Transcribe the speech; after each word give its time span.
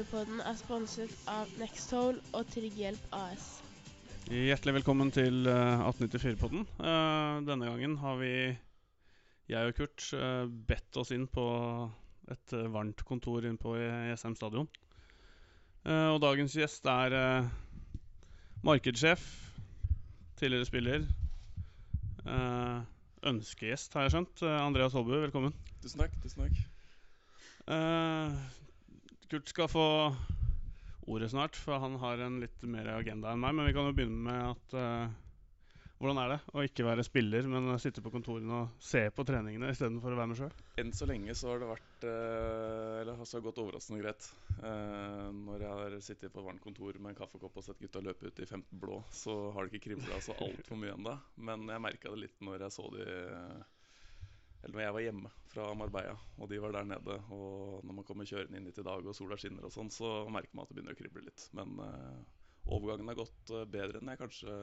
1894-podden 0.00 0.40
er 0.48 0.56
sponset 0.56 1.12
av 1.28 1.50
Nextol 1.60 2.18
og 2.36 2.46
Trygghjelp 2.48 3.14
AS. 3.16 3.46
Hjertelig 4.30 4.72
velkommen 4.78 5.10
til 5.12 5.44
eh, 5.50 5.82
1894-podden. 5.90 6.62
Eh, 6.80 7.40
denne 7.44 7.68
gangen 7.68 7.96
har 8.00 8.16
vi, 8.20 8.30
jeg 9.50 9.72
og 9.72 9.74
Kurt, 9.76 10.06
eh, 10.16 10.46
bedt 10.70 10.96
oss 11.00 11.12
inn 11.12 11.26
på 11.28 11.44
et 12.32 12.54
eh, 12.56 12.68
varmt 12.72 13.02
kontor 13.08 13.44
inne 13.44 13.60
på 13.60 13.74
ESM 13.80 14.36
stadion. 14.38 14.70
Eh, 15.84 16.08
og 16.14 16.20
dagens 16.24 16.56
gjest 16.56 16.88
er 16.88 17.16
eh, 17.18 17.50
markedssjef, 18.64 19.26
tidligere 20.40 20.70
spiller. 20.70 21.04
eh, 22.24 22.80
ønskegjest, 23.34 23.92
har 23.98 24.08
jeg 24.08 24.16
skjønt. 24.16 24.46
Eh, 24.48 24.60
Andreas 24.64 24.96
Holbu, 24.96 25.18
velkommen. 25.26 25.52
Tusen 25.84 26.06
takk. 26.06 26.16
tusen 26.24 26.46
takk 26.46 26.66
Eh, 27.70 28.38
Kurt 29.30 29.48
skal 29.48 29.68
få 29.70 29.82
ordet 31.06 31.30
snart, 31.30 31.56
for 31.56 31.78
han 31.78 31.94
har 32.02 32.18
en 32.18 32.40
litt 32.42 32.62
mer 32.66 32.88
agenda 32.96 33.30
enn 33.30 33.38
meg. 33.38 33.54
Men 33.54 33.68
vi 33.68 33.74
kan 33.76 33.86
jo 33.86 33.94
begynne 33.94 34.24
med 34.26 34.46
at 34.48 34.74
uh, 34.74 35.18
Hvordan 36.00 36.16
er 36.16 36.30
det 36.32 36.36
å 36.56 36.62
ikke 36.64 36.84
være 36.86 37.04
spiller, 37.04 37.44
men 37.52 37.74
sitte 37.76 38.00
på 38.00 38.08
kontorene 38.08 38.62
og 38.62 38.82
se 38.82 39.02
på 39.12 39.24
treningene 39.28 39.68
istedenfor 39.68 40.14
å 40.14 40.16
være 40.16 40.30
med 40.30 40.38
sjøl? 40.38 40.54
Enn 40.80 40.94
så 40.96 41.04
lenge 41.06 41.34
så 41.36 41.50
har 41.50 41.60
det 41.60 41.68
vært 41.68 42.06
uh, 42.08 43.00
Eller 43.02 43.18
har 43.18 43.28
det 43.28 43.42
gått 43.44 43.60
overraskende 43.60 44.00
greit. 44.00 44.30
Uh, 44.64 45.28
når 45.44 45.66
jeg 45.66 45.74
har 45.76 45.98
sittet 46.08 46.32
på 46.32 46.40
et 46.40 46.48
varmt 46.48 46.64
kontor 46.64 46.96
med 46.96 47.12
en 47.12 47.18
kaffekopp 47.20 47.60
og 47.60 47.66
sett 47.68 47.82
gutta 47.84 48.02
løpe 48.02 48.32
ut 48.32 48.40
i 48.40 48.48
15 48.48 48.80
blå, 48.80 49.02
så 49.12 49.36
har 49.54 49.68
det 49.68 49.76
ikke 49.76 49.90
kribla 49.90 50.22
så 50.24 50.34
altfor 50.40 50.80
mye 50.80 50.96
ennå. 50.96 51.14
Men 51.50 51.68
jeg 51.68 51.84
merka 51.84 52.16
det 52.16 52.24
litt 52.24 52.48
når 52.48 52.64
jeg 52.66 52.80
så 52.80 52.88
de 52.96 53.06
Eller 54.60 54.76
når 54.76 54.82
jeg 54.84 54.94
var 54.96 55.04
hjemme 55.06 55.30
fra 55.50 55.68
Marbella 55.78 56.16
og 56.36 56.50
de 56.50 56.58
var 56.62 56.74
der 56.76 56.88
nede. 56.88 57.16
Og 57.32 57.80
når 57.86 57.96
man 57.96 58.06
kommer 58.08 58.28
kjørende 58.28 58.60
inn 58.60 58.68
hit 58.68 58.80
i 58.82 58.86
dag 58.86 59.06
og 59.06 59.16
sola 59.16 59.38
skinner 59.40 59.66
og 59.66 59.72
sånn, 59.74 59.92
så 59.92 60.10
merker 60.32 60.52
man 60.54 60.66
at 60.66 60.72
det 60.72 60.78
begynner 60.78 60.96
å 60.96 61.00
krible 61.00 61.24
litt. 61.24 61.46
Men 61.56 61.78
uh, 61.80 62.20
overgangen 62.70 63.08
har 63.10 63.18
gått 63.18 63.52
eh, 63.56 63.64
bedre 63.72 64.00
enn 64.00 64.12
jeg 64.12 64.20
kanskje 64.20 64.56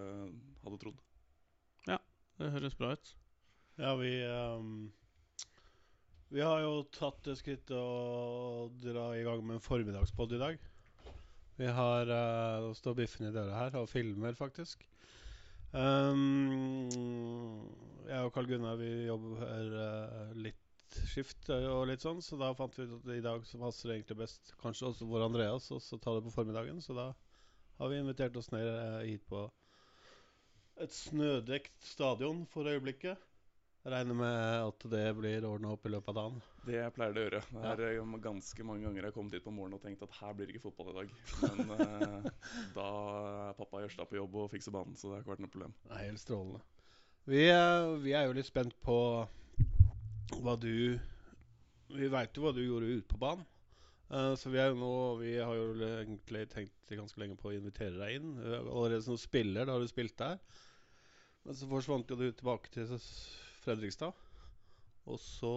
hadde 0.63 0.79
trodd. 0.83 1.01
Ja, 1.89 1.97
Det 2.37 2.53
høres 2.53 2.77
bra 2.77 2.93
ut. 2.93 3.13
Ja, 3.77 3.95
vi 3.99 4.13
um 4.25 4.71
Vi 6.29 6.41
har 6.43 6.59
jo 6.59 6.81
tatt 6.91 7.21
det 7.23 7.37
skrittet 7.39 7.71
å 7.71 8.67
dra 8.81 9.13
i 9.15 9.23
gang 9.23 9.43
med 9.45 9.57
en 9.57 9.63
formiddagspod 9.63 10.33
i 10.35 10.41
dag. 10.41 10.57
Vi 11.57 11.69
har 11.73 12.11
uh, 12.11 12.73
står 12.77 12.97
Biffen 12.99 13.29
i 13.29 13.33
døra 13.33 13.63
her 13.63 13.77
og 13.79 13.89
filmer, 13.89 14.35
faktisk. 14.37 14.83
Um, 15.75 16.87
jeg 18.07 18.23
og 18.23 18.31
Karl 18.35 18.47
Gunnar 18.47 18.77
vi 18.79 18.87
jobber 19.09 19.41
uh, 19.43 20.31
litt 20.39 20.99
skift 21.11 21.49
uh, 21.51 21.65
og 21.73 21.89
litt 21.89 22.03
sånn, 22.05 22.21
så 22.23 22.39
da 22.39 22.53
fant 22.55 22.75
vi 22.77 22.85
ut 22.87 22.93
at 23.01 23.09
i 23.17 23.23
dag 23.25 23.43
så 23.45 23.59
passer 23.59 23.91
det 23.91 23.97
egentlig 23.97 24.21
best 24.23 24.53
kanskje 24.61 24.87
også 24.91 25.07
for 25.09 25.25
Andreas 25.25 25.67
å 25.75 25.79
ta 25.99 26.15
det 26.15 26.23
på 26.23 26.33
formiddagen. 26.37 26.79
Så 26.83 26.95
da 26.95 27.09
har 27.81 27.91
vi 27.91 27.99
invitert 27.99 28.37
oss 28.39 28.51
ned 28.55 28.67
uh, 28.67 29.03
hit 29.03 29.25
på 29.27 29.43
et 30.79 30.93
snødekt 30.93 31.83
stadion 31.83 32.45
for 32.53 32.69
øyeblikket. 32.69 33.19
Regner 33.87 34.17
med 34.19 34.67
at 34.67 34.85
det 34.91 35.03
blir 35.15 35.45
ordna 35.47 35.69
opp 35.71 35.85
i 35.87 35.91
løpet 35.93 36.11
av 36.11 36.17
dagen. 36.17 36.39
Det 36.67 36.81
pleier 36.95 37.13
det 37.15 37.21
å 37.21 37.27
gjøre. 37.27 37.39
Det 37.53 37.85
er 37.87 37.93
ja. 37.95 38.05
ganske 38.25 38.65
mange 38.67 38.83
ganger 38.83 38.99
jeg 38.99 39.07
har 39.07 39.15
kommet 39.15 39.37
hit 39.37 39.45
på 39.45 39.53
morgenen 39.55 39.77
og 39.77 39.85
tenkt 39.85 40.03
at 40.03 40.17
her 40.17 40.33
blir 40.35 40.49
det 40.49 40.57
ikke 40.57 40.65
fotball 40.65 40.89
i 40.91 40.95
dag. 40.97 41.13
Men 41.55 41.71
eh, 41.85 42.49
da 42.75 42.87
er 43.47 43.59
pappa 43.59 43.85
Jørstad 43.85 44.09
på 44.11 44.19
jobb 44.19 44.35
og 44.43 44.49
fikser 44.51 44.75
banen, 44.75 44.97
så 44.99 45.07
det 45.07 45.15
har 45.15 45.23
ikke 45.23 45.35
vært 45.37 45.45
noe 45.45 45.53
problem. 45.53 45.77
Det 45.85 45.95
er 45.95 46.09
helt 46.09 46.23
strålende. 46.23 46.63
Vi, 47.27 47.45
eh, 47.51 47.91
vi 48.03 48.15
er 48.19 48.27
jo 48.27 48.35
litt 48.35 48.49
spent 48.49 48.75
på 48.83 48.97
hva 50.43 50.57
du 50.59 50.99
Vi 51.87 52.09
veit 52.11 52.35
jo 52.35 52.43
hva 52.43 52.51
du 52.51 52.59
gjorde 52.65 52.91
ute 52.91 53.07
på 53.13 53.19
banen. 53.21 53.47
Uh, 54.07 54.33
så 54.39 54.51
vi 54.51 54.59
er 54.59 54.75
nå 54.75 54.89
Vi 55.19 55.33
har 55.35 55.51
jo 55.55 55.71
egentlig 55.75 56.45
tenkt 56.51 56.91
ganske 56.91 57.19
lenge 57.19 57.35
på 57.39 57.49
å 57.51 57.55
invitere 57.55 57.95
deg 57.99 58.19
inn. 58.19 58.35
Eh, 58.39 58.59
Allerede 58.63 59.03
som 59.03 59.19
spiller, 59.19 59.67
da 59.67 59.75
har 59.75 59.83
du 59.83 59.87
spilt 59.91 60.15
der. 60.19 60.39
Men 61.43 61.55
så 61.55 61.67
forsvant 61.67 62.11
jo 62.11 62.19
du 62.19 62.29
tilbake 62.31 62.71
til 62.71 62.87
Fredrikstad. 63.67 64.25
Og 65.07 65.21
så 65.21 65.53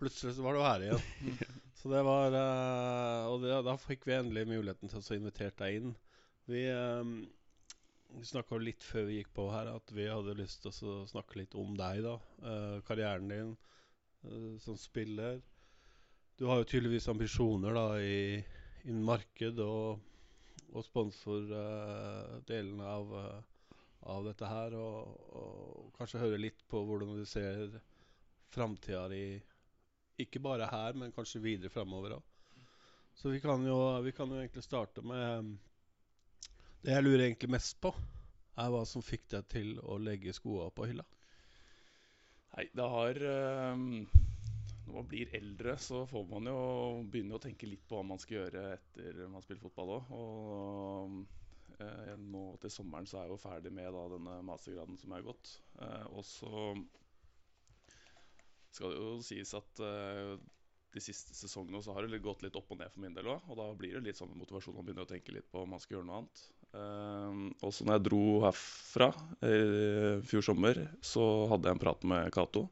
plutselig 0.00 0.36
så 0.36 0.46
var 0.46 0.56
du 0.56 0.64
her 0.64 0.86
igjen. 0.86 1.36
så 1.78 1.92
det 1.92 2.02
var 2.06 2.34
eh, 2.34 3.30
Og 3.30 3.44
det, 3.44 3.54
da 3.66 3.76
fikk 3.80 4.08
vi 4.08 4.16
endelig 4.16 4.46
muligheten 4.48 4.92
til 4.92 5.02
å 5.02 5.18
invitere 5.20 5.54
deg 5.60 5.80
inn. 5.80 5.96
Vi 6.46 6.64
eh, 6.70 7.16
vi 8.14 8.24
snakka 8.24 8.58
litt 8.60 8.84
før 8.84 9.06
vi 9.08 9.18
gikk 9.18 9.32
på 9.36 9.48
her 9.52 9.68
at 9.70 9.90
vi 9.94 10.06
hadde 10.08 10.36
lyst 10.38 10.62
til 10.64 10.88
å 10.88 11.06
snakke 11.10 11.40
litt 11.40 11.54
om 11.58 11.74
deg, 11.76 12.02
da. 12.06 12.14
Eh, 12.50 12.76
karrieren 12.86 13.28
din 13.32 13.50
eh, 14.24 14.54
som 14.62 14.78
spiller. 14.80 15.40
Du 16.36 16.46
har 16.48 16.60
jo 16.60 16.68
tydeligvis 16.68 17.08
ambisjoner 17.12 17.76
da 17.76 17.86
i 18.00 18.44
innen 18.86 19.04
marked 19.04 19.60
og, 19.64 20.00
og 20.72 20.86
sponsordelen 20.86 22.80
av, 22.84 23.12
eh, 23.20 23.38
av 24.12 24.24
dette 24.26 24.48
her. 24.50 24.76
Og, 24.78 25.28
og 25.40 25.92
kanskje 25.98 26.22
høre 26.22 26.40
litt 26.40 26.64
på 26.70 26.82
hvordan 26.86 27.14
du 27.18 27.24
ser 27.28 27.78
framtida 28.54 29.06
di, 29.12 29.24
ikke 30.22 30.40
bare 30.40 30.68
her, 30.70 30.96
men 30.96 31.14
kanskje 31.14 31.42
videre 31.44 31.72
framover 31.72 32.16
òg. 32.18 32.32
Så 33.16 33.32
vi 33.32 33.40
kan, 33.40 33.64
jo, 33.64 33.76
vi 34.04 34.12
kan 34.12 34.28
jo 34.28 34.38
egentlig 34.42 34.64
starte 34.64 35.02
med 35.04 35.56
det 36.84 36.92
jeg 36.92 37.02
lurer 37.02 37.24
egentlig 37.24 37.48
mest 37.50 37.78
på, 37.82 37.90
er 38.60 38.72
hva 38.72 38.82
som 38.88 39.04
fikk 39.04 39.24
deg 39.32 39.46
til 39.50 39.70
å 39.80 39.96
legge 40.00 40.34
skoa 40.36 40.68
på 40.70 40.88
hylla. 40.90 41.04
Nei, 42.56 42.66
det 42.72 42.86
har 42.92 43.18
eh, 43.28 43.80
Når 44.86 44.92
man 44.94 45.08
blir 45.10 45.32
eldre, 45.36 45.74
så 45.82 46.04
får 46.08 46.28
man 46.30 46.46
jo 46.48 46.60
begynne 47.10 47.36
å 47.36 47.42
tenke 47.42 47.68
litt 47.68 47.82
på 47.88 47.98
hva 47.98 48.04
man 48.06 48.20
skal 48.22 48.38
gjøre 48.38 48.62
etter 48.76 49.18
man 49.24 49.40
har 49.40 49.44
spilt 49.44 49.64
fotball 49.64 49.96
òg. 49.96 50.12
Og 50.20 51.18
nå 51.78 52.44
til 52.62 52.72
sommeren 52.72 53.06
så 53.08 53.18
er 53.20 53.26
jeg 53.26 53.34
jo 53.34 53.42
ferdig 53.42 53.72
med 53.74 53.92
da, 53.92 54.04
denne 54.14 54.36
mastergraden 54.48 54.98
som 55.00 55.12
er 55.16 55.24
gått. 55.26 55.50
Eh, 55.82 56.06
og 56.12 56.24
så 56.24 56.74
skal 58.72 58.92
det 58.92 59.00
jo 59.00 59.14
sies 59.24 59.52
at 59.56 59.82
eh, 59.84 60.36
de 60.96 61.02
siste 61.04 61.36
sesongene 61.36 61.82
så 61.84 61.96
har 61.96 62.08
det 62.08 62.22
gått 62.24 62.44
litt 62.44 62.56
opp 62.56 62.72
og 62.72 62.80
ned 62.80 62.92
for 62.92 63.04
min 63.04 63.16
del 63.16 63.28
òg. 63.28 63.48
Og 63.50 63.60
da 63.60 63.70
blir 63.76 63.96
det 63.98 64.06
litt 64.08 64.20
sånn 64.20 64.36
motivasjon 64.36 64.78
å 64.80 64.84
begynne 64.84 65.04
å 65.04 65.10
tenke 65.10 65.34
litt 65.36 65.48
på 65.52 65.64
om 65.64 65.74
man 65.74 65.82
skal 65.82 65.98
gjøre 65.98 66.08
noe 66.08 66.22
annet. 66.22 66.44
Og 67.64 67.70
så 67.72 67.86
når 67.86 67.96
jeg 67.96 68.04
dro 68.04 68.22
herfra 68.42 69.06
i 69.48 69.58
fjor 70.28 70.44
sommer, 70.44 70.80
så 71.04 71.24
hadde 71.48 71.70
jeg 71.70 71.78
en 71.78 71.80
prat 71.80 72.02
med 72.08 72.32
Cato. 72.34 72.66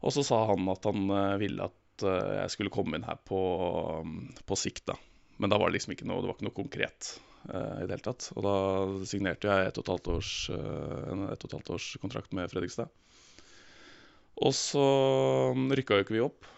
Og 0.00 0.14
så 0.14 0.24
sa 0.24 0.44
han 0.48 0.68
at 0.72 0.86
han 0.88 1.10
eh, 1.12 1.38
ville 1.42 1.66
at 1.68 2.04
eh, 2.08 2.36
jeg 2.42 2.54
skulle 2.54 2.72
komme 2.72 2.96
inn 2.96 3.06
her 3.08 3.18
på, 3.28 3.40
på 4.48 4.58
sikt, 4.58 4.86
da. 4.88 4.96
Men 5.40 5.52
da 5.52 5.58
var 5.60 5.70
det 5.70 5.78
liksom 5.78 5.94
ikke 5.94 6.08
noe, 6.08 6.22
det 6.22 6.30
var 6.30 6.38
ikke 6.38 6.48
noe 6.48 6.56
konkret 6.56 7.10
eh, 7.10 7.29
i 7.48 7.84
det 7.86 7.94
hele 7.94 8.04
tatt. 8.04 8.30
Og 8.36 8.44
da 8.44 8.56
signerte 9.08 9.48
jeg 9.48 9.68
et 9.70 9.78
og 9.80 9.84
et 9.84 9.92
halvt 9.94 10.10
års, 10.14 10.32
eh, 10.54 11.04
en 11.12 11.26
et 11.28 11.44
og 11.44 11.48
et 11.48 11.56
halvt 11.58 11.70
års 11.76 11.88
kontrakt 12.02 12.34
med 12.36 12.50
Fredrikstad. 12.52 12.90
Og 14.40 14.54
så 14.56 14.84
rykka 15.76 15.98
jo 15.98 16.06
ikke 16.06 16.16
vi 16.16 16.24
opp. 16.24 16.48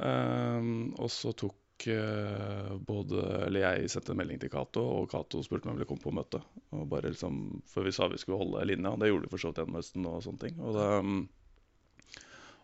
Um, 0.00 0.94
og 0.96 1.10
så 1.12 1.34
tok 1.36 1.84
eh, 1.92 2.70
både 2.80 3.20
Eller 3.44 3.60
jeg 3.60 3.90
sendte 3.92 4.14
en 4.14 4.20
melding 4.22 4.38
til 4.40 4.48
Cato, 4.48 4.80
og 4.80 5.10
Cato 5.12 5.42
spurte 5.44 5.68
om 5.68 5.74
jeg 5.74 5.82
ville 5.82 5.90
komme 5.90 6.04
på 6.04 6.14
møte. 6.16 6.40
Og 6.72 6.88
bare 6.88 7.12
liksom, 7.12 7.62
For 7.68 7.84
vi 7.84 7.92
sa 7.92 8.08
vi 8.08 8.20
skulle 8.20 8.40
holde 8.40 8.64
linja. 8.68 8.94
og 8.94 9.00
Det 9.00 9.12
gjorde 9.12 9.28
vi 9.28 9.32
for 9.34 9.44
så 9.44 9.52
vidt 9.52 9.62
gjennom 9.62 9.80
høsten 9.80 10.08
og 10.08 10.24
sånne 10.24 10.44
ting. 10.46 10.60
Og 10.60 10.76
det, 10.78 10.90
um, 11.04 11.22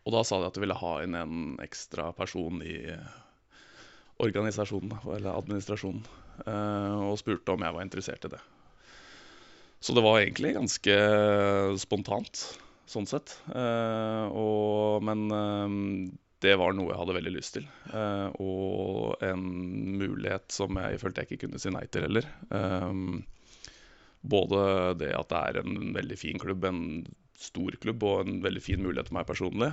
og 0.08 0.14
da 0.14 0.22
sa 0.24 0.38
de 0.40 0.48
at 0.48 0.56
de 0.56 0.62
ville 0.62 0.80
ha 0.80 0.92
inn 1.04 1.16
en 1.18 1.40
ekstra 1.60 2.12
person 2.16 2.62
i 2.64 2.78
organisasjonen, 4.18 4.94
eller 5.14 5.36
administrasjonen. 5.36 6.06
eh, 6.46 6.94
og 7.08 7.18
spurte 7.20 7.54
om 7.54 7.64
jeg 7.64 7.74
var 7.74 7.84
interessert 7.84 8.24
i 8.26 8.32
det. 8.34 8.40
Så 9.80 9.94
det 9.94 10.02
var 10.02 10.18
egentlig 10.18 10.56
ganske 10.56 10.94
spontant, 11.78 12.40
sånn 12.90 13.06
sett. 13.06 13.36
Eh, 13.54 14.26
og, 14.34 15.04
men 15.06 15.26
eh, 15.30 15.76
det 16.42 16.56
var 16.58 16.74
noe 16.74 16.90
jeg 16.90 16.98
hadde 16.98 17.16
veldig 17.18 17.34
lyst 17.34 17.56
til. 17.58 17.64
Og 18.38 19.22
en 19.26 19.46
mulighet 19.98 20.46
som 20.54 20.78
jeg 20.78 21.00
følte 21.02 21.24
jeg 21.24 21.32
ikke 21.32 21.46
kunne 21.46 21.58
si 21.58 21.72
nei 21.74 21.82
til 21.90 22.06
heller. 22.06 22.28
Både 24.22 24.60
det 25.00 25.08
at 25.18 25.32
det 25.32 25.40
er 25.40 25.58
en 25.64 25.90
veldig 25.96 26.18
fin 26.20 26.38
klubb, 26.38 26.62
en 26.68 26.84
stor 27.42 27.74
klubb 27.82 28.06
og 28.06 28.22
en 28.22 28.38
veldig 28.46 28.62
fin 28.62 28.82
mulighet 28.86 29.10
for 29.10 29.18
meg 29.18 29.26
personlig. 29.26 29.72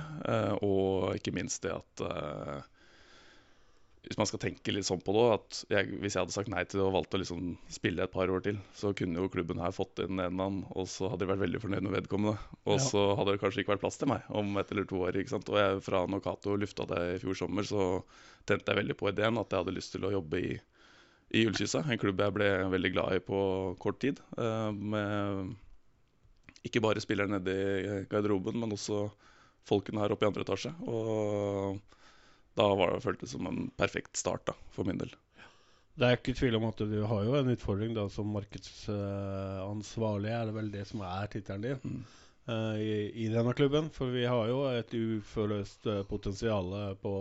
og 0.66 1.14
ikke 1.14 1.36
minst 1.38 1.62
det 1.62 1.76
at 1.78 2.02
hvis 4.06 4.18
man 4.20 4.28
skal 4.30 4.38
tenke 4.38 4.70
litt 4.70 4.86
sånn 4.86 5.00
på 5.02 5.10
det, 5.16 5.24
at 5.34 5.56
jeg, 5.74 5.96
hvis 5.98 6.14
jeg 6.14 6.22
hadde 6.22 6.34
sagt 6.36 6.50
nei 6.52 6.60
til 6.64 6.78
det 6.78 6.84
og 6.86 6.92
valgt 6.94 7.16
å 7.16 7.18
liksom 7.18 7.56
spille 7.74 8.04
et 8.06 8.12
par 8.12 8.30
år 8.30 8.44
til, 8.44 8.60
så 8.78 8.92
kunne 8.94 9.18
jo 9.18 9.30
klubben 9.32 9.58
her 9.58 9.74
fått 9.74 9.98
inn 10.04 10.20
en 10.22 10.36
mann, 10.38 10.60
og 10.78 10.86
så 10.92 11.08
hadde 11.10 11.24
de 11.24 11.30
vært 11.32 11.42
veldig 11.42 11.60
fornøyd 11.64 11.82
med 11.88 11.96
vedkommende. 11.96 12.36
Og 12.68 12.76
Ja. 12.78 12.84
så 12.86 13.02
hadde 13.18 13.34
det 13.34 13.40
kanskje 13.42 13.64
ikke 13.64 13.74
vært 13.74 13.82
plass 13.82 13.98
til 13.98 14.08
meg 14.12 14.22
om 14.30 14.56
et 14.62 14.70
eller 14.70 14.86
to 14.86 15.00
år. 15.02 15.18
ikke 15.18 15.34
sant? 15.34 15.50
Og 15.50 15.58
jeg, 15.58 15.82
fra 15.82 16.04
Nokato 16.06 16.54
lufta 16.56 16.86
det 16.86 17.02
i 17.16 17.18
fjor 17.24 17.34
sommer, 17.42 17.66
så 17.66 18.04
tente 18.46 18.70
jeg 18.70 18.78
veldig 18.78 18.96
på 18.96 19.10
ideen 19.10 19.38
at 19.42 19.50
jeg 19.50 19.64
hadde 19.64 19.74
lyst 19.74 19.92
til 19.96 20.06
å 20.06 20.12
jobbe 20.14 20.38
i, 20.38 20.54
i 21.34 21.44
Ullkyssa. 21.50 21.82
en 21.90 21.98
klubb 21.98 22.22
jeg 22.22 22.32
ble 22.38 22.50
veldig 22.70 22.92
glad 22.94 23.16
i 23.18 23.24
på 23.26 23.42
kort 23.82 23.98
tid. 23.98 24.20
eh, 24.38 24.70
med 24.70 25.56
ikke 26.66 26.80
bare 26.82 27.02
spillere 27.02 27.30
nede 27.30 27.52
i 27.54 28.06
garderoben, 28.10 28.54
men 28.58 28.70
også 28.74 29.10
folkene 29.66 29.98
her 30.02 30.14
oppe 30.14 30.26
i 30.26 30.30
andre 30.30 30.42
etasje. 30.46 30.70
Og 30.86 31.80
da 32.56 32.66
var 32.74 32.92
det 32.94 33.04
føltes 33.04 33.30
som 33.36 33.46
en 33.48 33.70
perfekt 33.76 34.16
start 34.16 34.46
da, 34.48 34.54
for 34.74 34.88
min 34.88 34.98
del. 35.00 35.12
Det 35.96 36.04
er 36.04 36.18
ikke 36.18 36.34
tvil 36.36 36.58
om 36.58 36.66
at 36.68 36.80
du 36.84 36.98
har 37.08 37.24
jo 37.24 37.34
en 37.38 37.48
utfordring 37.54 37.94
da 37.96 38.04
som 38.12 38.28
markedsansvarlig, 38.36 40.28
er 40.28 40.44
det 40.48 40.54
vel 40.58 40.68
det 40.74 40.84
som 40.88 41.00
er 41.08 41.26
tittelen 41.32 41.62
din 41.64 41.80
Mm. 41.86 42.02
uh, 42.48 42.76
i, 42.78 43.10
i 43.24 43.28
denne 43.32 43.52
klubben. 43.56 43.88
For 43.90 44.12
vi 44.12 44.24
har 44.28 44.44
jo 44.50 44.58
et 44.68 44.92
uforløst 44.92 45.86
uh, 45.88 46.02
potensial 46.08 46.96
på 47.00 47.12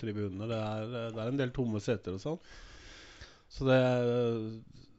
tribunene. 0.00 0.48
Det 0.50 0.58
er, 0.58 0.82
eh, 0.82 1.12
det 1.14 1.20
er 1.22 1.28
en 1.30 1.40
del 1.40 1.54
tomme 1.54 1.80
seter 1.80 2.12
og 2.18 2.20
sånn. 2.24 2.40
Så 3.54 3.64
det 3.68 3.80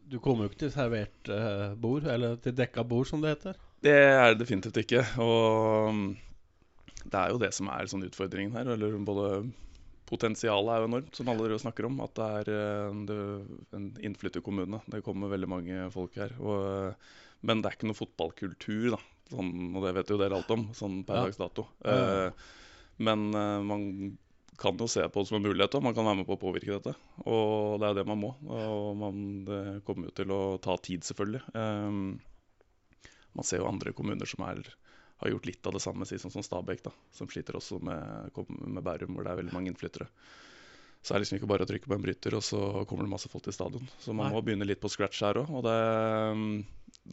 Du 0.05 0.19
kommer 0.21 0.45
jo 0.45 0.49
ikke 0.51 0.63
til 0.63 0.71
servert 0.71 1.29
uh, 1.33 1.73
bord, 1.81 2.05
eller 2.05 2.35
til 2.37 2.53
dekka 2.55 2.83
bord, 2.87 3.07
som 3.09 3.21
det 3.21 3.35
heter. 3.35 3.55
Det 3.83 3.93
er 3.93 4.31
det 4.31 4.39
definitivt 4.43 4.77
ikke. 4.77 5.01
Og 5.21 5.93
mm, 5.93 6.17
det 7.03 7.19
er 7.19 7.29
jo 7.33 7.41
det 7.41 7.51
som 7.57 7.67
er 7.73 7.89
sånn 7.89 8.05
utfordringen 8.05 8.55
her. 8.55 8.69
Eller 8.75 8.95
både 9.05 9.29
Potensialet 10.05 10.69
er 10.75 10.83
jo 10.83 10.89
enormt, 10.91 11.15
som 11.17 11.29
alle 11.31 11.47
dere 11.47 11.61
snakker 11.61 11.87
om. 11.87 11.99
At 12.05 12.13
det 12.19 12.25
er 12.39 12.51
en 12.91 13.05
det, 13.09 13.17
en 13.73 13.87
innflytterkommune. 14.05 14.81
Det 14.91 15.03
kommer 15.05 15.31
veldig 15.31 15.49
mange 15.49 15.87
folk 15.93 16.15
her. 16.21 16.35
Og, 16.39 16.67
eh, 16.91 17.15
men 17.45 17.61
det 17.61 17.71
er 17.71 17.77
ikke 17.79 17.89
noe 17.89 17.97
fotballkultur, 17.97 18.91
da. 18.95 19.01
Sånn, 19.31 19.49
og 19.73 19.81
det 19.81 19.95
vet 19.97 20.11
jo 20.13 20.19
dere 20.21 20.37
alt 20.37 20.51
om, 20.53 20.67
sånn 20.77 20.99
per 21.07 21.17
Ja. 21.17 21.23
dags 21.25 21.37
dato. 21.41 21.65
Ja. 21.83 21.95
Eh, 22.27 22.31
men 22.99 23.33
eh, 23.33 23.61
man 23.65 23.87
kan 24.57 24.77
jo 24.77 24.85
se 24.87 25.01
på 25.09 25.19
det 25.23 25.27
som 25.27 25.35
en 25.41 25.43
mulighet, 25.49 25.73
og 25.75 25.83
man 25.83 25.93
kan 25.97 26.05
være 26.05 26.21
med 26.21 26.27
på 26.29 26.37
å 26.37 26.43
påvirke 26.45 26.77
dette. 26.77 26.93
Og 27.25 27.81
det 27.81 27.89
er 27.89 27.97
det 27.97 28.05
man 28.07 28.21
må. 28.21 28.29
Og 28.47 28.93
man, 28.95 29.43
det 29.49 29.83
kommer 29.83 30.07
jo 30.07 30.15
til 30.21 30.31
å 30.31 30.39
ta 30.61 30.77
tid, 30.77 31.01
selvfølgelig. 31.03 31.41
Eh, 31.57 31.91
man 33.35 33.43
ser 33.43 33.59
jo 33.59 33.67
andre 33.67 33.91
kommuner 33.97 34.29
som 34.29 34.45
er, 34.47 34.61
har 35.21 35.31
gjort 35.31 35.47
litt 35.47 35.67
av 35.67 35.75
det 35.77 35.83
samme, 35.83 36.07
si, 36.07 36.19
sånn 36.19 36.33
som 36.33 36.43
Stabæk, 36.43 36.83
da, 36.85 36.91
som 37.15 37.29
sliter 37.31 37.57
også 37.59 37.79
med, 37.83 38.35
med 38.59 38.83
Bærum, 38.83 39.15
hvor 39.15 39.25
det 39.25 39.31
er 39.31 39.39
veldig 39.41 39.55
mange 39.55 39.71
innflyttere. 39.71 40.09
Så 41.05 41.13
det 41.13 41.19
er 41.19 41.21
liksom 41.21 41.37
ikke 41.37 41.49
bare 41.51 41.65
å 41.67 41.69
trykke 41.69 41.85
på 41.85 41.93
en 41.93 42.01
bryter, 42.01 42.33
og 42.33 42.41
så 42.41 42.59
kommer 42.89 43.05
det 43.05 43.11
masse 43.11 43.29
folk 43.29 43.43
til 43.45 43.53
stadion. 43.53 43.89
Så 44.01 44.09
man 44.09 44.31
Nei. 44.31 44.33
må 44.33 44.41
begynne 44.41 44.65
litt 44.65 44.81
på 44.81 44.89
scratch 44.89 45.19
her 45.21 45.37
òg. 45.37 45.51
Og 45.53 45.61
det, 45.61 45.75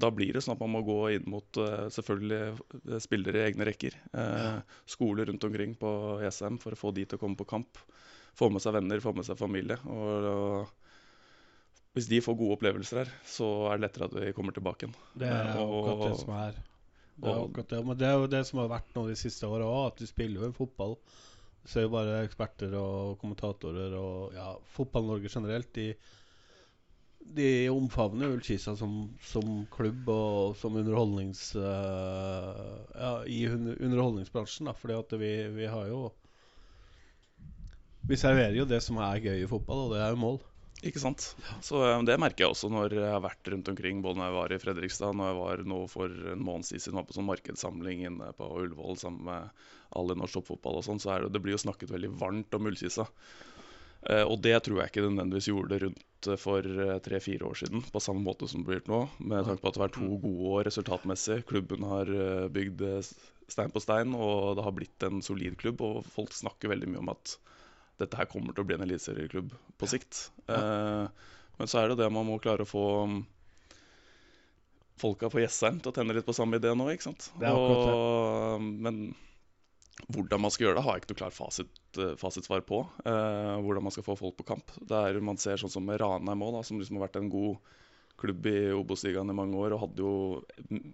da 0.00 0.08
blir 0.16 0.32
det 0.32 0.40
sånn 0.40 0.54
at 0.54 0.62
man 0.62 0.72
må 0.72 0.80
gå 0.86 0.96
inn 1.18 1.26
mot 1.28 1.60
eh, 1.60 1.90
selvfølgelig 1.92 2.38
eh, 2.48 3.02
spillere 3.04 3.42
i 3.42 3.44
egne 3.50 3.66
rekker. 3.68 3.98
Eh, 4.16 4.78
skoler 4.88 5.28
rundt 5.28 5.44
omkring 5.44 5.76
på 5.76 5.92
ESM 6.24 6.56
for 6.62 6.72
å 6.72 6.80
få 6.80 6.94
de 6.96 7.04
til 7.04 7.20
å 7.20 7.22
komme 7.22 7.36
på 7.36 7.50
kamp. 7.52 7.82
Få 8.32 8.48
med 8.48 8.64
seg 8.64 8.78
venner, 8.78 9.04
få 9.04 9.12
med 9.12 9.28
seg 9.28 9.36
familie. 9.36 9.76
Og, 9.84 10.30
og 10.32 11.92
hvis 11.92 12.08
de 12.08 12.24
får 12.24 12.40
gode 12.40 12.56
opplevelser 12.56 13.02
her, 13.02 13.12
så 13.28 13.52
er 13.68 13.76
det 13.76 13.90
lettere 13.90 14.08
at 14.08 14.16
vi 14.16 14.32
kommer 14.32 14.56
tilbake 14.56 14.88
igjen. 14.88 14.96
Det 15.20 15.28
er 15.28 15.52
akkurat 15.52 16.06
det 16.06 16.20
som 16.24 16.32
er. 16.40 16.62
Det 17.22 17.30
er 17.30 17.44
akkurat 17.44 17.70
det. 17.70 17.82
Men 17.86 17.98
det 17.98 18.08
er 18.08 18.16
jo 18.18 18.30
det 18.30 18.40
som 18.48 18.62
har 18.62 18.72
vært 18.72 18.96
nå 18.96 19.04
de 19.06 19.18
siste 19.18 19.46
åra 19.46 19.68
òg, 19.68 19.92
at 19.92 20.00
du 20.02 20.08
spiller 20.10 20.48
jo 20.48 20.56
fotball. 20.56 20.96
Du 21.62 21.70
ser 21.70 21.86
jo 21.86 21.92
bare 21.92 22.24
eksperter 22.26 22.74
og 22.74 23.20
kommentatorer 23.20 23.94
og 23.94 24.34
ja, 24.34 24.48
Fotball-Norge 24.74 25.30
generelt. 25.30 25.70
De, 25.76 25.92
de 27.38 27.50
omfavner 27.70 28.34
Ullkisa 28.34 28.74
som, 28.78 29.12
som 29.22 29.62
klubb 29.70 30.10
og 30.10 30.56
som 30.58 30.80
underholdnings... 30.80 31.52
Uh, 31.54 32.82
ja, 32.98 33.12
i 33.30 33.44
underholdningsbransjen, 33.46 34.66
da. 34.66 34.74
Fordi 34.74 34.98
at 34.98 35.14
vi, 35.22 35.32
vi 35.54 35.70
har 35.70 35.86
jo 35.92 36.08
Vi 38.10 38.18
serverer 38.18 38.58
jo 38.58 38.66
det 38.66 38.82
som 38.82 38.98
er 38.98 39.22
gøy 39.22 39.44
i 39.44 39.50
fotball, 39.50 39.86
og 39.86 39.94
det 39.94 40.02
er 40.02 40.10
jo 40.10 40.24
mål. 40.24 40.42
Ikke 40.82 41.02
sant? 41.02 41.28
Så 41.62 41.78
eh, 41.86 42.00
Det 42.08 42.18
merker 42.20 42.44
jeg 42.44 42.54
også 42.54 42.70
når 42.72 42.96
jeg 42.98 43.12
har 43.14 43.22
vært 43.22 43.52
rundt 43.54 43.70
omkring, 43.70 44.02
både 44.04 44.18
når 44.18 44.28
jeg 44.28 44.38
var 44.38 44.54
i 44.54 44.60
Fredrikstad, 44.64 45.14
når 45.18 45.30
jeg 45.30 45.38
var 45.38 45.64
nå 45.72 45.78
for 45.90 46.16
en 46.34 46.42
måned 46.42 46.66
siden 46.68 46.98
var 46.98 47.06
på 47.06 47.16
sånn 47.16 47.28
markedssamling 47.28 48.04
inne 48.08 48.32
på 48.38 48.48
Ullevål 48.64 48.98
sammen 49.00 49.28
med 49.28 49.64
alle 49.98 50.16
i 50.16 50.22
norsk 50.22 50.40
toppfotball 50.40 50.80
og 50.80 50.86
sånn, 50.86 51.02
så 51.02 51.14
er 51.14 51.24
det, 51.24 51.34
det 51.36 51.42
blir 51.44 51.54
jo 51.54 51.62
snakket 51.62 51.92
veldig 51.92 52.10
varmt 52.18 52.58
om 52.58 52.66
Ullkisa. 52.70 53.06
Eh, 54.10 54.24
og 54.24 54.40
det 54.42 54.56
tror 54.66 54.80
jeg 54.80 54.90
ikke 54.90 55.04
det 55.04 55.12
nødvendigvis 55.12 55.50
gjorde 55.52 55.80
rundt 55.84 56.30
eh, 56.32 56.40
for 56.40 56.82
tre-fire 57.06 57.46
år 57.52 57.62
siden, 57.62 57.86
på 57.94 58.02
samme 58.02 58.26
måte 58.26 58.50
som 58.50 58.64
det 58.64 58.72
blir 58.72 58.82
nå. 58.90 59.04
Med 59.22 59.46
tanke 59.46 59.62
på 59.62 59.70
at 59.70 59.78
det 59.78 59.82
har 59.84 59.86
vært 59.86 60.00
to 60.00 60.18
gode 60.26 60.50
år 60.56 60.66
resultatmessig. 60.70 61.38
Klubben 61.52 61.86
har 61.86 62.10
bygd 62.50 62.82
stein 63.52 63.70
på 63.70 63.82
stein, 63.84 64.16
og 64.18 64.56
det 64.58 64.66
har 64.66 64.74
blitt 64.74 65.06
en 65.06 65.22
solid 65.22 65.54
klubb. 65.62 65.84
Og 65.86 66.02
folk 66.10 66.34
snakker 66.34 66.74
veldig 66.74 66.90
mye 66.90 67.04
om 67.04 67.14
at 67.14 67.36
dette 68.00 68.16
her 68.18 68.28
kommer 68.30 68.54
til 68.56 68.64
å 68.64 68.68
bli 68.68 68.76
en 68.78 68.84
eliteserieklubb 68.86 69.52
på 69.78 69.88
sikt. 69.90 70.30
Eh, 70.48 71.06
men 71.58 71.70
så 71.70 71.82
er 71.82 71.92
det 71.92 72.00
det 72.00 72.08
man 72.12 72.26
må 72.26 72.38
klare 72.42 72.64
å 72.64 72.68
få 72.68 72.84
mm, 73.10 73.18
folka 75.02 75.28
på 75.32 75.42
Jessheim 75.42 75.80
til 75.82 75.92
å 75.92 75.96
tenne 75.96 76.14
litt 76.16 76.26
på 76.26 76.34
samme 76.36 76.58
idé 76.60 76.72
nå, 76.76 76.88
ikke 76.94 77.08
sant. 77.10 77.28
Og, 77.58 78.62
men 78.62 79.02
hvordan 80.12 80.40
man 80.42 80.50
skal 80.50 80.66
gjøre 80.68 80.78
det, 80.80 80.84
har 80.86 80.96
jeg 80.96 81.04
ikke 81.04 81.12
noe 81.12 81.20
klart 81.20 81.36
fasit, 81.36 81.84
eh, 82.00 82.14
fasitsvar 82.20 82.64
på. 82.68 82.80
Eh, 83.06 83.54
hvordan 83.62 83.86
man 83.86 83.94
skal 83.94 84.06
få 84.06 84.16
folk 84.18 84.38
på 84.40 84.46
kamp. 84.54 84.72
Det 84.80 84.98
er, 84.98 85.20
man 85.24 85.38
ser 85.40 85.60
sånn 85.60 85.72
som 85.72 85.90
Ranheim 85.90 86.42
òg, 86.48 86.62
som 86.66 86.80
liksom 86.80 86.98
har 86.98 87.06
vært 87.08 87.20
en 87.20 87.30
god 87.32 87.72
klubb 88.22 88.46
i 88.46 88.56
Obos-ligaen 88.76 89.30
i 89.32 89.34
mange 89.34 89.58
år 89.58 89.74
og 89.74 89.80
hadde 89.82 90.02
jo 90.04 90.10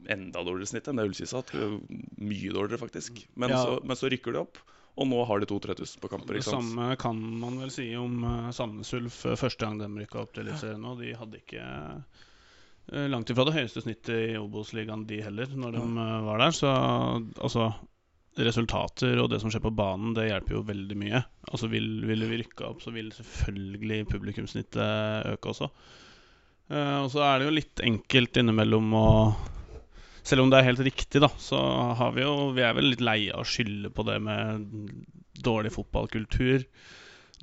enda 0.09 0.41
dårligere 0.47 0.71
snitt 0.71 0.87
enn 0.89 1.01
det 1.01 1.09
Ullkisa. 1.09 1.43
Mye 1.53 2.53
dårligere, 2.55 2.81
faktisk. 2.81 3.25
Men, 3.37 3.53
Ja. 3.53 3.63
så, 3.65 3.79
men 3.85 3.99
så 3.99 4.09
rykker 4.13 4.33
de 4.37 4.41
opp, 4.47 4.61
og 4.99 5.07
nå 5.07 5.19
har 5.29 5.39
de 5.41 5.47
2000-3000 5.47 6.01
på 6.03 6.11
kamper. 6.11 6.39
Det 6.41 6.47
samme 6.47 6.89
kan 6.99 7.19
man 7.41 7.61
vel 7.63 7.71
si 7.71 7.87
om 7.97 8.17
uh, 8.25 8.49
Sandnes 8.55 8.91
Ulf 8.99 9.21
uh, 9.29 9.37
første 9.39 9.63
gang 9.63 9.79
de 9.79 9.87
rykka 9.93 10.25
opp 10.25 10.33
til 10.35 10.43
Eliteserien. 10.47 10.87
Og 10.91 10.99
de 11.03 11.13
hadde 11.15 11.39
ikke 11.39 11.67
uh, 11.67 13.05
langt 13.13 13.31
ifra 13.31 13.47
det 13.47 13.55
høyeste 13.55 13.85
snittet 13.85 14.33
i 14.33 14.41
Obos-ligaen, 14.41 15.07
de 15.07 15.21
heller, 15.23 15.55
når 15.55 15.79
de 15.79 15.85
var 16.27 16.43
der. 16.43 16.57
Så 16.57 16.73
altså 16.73 17.71
Resultater 18.39 19.19
og 19.19 19.31
det 19.33 19.41
som 19.43 19.51
skjer 19.51 19.65
på 19.65 19.75
banen, 19.75 20.13
det 20.15 20.29
hjelper 20.29 20.59
jo 20.59 20.67
veldig 20.67 20.99
mye. 20.99 21.23
Altså 21.49 21.71
Vil, 21.71 21.89
ville 22.07 22.29
vi 22.31 22.43
rykka 22.43 22.69
opp, 22.73 22.83
så 22.83 22.93
vil 22.95 23.11
selvfølgelig 23.15 24.05
publikumssnittet 24.11 25.31
øke 25.35 25.55
også. 25.55 25.71
Uh, 26.69 26.99
og 27.05 27.13
så 27.15 27.23
er 27.29 27.39
det 27.39 27.49
jo 27.49 27.55
litt 27.55 27.87
enkelt 27.87 28.43
innimellom 28.43 28.91
å 28.99 29.07
selv 30.29 30.45
om 30.45 30.53
det 30.53 30.61
er 30.61 30.69
helt 30.69 30.83
riktig, 30.87 31.23
da, 31.25 31.31
så 31.41 31.59
har 31.99 32.13
vi 32.17 32.25
jo 32.25 32.51
Vi 32.57 32.65
er 32.65 32.77
vel 32.77 32.93
litt 32.93 33.05
leie 33.05 33.33
av 33.35 33.45
å 33.45 33.49
skylde 33.49 33.91
på 33.95 34.05
det 34.09 34.19
med 34.25 34.69
dårlig 35.45 35.73
fotballkultur 35.75 36.67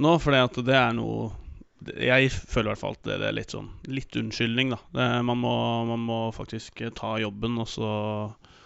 nå, 0.03 0.17
for 0.19 0.35
det 0.35 0.75
er 0.75 0.95
noe 0.97 1.29
Jeg 1.95 2.31
føler 2.35 2.67
i 2.67 2.71
hvert 2.73 2.81
fall 2.81 2.97
at 2.97 3.05
det, 3.07 3.19
det 3.21 3.29
er 3.29 3.37
litt 3.37 3.55
sånn 3.55 3.69
Litt 3.87 4.17
unnskyldning, 4.19 4.73
da. 4.75 4.81
Det, 4.97 5.07
man, 5.27 5.39
må, 5.43 5.55
man 5.91 6.03
må 6.03 6.19
faktisk 6.35 6.83
ta 6.97 7.15
jobben, 7.21 7.57
og 7.61 7.69
så 7.71 7.91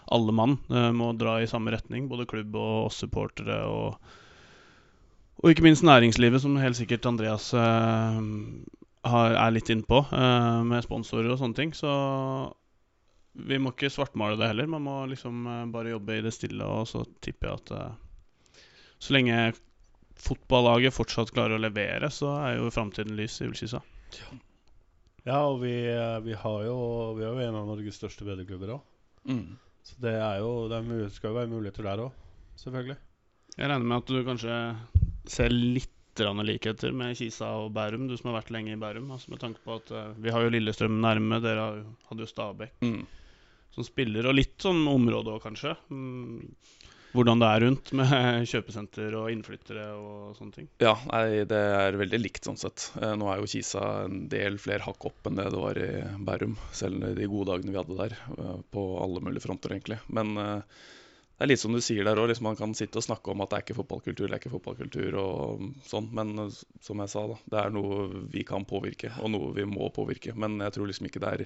alle 0.09 0.33
mann 0.33 0.57
eh, 0.73 0.89
må 0.95 1.11
dra 1.13 1.35
i 1.37 1.49
samme 1.49 1.69
retning. 1.69 2.07
Både 2.09 2.25
klubb 2.25 2.55
og 2.57 2.87
oss 2.87 2.97
supportere 3.03 3.59
og 3.69 3.99
og 5.39 5.53
ikke 5.53 5.63
minst 5.63 5.85
næringslivet, 5.87 6.41
som 6.43 6.57
helt 6.59 6.75
sikkert 6.75 7.05
Andreas 7.07 7.53
eh, 7.55 8.17
har, 9.07 9.35
er 9.39 9.53
litt 9.55 9.69
innpå, 9.71 10.01
eh, 10.11 10.57
med 10.67 10.83
sponsorer 10.83 11.31
og 11.31 11.39
sånne 11.39 11.55
ting. 11.55 11.71
Så 11.71 11.91
vi 13.33 13.59
må 13.61 13.73
ikke 13.73 13.91
svartmale 13.93 14.37
det 14.39 14.49
heller. 14.51 14.69
Man 14.69 14.85
må 14.85 14.95
liksom 15.11 15.47
eh, 15.47 15.65
bare 15.73 15.93
jobbe 15.93 16.17
i 16.17 16.23
det 16.25 16.33
stille. 16.35 16.65
Og 16.65 16.87
så 16.89 17.05
tipper 17.23 17.51
jeg 17.51 17.61
at 17.61 17.73
eh, 17.77 18.63
så 18.99 19.15
lenge 19.15 19.39
fotballaget 20.19 20.95
fortsatt 20.95 21.31
klarer 21.31 21.55
å 21.55 21.63
levere, 21.63 22.09
så 22.11 22.33
er 22.41 22.57
jo 22.57 22.71
framtiden 22.73 23.15
lys 23.15 23.37
i 23.39 23.47
Ullkisa. 23.47 23.79
Ja, 25.27 25.43
og 25.45 25.61
vi, 25.63 25.73
eh, 25.91 26.17
vi 26.25 26.33
har 26.33 26.63
jo 26.65 26.77
Vi 27.17 27.23
er 27.23 27.29
jo 27.35 27.43
en 27.43 27.59
av 27.59 27.67
Norges 27.69 27.99
største 27.99 28.27
bedreklubber 28.27 28.75
òg. 28.77 28.81
Mm. 29.29 29.59
Så 29.85 29.95
det 30.03 30.15
er 30.15 30.39
jo 30.41 30.67
Det 30.71 30.79
er 30.79 31.13
skal 31.13 31.31
jo 31.31 31.37
være 31.37 31.51
muligheter 31.51 31.87
der 31.87 32.03
òg, 32.07 32.11
selvfølgelig. 32.59 32.97
Jeg 33.57 33.69
regner 33.69 33.85
med 33.85 33.97
at 33.97 34.11
du 34.11 34.19
kanskje 34.23 34.57
ser 35.29 35.53
litt 35.53 35.98
grann 36.25 36.43
likheter 36.45 36.91
med 36.95 37.15
Kisa 37.19 37.49
og 37.63 37.71
Bærum, 37.75 38.07
du 38.09 38.15
som 38.19 38.31
har 38.31 38.39
vært 38.41 38.51
lenge 38.55 38.73
i 38.75 38.79
Bærum. 38.81 39.09
Altså 39.15 39.31
med 39.33 39.39
tanke 39.43 39.63
på 39.65 39.77
at 39.79 39.91
uh, 39.95 40.11
Vi 40.19 40.33
har 40.35 40.43
jo 40.45 40.51
Lillestrøm 40.53 40.99
nærme, 41.03 41.39
dere 41.43 41.63
har 41.65 41.79
hadde 42.11 42.25
jo 42.25 42.29
Stabæk 42.33 42.83
Mm. 42.85 43.05
som 43.75 43.85
spiller, 43.85 44.25
og 44.27 44.35
litt 44.35 44.57
sånn 44.59 44.81
område 44.89 45.31
òg, 45.35 45.41
kanskje. 45.45 45.75
Mm. 45.93 46.49
Hvordan 47.09 47.39
det 47.41 47.47
er 47.49 47.63
rundt 47.65 47.91
med 47.97 48.11
kjøpesenter 48.51 49.15
og 49.17 49.31
innflyttere 49.33 49.85
og 49.97 50.35
sånne 50.37 50.53
ting. 50.53 50.67
Ja, 50.83 50.91
nei, 51.09 51.41
det 51.49 51.57
er 51.57 51.97
veldig 51.97 52.19
likt 52.21 52.45
sånn 52.45 52.59
sett. 52.61 52.91
Eh, 53.01 53.15
Nå 53.17 53.31
er 53.33 53.39
jo 53.41 53.49
Kisa 53.49 53.81
en 54.05 54.27
del 54.29 54.59
flere 54.61 54.85
hakk 54.85 55.07
opp 55.09 55.25
enn 55.25 55.39
det 55.39 55.47
det 55.49 55.61
var 55.63 55.79
i 55.81 55.89
Bærum. 56.27 56.53
Selv 56.71 57.01
de 57.17 57.25
gode 57.31 57.49
dagene 57.49 57.73
vi 57.73 57.79
hadde 57.81 57.97
der, 57.97 58.13
eh, 58.37 58.55
på 58.75 58.83
alle 59.01 59.23
mulige 59.25 59.41
fronter, 59.47 59.73
egentlig. 59.73 59.97
Men 60.13 60.35
eh, 60.37 60.61
det 61.39 61.45
er 61.45 61.53
litt 61.53 61.61
som 61.61 61.71
du 61.71 61.79
sier 61.79 62.03
der 62.03 62.19
òg, 62.19 62.25
liksom 62.27 62.49
man 62.49 62.57
kan 62.59 62.73
sitte 62.75 62.99
og 62.99 63.05
snakke 63.05 63.31
om 63.31 63.39
at 63.39 63.47
det 63.47 63.55
er 63.55 63.61
ikke 63.63 63.77
fotballkultur, 63.77 64.25
det 64.27 64.33
er 64.35 64.41
ikke 64.41 64.51
fotballkultur 64.57 65.15
og 65.21 65.61
sånn. 65.87 66.09
Men 66.11 66.33
eh, 66.43 66.57
som 66.83 66.99
jeg 66.99 67.11
sa, 67.13 67.23
da, 67.31 67.37
det 67.53 67.61
er 67.61 67.71
noe 67.71 68.25
vi 68.33 68.43
kan 68.43 68.67
påvirke, 68.67 69.13
og 69.23 69.31
noe 69.31 69.53
vi 69.55 69.63
må 69.63 69.87
påvirke. 69.95 70.35
Men 70.35 70.59
jeg 70.65 70.75
tror 70.75 70.91
liksom 70.91 71.07
ikke 71.07 71.23
det 71.23 71.31
er 71.37 71.45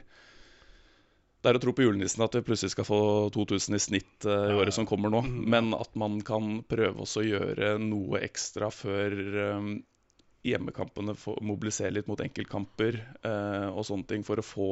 det 1.44 1.52
er 1.52 1.60
å 1.60 1.62
tro 1.62 1.76
på 1.76 1.84
julenissen 1.84 2.24
at 2.26 2.40
vi 2.40 2.42
plutselig 2.48 2.72
skal 2.72 2.88
få 2.88 3.00
2000 3.36 3.78
i 3.78 3.84
snitt 3.84 4.26
uh, 4.26 4.48
i 4.50 4.58
året 4.58 4.74
som 4.74 4.88
kommer 4.90 5.14
nå. 5.14 5.22
Mhm. 5.28 5.40
Men 5.54 5.74
at 5.78 5.94
man 6.00 6.18
kan 6.26 6.64
prøve 6.66 7.06
også 7.06 7.22
å 7.22 7.28
gjøre 7.28 7.76
noe 7.84 8.24
ekstra 8.26 8.72
før 8.74 9.18
um, 9.60 9.74
hjemmekampene, 10.42 11.14
mobiliserer 11.46 12.00
litt 12.00 12.10
mot 12.10 12.24
enkeltkamper 12.24 12.98
uh, 13.28 13.70
og 13.76 13.86
sånne 13.86 14.10
ting 14.10 14.26
for 14.26 14.42
å 14.42 14.48
få 14.48 14.72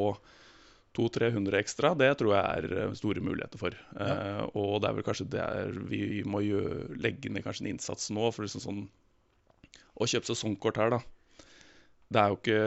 200-300 0.98 1.60
ekstra, 1.62 1.94
det 1.96 2.10
tror 2.20 2.34
jeg 2.36 2.44
er 2.58 2.74
eh, 2.78 2.96
store 3.00 3.24
muligheter 3.24 3.62
for. 3.62 3.76
Eh, 3.76 4.42
og 4.60 4.82
det 4.82 4.90
er 4.90 4.98
vel 4.98 5.06
kanskje 5.08 5.30
der 5.32 5.72
vi 5.88 6.22
må 6.28 6.44
gjøre, 6.44 6.90
legge 7.00 7.32
ned 7.32 7.46
kanskje 7.46 7.66
en 7.66 7.72
innsats 7.76 8.10
nå. 8.12 8.28
for 8.32 8.44
liksom 8.48 8.64
sånn 8.64 8.82
Å 10.02 10.08
kjøpe 10.08 10.28
sesongkort 10.28 10.80
her, 10.82 10.98
da. 10.98 11.00
Det 12.12 12.20
er 12.20 12.32
jo 12.32 12.40
ikke 12.40 12.62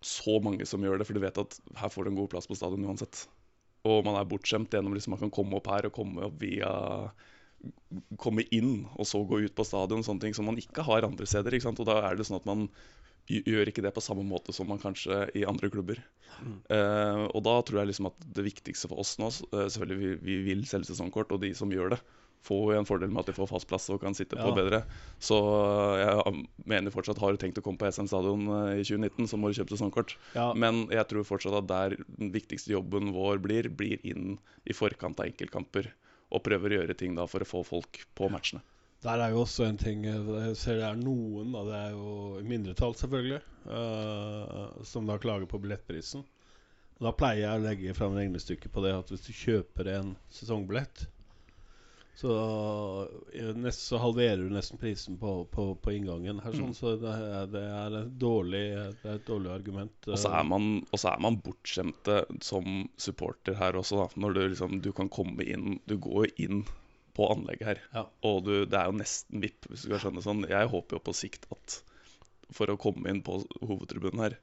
så 0.00 0.38
mange 0.40 0.64
som 0.68 0.84
gjør 0.84 1.00
det, 1.00 1.06
for 1.08 1.16
du 1.16 1.24
vet 1.24 1.40
at 1.42 1.58
her 1.76 1.92
får 1.92 2.06
du 2.06 2.12
en 2.12 2.20
god 2.22 2.30
plass 2.32 2.48
på 2.48 2.56
stadion 2.56 2.86
uansett. 2.88 3.26
Og 3.88 4.04
man 4.06 4.16
er 4.16 4.28
bortskjemt 4.28 4.72
gjennom 4.72 4.94
liksom 4.96 5.16
man 5.16 5.20
kan 5.24 5.32
komme 5.34 5.58
opp 5.58 5.68
her 5.72 5.88
og 5.88 5.96
komme 5.96 6.28
opp 6.28 6.40
via 6.40 6.72
Komme 8.16 8.46
inn 8.56 8.86
og 8.94 9.04
så 9.04 9.18
gå 9.28 9.42
ut 9.44 9.52
på 9.52 9.66
stadion, 9.68 10.00
sånne 10.00 10.22
ting 10.22 10.32
som 10.32 10.46
man 10.48 10.56
ikke 10.56 10.80
har 10.86 11.04
andre 11.04 11.26
steder. 11.28 11.58
Og 11.68 11.82
da 11.84 11.98
er 12.08 12.16
det 12.16 12.24
sånn 12.24 12.38
at 12.38 12.46
man 12.48 12.62
gjør 13.28 13.70
ikke 13.70 13.84
det 13.84 13.92
på 13.94 14.02
samme 14.04 14.24
måte 14.26 14.54
som 14.54 14.68
man 14.70 14.80
kanskje 14.82 15.26
i 15.38 15.44
andre 15.48 15.70
klubber. 15.72 16.00
Eh, 16.70 17.24
og 17.34 17.42
da 17.44 17.58
tror 17.66 17.82
jeg 17.82 17.90
liksom 17.90 18.08
at 18.10 18.24
det 18.36 18.46
viktigste 18.46 18.88
for 18.88 19.02
oss 19.02 19.16
nå 19.20 19.28
uh, 19.28 19.66
Selvfølgelig 19.66 20.00
vi, 20.00 20.12
vi 20.24 20.36
vil 20.46 20.64
selge 20.68 20.92
sesongkort, 20.92 21.32
og 21.34 21.42
de 21.42 21.52
som 21.56 21.72
gjør 21.72 21.96
det, 21.96 22.00
får 22.46 22.78
en 22.78 22.86
fordel 22.88 23.10
med 23.12 23.20
at 23.20 23.28
de 23.28 23.34
får 23.36 23.50
fast 23.50 23.68
plass 23.68 23.90
og 23.92 24.00
kan 24.00 24.16
sitte 24.16 24.38
på 24.38 24.54
bedre. 24.56 24.80
Så 25.20 25.36
eh, 25.36 26.06
jeg 26.06 26.44
mener 26.72 26.94
fortsatt 26.94 27.20
har 27.20 27.36
du 27.36 27.40
tenkt 27.42 27.60
å 27.60 27.64
komme 27.66 27.80
på 27.80 27.90
SM 27.92 28.08
Stadion 28.08 28.46
i 28.72 28.80
2019, 28.80 29.28
så 29.28 29.36
må 29.36 29.50
du 29.50 29.58
kjøpe 29.58 29.76
sesongkort. 29.76 30.16
Ja, 30.32 30.50
Men 30.56 30.86
jeg 30.88 31.04
tror 31.10 31.28
fortsatt 31.28 31.58
at 31.60 31.68
der 31.68 31.98
den 32.16 32.32
viktigste 32.32 32.72
jobben 32.72 33.12
vår 33.12 33.42
blir, 33.44 33.68
blir 33.68 34.00
inn 34.08 34.38
i 34.64 34.76
forkant 34.76 35.20
av 35.20 35.28
enkeltkamper. 35.28 35.92
Og 36.30 36.44
prøver 36.46 36.72
å 36.72 36.80
gjøre 36.80 36.96
ting 36.96 37.16
da 37.18 37.26
for 37.28 37.44
å 37.44 37.50
få 37.52 37.64
folk 37.66 38.04
på 38.16 38.30
matchene. 38.32 38.64
Der 39.00 39.22
er 39.24 39.32
jo 39.32 39.44
også 39.44 39.64
en 39.64 39.78
ting 39.80 40.04
eh, 40.08 40.32
Jeg 40.48 40.56
ser 40.60 40.80
det 40.80 40.88
er 40.88 40.98
noen, 41.00 41.54
da, 41.54 41.64
det 41.68 41.78
er 41.78 41.94
jo 41.94 42.42
mindretall 42.44 42.96
selvfølgelig, 42.98 43.40
uh, 43.70 44.82
som 44.84 45.08
da 45.08 45.16
klager 45.20 45.48
på 45.48 45.60
billettprisen. 45.62 46.26
Da 47.00 47.14
pleier 47.16 47.46
jeg 47.46 47.60
å 47.60 47.64
legge 47.64 47.96
fram 47.96 48.18
regnestykket 48.18 48.72
på 48.74 48.84
det 48.84 48.92
at 48.92 49.08
hvis 49.08 49.24
du 49.24 49.32
kjøper 49.32 49.88
en 49.94 50.12
sesongbillett, 50.36 51.06
så, 52.20 53.08
eh, 53.32 53.54
nest, 53.56 53.86
så 53.86 53.96
halverer 53.96 54.42
du 54.42 54.50
nesten 54.52 54.76
prisen 54.78 55.16
på, 55.16 55.44
på, 55.48 55.70
på 55.80 55.92
inngangen 55.96 56.42
her. 56.44 56.52
Sånn, 56.52 56.74
Mm. 56.74 56.74
Så 56.76 56.90
det 57.00 57.14
er, 57.14 57.46
det, 57.48 57.62
er 57.64 58.10
dårlig, 58.20 58.60
det 59.00 59.08
er 59.08 59.16
et 59.16 59.24
dårlig 59.24 59.54
argument. 59.54 60.10
Og 60.10 60.20
så 60.20 60.34
er 60.36 60.44
man, 60.44 60.66
og 60.90 61.00
så 61.00 61.14
er 61.14 61.22
man 61.24 61.38
bortskjemte 61.40 62.18
som 62.44 62.84
supporter 63.00 63.56
her 63.56 63.80
også, 63.80 64.02
da. 64.02 64.20
Når 64.20 64.36
du 64.36 64.42
liksom 64.42 64.82
Du 64.84 64.92
kan 64.92 65.08
komme 65.08 65.46
inn 65.48 65.78
Du 65.88 65.96
går 65.96 66.28
inn 66.36 66.66
på 67.20 67.28
anlegget 67.34 67.68
her. 67.68 67.80
Ja. 67.92 68.04
Og 68.26 68.44
du, 68.46 68.54
det 68.64 68.78
er 68.78 68.88
jo 68.88 68.96
nesten 68.96 69.42
VIP, 69.44 69.68
hvis 69.68 69.84
du 69.84 69.90
skal 69.90 70.04
skjønne 70.06 70.24
sånn. 70.24 70.46
Jeg 70.48 70.70
håper 70.72 70.96
jo 70.96 71.04
på 71.10 71.16
sikt 71.16 71.44
at 71.52 71.80
for 72.54 72.72
å 72.72 72.78
komme 72.80 73.10
inn 73.12 73.20
på 73.26 73.42
hovedtribunen 73.60 74.24
her, 74.24 74.38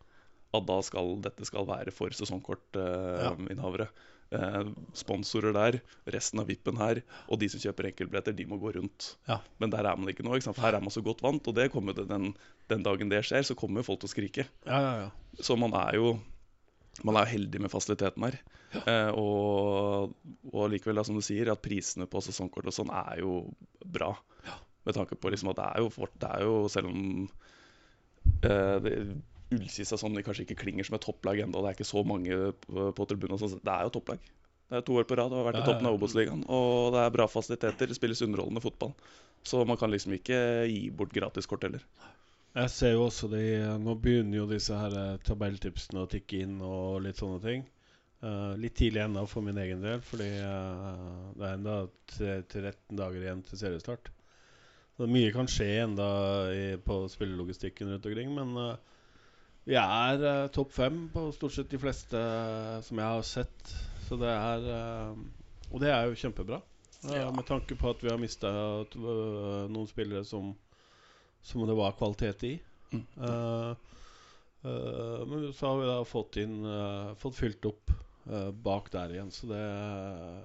at 0.55 0.67
da 0.67 0.77
skal 0.85 1.17
dette 1.25 1.47
skal 1.47 1.67
være 1.67 1.91
for 1.95 2.13
sesongkortinnehavere. 2.15 3.89
Eh, 4.27 4.69
sponsorer 4.97 5.53
der, 5.55 5.77
resten 6.11 6.41
av 6.41 6.49
VIP-en 6.51 6.79
her, 6.81 6.99
og 7.31 7.39
de 7.39 7.47
som 7.51 7.61
kjøper 7.63 7.89
enkeltbilletter, 7.91 8.35
de 8.35 8.47
må 8.49 8.59
gå 8.59 8.73
rundt. 8.75 9.13
Ja. 9.29 9.39
Men 9.61 9.71
der 9.71 9.87
er 9.87 9.99
man 9.99 10.11
ikke 10.11 10.25
nå. 10.27 10.35
ikke 10.35 10.55
her 10.59 10.75
er 10.75 10.83
man 10.83 10.93
så 10.93 11.03
godt 11.03 11.23
vant, 11.23 11.47
og 11.47 11.55
det 11.55 11.69
kommer 11.71 11.95
det 11.95 12.09
den, 12.11 12.33
den 12.71 12.83
dagen 12.83 13.11
det 13.11 13.23
skjer, 13.27 13.47
så 13.47 13.55
kommer 13.59 13.87
folk 13.87 14.03
til 14.03 14.11
å 14.11 14.15
skrike. 14.15 14.47
Ja, 14.67 14.81
ja, 14.83 14.95
ja. 15.05 15.43
Så 15.43 15.55
man 15.59 15.75
er 15.79 15.95
jo 15.99 16.17
man 17.05 17.19
er 17.19 17.29
heldig 17.29 17.61
med 17.61 17.71
fasiliteten 17.73 18.25
her. 18.25 18.37
Eh, 18.81 19.11
og, 19.13 20.13
og 20.51 20.69
likevel, 20.71 20.97
da, 20.97 21.05
som 21.07 21.17
du 21.17 21.23
sier, 21.25 21.51
at 21.51 21.63
prisene 21.63 22.07
på 22.09 22.21
sesongkort 22.25 22.69
og 22.69 22.75
sånn 22.75 22.93
er 22.93 23.21
jo 23.21 23.39
bra. 23.85 24.13
Med 24.87 24.97
tanke 24.97 25.17
på 25.19 25.31
liksom 25.33 25.51
at 25.51 25.59
det 25.59 25.67
er 25.67 25.83
jo, 25.83 25.91
fort, 25.93 26.15
det 26.21 26.31
er 26.31 26.45
jo 26.47 26.57
selv 26.71 26.89
om 26.91 27.27
eh, 28.47 29.13
Ullkisa 29.53 29.99
sånn, 29.99 30.17
de 30.17 30.25
kanskje 30.25 30.43
ikke 30.47 30.59
klinger 30.63 30.87
som 30.87 30.97
et 30.97 31.05
topplag 31.05 31.39
ennå, 31.43 31.61
det 31.63 31.69
er 31.69 31.77
ikke 31.77 31.87
så 31.87 32.03
mange 32.07 32.51
på, 32.65 32.89
på 32.95 33.07
tribunen, 33.07 33.39
sånn, 33.39 33.61
det 33.63 33.73
er 33.73 33.87
jo 33.87 33.93
topplag. 33.99 34.25
Det 34.67 34.81
er 34.81 34.83
to 34.83 34.97
år 34.99 35.05
på 35.07 35.15
rad 35.15 35.31
og 35.31 35.39
har 35.39 35.45
vært 35.47 35.61
i 35.61 35.67
toppen 35.67 35.87
av 35.87 35.93
ja. 35.93 35.97
Obos-ligaen. 35.99 36.41
Og 36.51 36.91
det 36.91 36.99
er 36.99 37.13
bra 37.15 37.27
fasiliteter, 37.31 37.87
det 37.87 37.95
spilles 37.95 38.23
underholdende 38.25 38.63
fotball. 38.63 38.91
Så 39.47 39.61
man 39.69 39.79
kan 39.79 39.93
liksom 39.93 40.17
ikke 40.17 40.39
gi 40.67 40.89
bort 40.91 41.13
gratiskort 41.15 41.63
heller. 41.63 41.85
Jeg 42.57 42.73
ser 42.73 42.93
jo 42.95 43.03
også 43.05 43.27
de 43.29 43.41
Nå 43.83 43.93
begynner 44.01 44.39
jo 44.39 44.47
disse 44.49 44.73
her 44.73 44.93
eh, 44.97 45.17
tabelltipsene 45.25 46.01
å 46.01 46.09
tikke 46.09 46.39
inn 46.41 46.55
og 46.65 47.03
litt 47.05 47.19
sånne 47.21 47.41
ting. 47.43 47.65
Uh, 48.17 48.55
litt 48.57 48.73
tidlig 48.79 49.03
ennå 49.03 49.27
for 49.29 49.45
min 49.45 49.59
egen 49.61 49.83
del, 49.83 49.99
fordi 50.01 50.25
uh, 50.41 51.27
det 51.37 51.43
er 51.45 51.51
enda 51.53 51.75
13 52.15 52.97
dager 52.97 53.19
igjen 53.21 53.43
til 53.45 53.59
seriestart. 53.61 54.09
Så 54.97 55.05
mye 55.05 55.29
kan 55.35 55.45
skje 55.53 55.67
enda 55.83 56.07
på 56.81 56.95
spillelogistikken 57.13 57.91
rundt 57.93 58.07
omkring, 58.09 58.33
men 58.33 58.57
uh, 58.57 59.03
vi 59.69 59.77
er 59.77 60.49
topp 60.55 60.73
fem 60.73 61.03
på 61.13 61.27
stort 61.35 61.53
sett 61.59 61.69
de 61.69 61.77
fleste 61.83 62.23
som 62.87 63.03
jeg 63.03 63.13
har 63.19 63.27
sett. 63.35 63.73
Så 64.07 64.17
det 64.17 64.33
er 64.33 64.65
Og 65.69 65.81
det 65.83 65.91
er 65.93 66.07
jo 66.07 66.17
kjempebra. 66.17 66.63
Ja. 67.11 67.29
Med 67.29 67.45
tanke 67.45 67.77
på 67.77 67.91
at 67.91 68.01
vi 68.01 68.09
har 68.09 68.17
mista 68.17 68.49
noen 68.95 69.89
spillere 69.91 70.25
som 70.25 70.55
som 71.47 71.67
det 71.67 71.73
var 71.73 71.95
kvalitet 71.95 72.43
i. 72.43 72.59
Mm. 72.91 73.05
Eh, 73.21 73.69
eh, 74.63 75.25
men 75.27 75.53
så 75.53 75.67
har 75.67 75.79
vi 75.79 75.87
da 75.87 75.97
fått 76.05 76.37
inn 76.39 76.65
eh, 76.65 77.13
Fått 77.19 77.35
fylt 77.35 77.65
opp 77.65 77.95
bak 78.63 78.89
der 78.91 79.13
igjen. 79.13 79.29
Så 79.31 79.47
det 79.47 79.59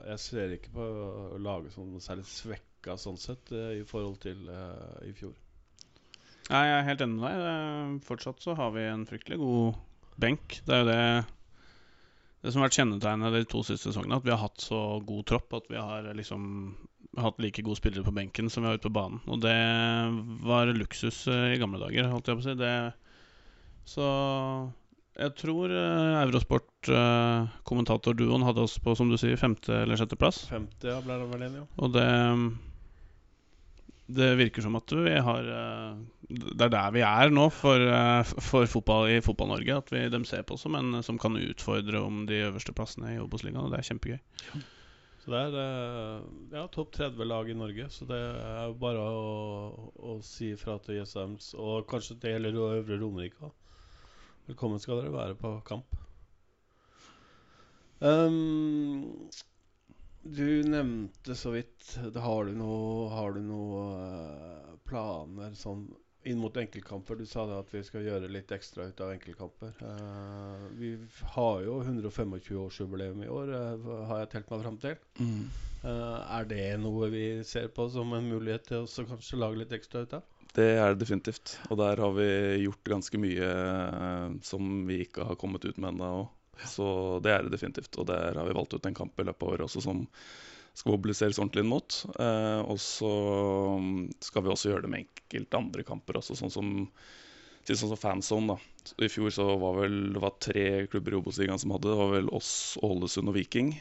Jeg 0.07 0.19
ser 0.23 0.53
ikke 0.55 0.71
på 0.77 0.85
å 1.35 1.39
lage 1.43 1.73
sånn 1.75 1.97
særlig 1.99 2.29
svekka 2.31 2.95
sånn 2.95 3.19
sett 3.19 3.51
i 3.51 3.81
forhold 3.83 4.21
til 4.23 4.45
i 5.03 5.11
fjor. 5.19 5.33
Nei, 6.47 6.61
jeg 6.69 6.77
er 6.77 6.87
helt 6.87 7.03
enig 7.03 7.19
med 7.25 7.43
deg. 7.43 7.97
Fortsatt 8.07 8.45
så 8.45 8.55
har 8.55 8.71
vi 8.77 8.85
en 8.87 9.03
fryktelig 9.09 9.41
god 9.43 9.81
benk. 10.23 10.61
Det 10.63 10.77
er 10.77 10.85
jo 10.85 10.89
det 10.93 11.03
Det 12.43 12.53
som 12.53 12.63
har 12.63 12.69
vært 12.69 12.79
kjennetegnet 12.79 13.35
de 13.35 13.43
to 13.51 13.65
siste 13.67 13.91
sesongene, 13.91 14.21
at 14.23 14.31
vi 14.31 14.35
har 14.37 14.45
hatt 14.45 14.63
så 14.63 14.79
god 15.03 15.27
tropp 15.33 15.59
at 15.59 15.67
vi 15.71 15.83
har 15.83 16.07
liksom 16.15 16.47
hatt 17.21 17.41
like 17.43 17.63
gode 17.65 17.77
spillere 17.77 18.05
på 18.07 18.15
benken 18.17 18.49
som 18.51 18.63
vi 18.65 18.69
har 18.71 18.79
ute 18.81 18.89
på 18.89 18.97
banen. 18.97 19.21
Og 19.29 19.41
det 19.45 19.57
var 20.47 20.67
luksus 20.73 21.27
eh, 21.29 21.55
i 21.55 21.59
gamle 21.61 21.81
dager, 21.83 22.09
holdt 22.13 22.29
jeg 22.31 22.39
på 22.39 22.43
å 22.45 22.47
si. 22.47 22.55
Det, 22.61 22.75
så 23.93 24.07
jeg 25.13 25.31
tror 25.37 25.69
uh, 25.69 26.23
Eurosport-kommentatorduoen 26.23 28.47
hadde 28.47 28.63
oss 28.65 28.79
på, 28.81 28.95
som 28.97 29.09
du 29.13 29.17
sier, 29.21 29.37
femte- 29.41 29.83
eller 29.83 29.97
sjetteplass. 30.01 30.39
50 30.49 30.89
ja, 30.89 31.01
ble 31.05 31.15
det 31.21 31.27
vel 31.35 31.43
enig 31.49 31.59
ja. 31.61 31.67
Og 31.85 31.89
det 31.93 32.09
Det 34.13 34.39
virker 34.41 34.63
som 34.65 34.77
at 34.77 34.93
vi 34.93 35.15
har 35.25 35.43
eh, 35.49 35.93
Det 36.29 36.65
er 36.67 36.73
der 36.73 36.91
vi 36.93 37.01
er 37.07 37.31
nå 37.33 37.49
for, 37.53 37.81
eh, 37.81 38.23
for 38.25 38.67
fotball 38.67 39.09
i 39.13 39.21
Fotball-Norge. 39.25 39.77
At 39.85 39.93
vi, 39.93 40.09
de 40.13 40.25
ser 40.29 40.43
på 40.49 40.57
som 40.61 40.75
en 40.81 41.03
som 41.05 41.19
kan 41.21 41.37
utfordre 41.37 41.99
om 42.01 42.27
de 42.29 42.45
øverste 42.49 42.73
plassene 42.77 43.09
i 43.15 43.21
Obos-ligaen. 43.21 43.65
Og 43.67 43.71
det 43.73 43.79
er 43.81 43.89
kjempegøy. 43.93 44.21
Så 45.23 45.31
det 45.31 45.39
er 45.39 45.57
eh, 45.63 46.23
ja, 46.51 46.65
topp 46.75 46.97
30-lag 46.97 47.51
i 47.53 47.55
Norge. 47.55 47.85
Så 47.95 48.09
det 48.11 48.19
er 48.19 48.73
bare 48.83 49.03
å, 49.07 49.91
å 49.95 50.17
si 50.27 50.49
fra 50.59 50.81
til 50.83 50.99
Jesshems, 50.99 51.53
og 51.55 51.87
kanskje 51.91 52.17
det 52.25 52.33
gjelder 52.33 52.59
Øvre 52.65 52.99
Romerike. 52.99 53.53
Velkommen 54.49 54.83
skal 54.83 54.99
dere 54.99 55.15
være 55.15 55.39
på 55.39 55.53
kamp. 55.69 55.95
Um, 58.03 59.31
du 60.27 60.47
nevnte 60.67 61.37
så 61.39 61.53
vidt 61.55 61.93
det 62.11 62.19
Har 62.25 62.49
du 62.49 62.57
noe, 62.59 63.07
har 63.15 63.37
du 63.37 63.45
noe 63.47 63.83
eh, 64.03 64.73
planer 64.91 65.55
sånn 65.55 65.85
inn 66.29 66.39
mot 66.39 66.57
enkeltkamper? 66.57 67.19
Du 67.19 67.27
sa 67.27 67.45
det 67.49 67.59
at 67.59 67.73
vi 67.75 67.83
skal 67.87 68.07
gjøre 68.07 68.31
litt 68.31 68.53
ekstra 68.55 68.87
ut 68.89 69.01
av 69.05 69.13
enkeltkamper. 69.15 69.75
Uh, 69.83 70.67
vi 70.79 70.93
har 71.35 71.63
jo 71.67 71.79
125-årsjubileum 71.83 73.25
i 73.25 73.31
år, 73.33 73.53
uh, 73.53 73.93
har 74.11 74.23
jeg 74.23 74.33
telt 74.37 74.53
meg 74.53 74.65
fram 74.65 74.81
til. 74.83 74.99
Eh, 75.83 76.19
er 76.39 76.45
det 76.47 76.67
noe 76.79 77.09
vi 77.11 77.25
ser 77.47 77.67
på 77.75 77.89
som 77.91 78.13
en 78.15 78.29
mulighet 78.31 78.69
til 78.69 78.85
å 78.85 79.07
kanskje 79.09 79.41
lage 79.41 79.59
litt 79.59 79.73
ekstra 79.75 80.05
ut 80.05 80.15
av? 80.15 80.29
Det 80.55 80.69
er 80.77 80.93
det 80.93 81.01
definitivt. 81.01 81.57
Og 81.73 81.81
der 81.81 81.99
har 81.99 82.15
vi 82.15 82.29
gjort 82.63 82.93
ganske 82.93 83.19
mye 83.19 83.49
som 84.47 84.85
vi 84.87 85.01
ikke 85.07 85.27
har 85.27 85.41
kommet 85.41 85.65
ut 85.67 85.81
med 85.83 85.95
ennå. 85.95 86.29
Så 86.71 86.87
det 87.25 87.33
er 87.35 87.43
det 87.43 87.57
definitivt. 87.57 87.97
Og 87.99 88.07
der 88.07 88.39
har 88.39 88.47
vi 88.47 88.55
valgt 88.55 88.77
ut 88.77 88.87
en 88.87 88.95
kamp 88.95 89.19
i 89.19 89.27
løpet 89.27 89.43
av 89.43 89.55
året 89.57 89.67
også 89.67 89.83
som 89.83 90.05
skal 90.75 90.95
mobiliseres 90.95 91.39
ordentlig 91.43 91.65
mot. 91.69 91.99
Eh, 92.19 92.61
og 92.65 92.79
så 92.81 93.11
mm, 93.79 94.11
skal 94.25 94.45
vi 94.47 94.53
også 94.55 94.71
gjøre 94.73 94.87
det 94.87 94.93
med 94.95 95.05
enkelte 95.07 95.61
andre 95.61 95.85
kamper 95.87 96.21
også, 96.23 96.39
sånn 96.39 96.53
som 96.55 96.73
sånn 97.63 97.79
som 97.93 97.99
fanzone. 98.01 98.57
da. 98.57 98.95
I 99.07 99.11
fjor 99.13 99.31
så 99.31 99.45
var 99.61 99.77
vel 99.79 99.99
det 100.17 100.23
var 100.25 100.35
tre 100.43 100.65
klubber 100.91 101.15
i 101.15 101.19
Obos-ligaen 101.21 101.61
som 101.63 101.71
hadde 101.77 101.93
det. 101.93 101.99
Var 102.01 102.15
vel 102.17 102.31
oss, 102.35 102.53
Ålesund 102.83 103.31
og 103.31 103.37
Viking. 103.37 103.75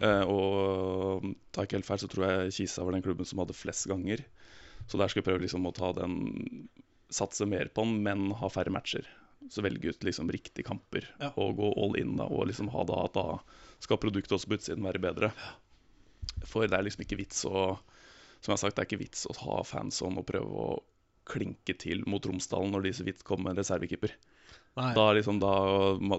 Eh, 0.00 0.24
og 0.26 1.28
tar 1.54 1.66
ikke 1.68 1.78
helt 1.78 1.88
feil, 1.88 2.02
så 2.02 2.10
tror 2.10 2.26
jeg 2.26 2.56
Kisa 2.58 2.84
var 2.86 2.96
den 2.96 3.04
klubben 3.06 3.28
som 3.28 3.42
hadde 3.42 3.54
flest 3.58 3.86
ganger. 3.90 4.24
Så 4.90 4.98
der 4.98 5.10
skal 5.12 5.22
vi 5.22 5.28
prøve 5.28 5.44
liksom 5.44 5.66
å 5.68 5.74
ta 5.76 5.92
den 5.96 6.68
Satse 7.10 7.42
mer 7.42 7.66
på 7.74 7.82
den, 7.82 8.04
men 8.06 8.28
ha 8.38 8.48
færre 8.54 8.70
matcher. 8.70 9.02
Så 9.50 9.64
velge 9.66 9.90
ut 9.90 10.04
liksom 10.06 10.28
riktige 10.30 10.62
kamper 10.68 11.08
Ja. 11.18 11.32
og 11.34 11.56
gå 11.58 11.70
all 11.82 11.96
in 11.98 12.12
da, 12.20 12.28
og 12.30 12.46
liksom 12.46 12.68
ha 12.70 12.84
da 12.86 13.00
at 13.08 13.16
da 13.16 13.24
skal 13.82 13.98
produktet 13.98 14.36
også 14.36 14.46
på 14.46 14.54
utsiden 14.60 14.86
være 14.86 15.02
bedre. 15.02 15.32
For 16.48 16.66
det 16.66 16.76
er 16.78 16.86
liksom 16.86 17.04
ikke 17.04 17.20
vits 17.20 17.44
å 17.48 17.76
Som 18.40 18.52
jeg 18.52 18.56
har 18.56 18.62
sagt, 18.62 18.76
det 18.76 18.84
er 18.84 18.88
ikke 18.88 19.04
vits 19.04 19.26
å 19.28 19.36
ha 19.42 19.60
fans 19.68 20.00
om 20.06 20.16
og 20.20 20.26
prøve 20.28 20.64
å 20.64 20.68
klinke 21.30 21.74
til 21.78 22.00
mot 22.08 22.24
Romsdalen 22.26 22.72
når 22.72 22.86
de 22.86 22.92
så 22.96 23.04
vidt 23.06 23.24
kom 23.26 23.44
med 23.44 23.58
reservekeeper. 23.60 24.14
Nei. 24.78 24.94
Da, 24.94 25.04
liksom, 25.12 25.40
da, 25.42 25.52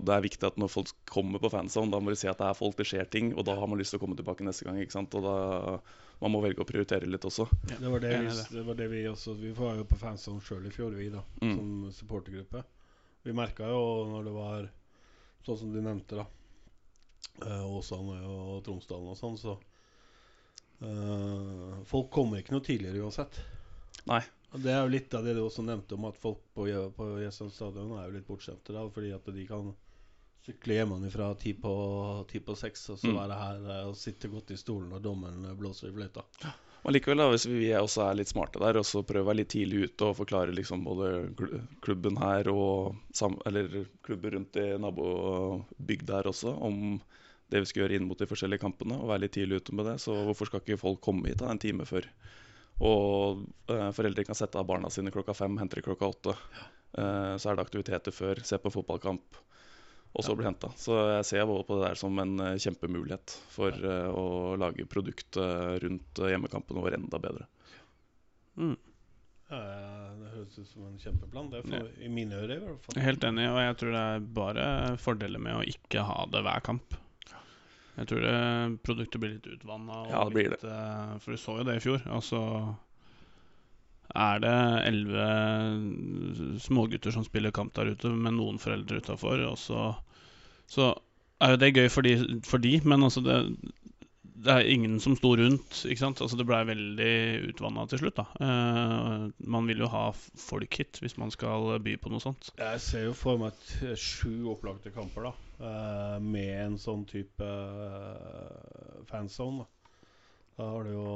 det 0.03 0.13
er 0.13 0.24
viktig 0.25 0.48
at 0.48 0.58
når 0.60 0.70
folk 0.72 0.91
kommer 1.10 1.39
på 1.41 1.50
fanzone, 1.53 1.91
da 1.91 2.01
må 2.03 2.12
de 2.12 2.20
se 2.20 2.30
at 2.30 2.39
det 2.39 2.50
er 2.50 2.58
folk, 2.58 2.75
det 2.77 2.86
skjer 2.89 3.08
ting, 3.12 3.32
og 3.34 3.46
da 3.48 3.56
har 3.58 3.70
man 3.72 3.80
lyst 3.80 3.96
til 3.96 4.00
å 4.01 4.03
komme 4.03 4.18
tilbake 4.20 4.46
neste 4.46 4.68
gang. 4.68 4.77
ikke 4.82 4.96
sant? 4.98 5.15
Og 5.18 5.25
da 5.25 5.80
Man 6.22 6.36
må 6.36 6.44
velge 6.44 6.62
å 6.62 6.68
prioritere 6.70 7.08
litt 7.10 7.24
også. 7.25 7.48
Det 7.65 7.80
var 7.82 8.03
det, 8.03 8.12
vi, 8.22 8.27
det. 8.30 8.44
det 8.53 8.63
var 8.68 8.75
det 8.77 8.88
vi 8.91 9.00
også 9.10 9.34
Vi 9.39 9.56
var 9.58 9.80
jo 9.80 9.88
på 9.89 9.98
fanzone 9.98 10.44
sjøl 10.46 10.68
i 10.70 10.74
fjor, 10.75 10.94
vi, 10.94 11.08
da. 11.10 11.24
Mm. 11.41 11.56
Som 11.56 11.72
supportergruppe. 11.98 12.62
Vi 13.25 13.34
merka 13.34 13.65
jo 13.72 13.82
når 14.12 14.27
det 14.27 14.36
var 14.36 14.70
sånn 15.48 15.58
som 15.63 15.74
du 15.74 15.80
nevnte, 15.82 16.22
da. 16.22 16.27
eh, 17.48 17.65
Åsane 17.65 18.20
og 18.30 18.62
Tromsdalen 18.68 19.10
og 19.15 19.18
sånn, 19.18 19.39
så 19.41 19.58
eh, 20.81 21.81
Folk 21.89 22.09
kommer 22.13 22.41
ikke 22.41 22.55
noe 22.55 22.65
tidligere 22.65 23.03
uansett. 23.05 23.39
Nei. 24.09 24.21
Det 24.51 24.71
er 24.73 24.81
jo 24.83 24.91
litt 24.91 25.13
av 25.15 25.23
det 25.23 25.35
du 25.38 25.45
også 25.45 25.63
nevnte 25.63 25.95
om 25.95 26.09
at 26.09 26.17
folk 26.19 26.41
på, 26.57 26.65
på 26.97 27.05
Jessheim 27.21 27.51
stadion 27.55 27.93
er 28.00 28.09
jo 28.09 28.17
litt 28.17 28.27
bortskjemte. 28.27 28.75
Fordi 28.91 29.13
at 29.15 29.29
de 29.31 29.45
kan 29.47 29.69
sykle 30.41 30.73
hjemmefra 30.79 31.29
ti 31.38 31.53
på, 31.53 31.71
ti 32.31 32.41
på 32.41 32.55
seks 32.57 32.89
og 32.89 32.97
så 33.00 33.11
Mm. 33.13 33.19
være 33.21 33.38
her 33.43 33.63
eh, 33.77 33.88
og 33.88 33.95
sitte 33.95 34.27
godt 34.27 34.51
i 34.51 34.57
stolen 34.57 34.89
når 34.89 35.03
dommeren 35.05 35.45
blåser 35.57 35.89
i 35.91 35.95
fløyta. 35.95 36.25
Men 36.83 36.95
likevel, 36.95 37.19
da, 37.21 37.27
hvis 37.29 37.45
vi 37.45 37.69
også 37.77 38.07
er 38.07 38.15
litt 38.17 38.31
smarte 38.31 38.57
der, 38.57 38.79
og 38.81 38.85
så 38.89 39.03
prøver 39.05 39.21
å 39.21 39.27
være 39.29 39.38
litt 39.43 39.51
tidlig 39.53 39.83
ute 39.85 40.07
og 40.07 40.15
forklare 40.17 40.51
liksom 40.57 40.81
både 40.83 41.11
klubben 41.85 42.17
her 42.17 42.50
og 42.50 42.95
sam 43.13 43.38
eller 43.45 43.85
klubber 44.01 44.33
rundt 44.33 44.57
i 44.57 44.65
nabobygda 44.81 46.15
her 46.17 46.29
også, 46.31 46.55
om 46.57 47.00
det 47.51 47.62
vi 47.63 47.70
skal 47.70 47.84
gjøre 47.84 48.00
inn 48.00 48.08
mot 48.08 48.20
de 48.20 48.27
forskjellige 48.29 48.63
kampene, 48.63 48.98
og 48.98 49.12
være 49.12 49.25
litt 49.25 49.36
tidlig 49.36 49.62
ute 49.62 49.75
med 49.75 49.89
det. 49.89 49.98
Så 50.03 50.15
hvorfor 50.27 50.50
skal 50.50 50.63
ikke 50.63 50.79
folk 50.81 51.01
komme 51.03 51.31
hit 51.31 51.41
da, 51.43 51.51
en 51.51 51.62
time 51.62 51.88
før? 51.89 52.08
Og 52.81 53.43
eh, 53.70 53.89
foreldre 53.93 54.25
kan 54.25 54.38
sette 54.38 54.58
av 54.58 54.67
barna 54.70 54.89
sine 54.89 55.13
klokka 55.13 55.36
fem, 55.38 55.60
henter 55.62 55.81
de 55.81 55.86
klokka 55.86 56.10
åtte. 56.10 56.36
Eh, 56.98 57.34
så 57.38 57.51
er 57.51 57.58
det 57.58 57.65
aktiviteter 57.67 58.15
før, 58.15 58.41
se 58.48 58.58
på 58.58 58.72
fotballkamp, 58.74 59.41
og 60.12 60.25
så 60.25 60.34
bli 60.36 60.48
henta. 60.48 60.72
Så 60.79 60.96
jeg 61.13 61.27
ser 61.29 61.50
både 61.50 61.67
på 61.67 61.77
det 61.77 61.89
der 61.89 62.00
som 62.00 62.17
en 62.24 62.39
eh, 62.43 62.58
kjempemulighet 62.60 63.36
for 63.53 63.75
eh, 63.75 64.08
å 64.10 64.55
lage 64.60 64.88
produkt 64.89 65.38
eh, 65.39 65.75
rundt 65.84 66.24
eh, 66.24 66.31
hjemmekampene 66.34 66.84
våre 66.84 66.98
enda 67.00 67.22
bedre. 67.22 67.46
Mm. 68.58 68.77
Det 69.51 70.29
høres 70.31 70.58
ut 70.62 70.67
som 70.70 70.84
en 70.88 71.00
kjempeplan. 71.00 71.50
Det 71.51 71.60
er 71.60 71.65
for, 71.67 71.88
I 72.00 72.10
mine 72.12 72.38
ører, 72.39 72.55
i 72.55 72.65
hvert 72.70 72.86
fall. 72.86 73.00
Helt 73.03 73.25
enig, 73.27 73.50
og 73.51 73.58
jeg 73.60 73.77
tror 73.81 73.96
det 73.98 74.03
er 74.15 74.27
bare 74.39 74.67
fordeler 75.03 75.43
med 75.43 75.58
å 75.60 75.65
ikke 75.67 76.05
ha 76.08 76.22
det 76.31 76.43
hver 76.48 76.63
kamp. 76.63 76.96
Jeg 78.01 78.10
tror 78.12 78.24
det, 78.25 78.38
produktet 78.86 79.22
blir 79.24 79.36
litt 79.38 79.50
utvanna. 79.55 80.03
Ja, 80.12 80.24
det 80.27 80.36
blir 80.36 80.55
det. 80.55 80.77
For 81.24 81.31
du 81.36 81.41
så 81.41 81.58
jo 81.62 81.67
det 81.67 81.77
i 81.79 81.84
fjor. 81.84 82.01
Altså 82.12 82.41
er 84.12 84.41
det 84.43 84.55
elleve 84.89 86.60
smågutter 86.60 87.13
som 87.15 87.24
spiller 87.24 87.53
kamp 87.55 87.74
der 87.77 87.93
ute, 87.93 88.12
med 88.12 88.36
noen 88.36 88.60
foreldre 88.60 89.00
utafor, 89.00 89.43
så, 89.60 89.91
så 90.67 90.89
er 91.41 91.55
jo 91.55 91.62
det 91.62 91.74
gøy 91.77 91.88
for 91.91 92.05
de, 92.05 92.17
for 92.43 92.62
de 92.63 92.74
men 92.84 93.05
altså 93.08 93.24
det, 93.24 93.38
det 94.41 94.51
er 94.51 94.67
ingen 94.74 95.00
som 95.00 95.15
sto 95.17 95.31
rundt. 95.38 95.84
ikke 95.86 96.01
sant? 96.01 96.22
Altså 96.24 96.38
Det 96.39 96.48
blei 96.50 96.62
veldig 96.67 97.13
utvanna 97.51 97.86
til 97.89 98.01
slutt. 98.01 98.20
da 98.20 98.25
Eh, 98.41 99.25
Man 99.48 99.70
vil 99.70 99.84
jo 99.86 99.89
ha 99.93 100.10
folk 100.17 100.77
hit 100.81 101.00
hvis 101.01 101.17
man 101.22 101.31
skal 101.34 101.77
by 101.84 101.96
på 102.01 102.12
noe 102.12 102.24
sånt. 102.24 102.51
Jeg 102.58 102.81
ser 102.84 103.08
jo 103.10 103.15
for 103.17 103.41
meg 103.41 103.53
sju 103.96 104.50
opplagte 104.51 104.93
kamper 104.96 105.29
da 105.29 105.34
eh, 105.62 106.18
med 106.24 106.51
en 106.65 106.77
sånn 106.82 107.06
type 107.10 107.46
uh, 107.46 109.01
fanzone. 109.10 109.63
Da. 109.63 109.68
da 110.58 110.70
har 110.74 110.88
du 110.88 110.94
jo 110.94 111.10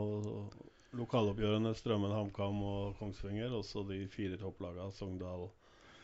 lokaloppgjørene 0.95 1.73
Strømmen, 1.75 2.13
HamKam 2.15 2.61
og 2.63 2.99
Kongsvinger. 2.99 3.53
Og 3.57 3.65
så 3.67 3.83
de 3.87 4.03
fire 4.11 4.37
topplagene 4.41 4.93
Sogndal, 4.95 5.49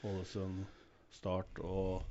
Ålesund, 0.07 0.65
Start 1.11 1.59
og 1.59 2.07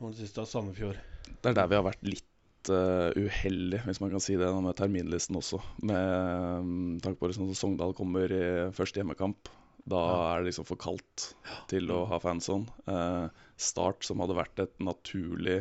den 0.00 0.14
siste 0.16 0.40
er 0.40 0.48
Sandefjord. 0.48 0.98
Det 1.28 1.50
er 1.50 1.56
der 1.58 1.68
vi 1.68 1.76
har 1.76 1.84
vært 1.84 2.04
litt 2.06 2.70
uh, 2.72 3.12
uheldige, 3.16 3.82
hvis 3.84 4.00
man 4.00 4.12
kan 4.14 4.22
si 4.24 4.36
det, 4.40 4.48
med 4.48 4.76
terminlisten 4.78 5.36
også. 5.36 5.60
Med 5.84 6.60
um, 6.64 6.70
tanke 7.04 7.20
på 7.20 7.28
at 7.28 7.36
sånn 7.36 7.52
Sogndal 7.56 7.92
kommer 7.96 8.32
i 8.32 8.44
første 8.76 9.02
hjemmekamp. 9.02 9.50
Da 9.90 10.00
Ja. 10.00 10.16
er 10.32 10.40
det 10.40 10.50
liksom 10.50 10.66
for 10.68 10.80
kaldt 10.80 11.30
til 11.70 11.90
å 11.92 12.02
ha 12.08 12.18
fanzone. 12.20 12.68
Eh, 12.86 13.44
Start, 13.60 14.04
som 14.06 14.22
hadde 14.22 14.36
vært 14.38 14.62
et 14.64 14.72
naturlig, 14.80 15.58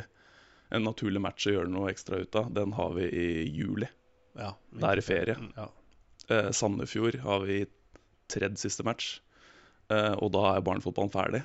en 0.72 0.86
naturlig 0.86 1.22
match 1.24 1.48
å 1.50 1.56
gjøre 1.58 1.72
noe 1.74 1.90
ekstra 1.92 2.22
ut 2.22 2.36
av, 2.40 2.52
den 2.56 2.72
har 2.78 2.94
vi 2.96 3.08
i 3.10 3.28
juli. 3.50 3.90
Ja, 4.40 4.54
Det 4.72 4.86
er 4.88 5.02
i 5.02 5.04
ferie. 5.04 5.36
Ja. 5.58 5.68
Eh, 6.30 6.52
Sandefjord 6.56 7.18
har 7.26 7.42
vi 7.50 7.66
tredje 8.30 8.62
siste 8.62 8.86
match, 8.88 9.20
eh, 9.90 10.14
og 10.22 10.32
da 10.32 10.54
er 10.56 10.62
barnefotballen 10.64 11.12
ferdig. 11.12 11.42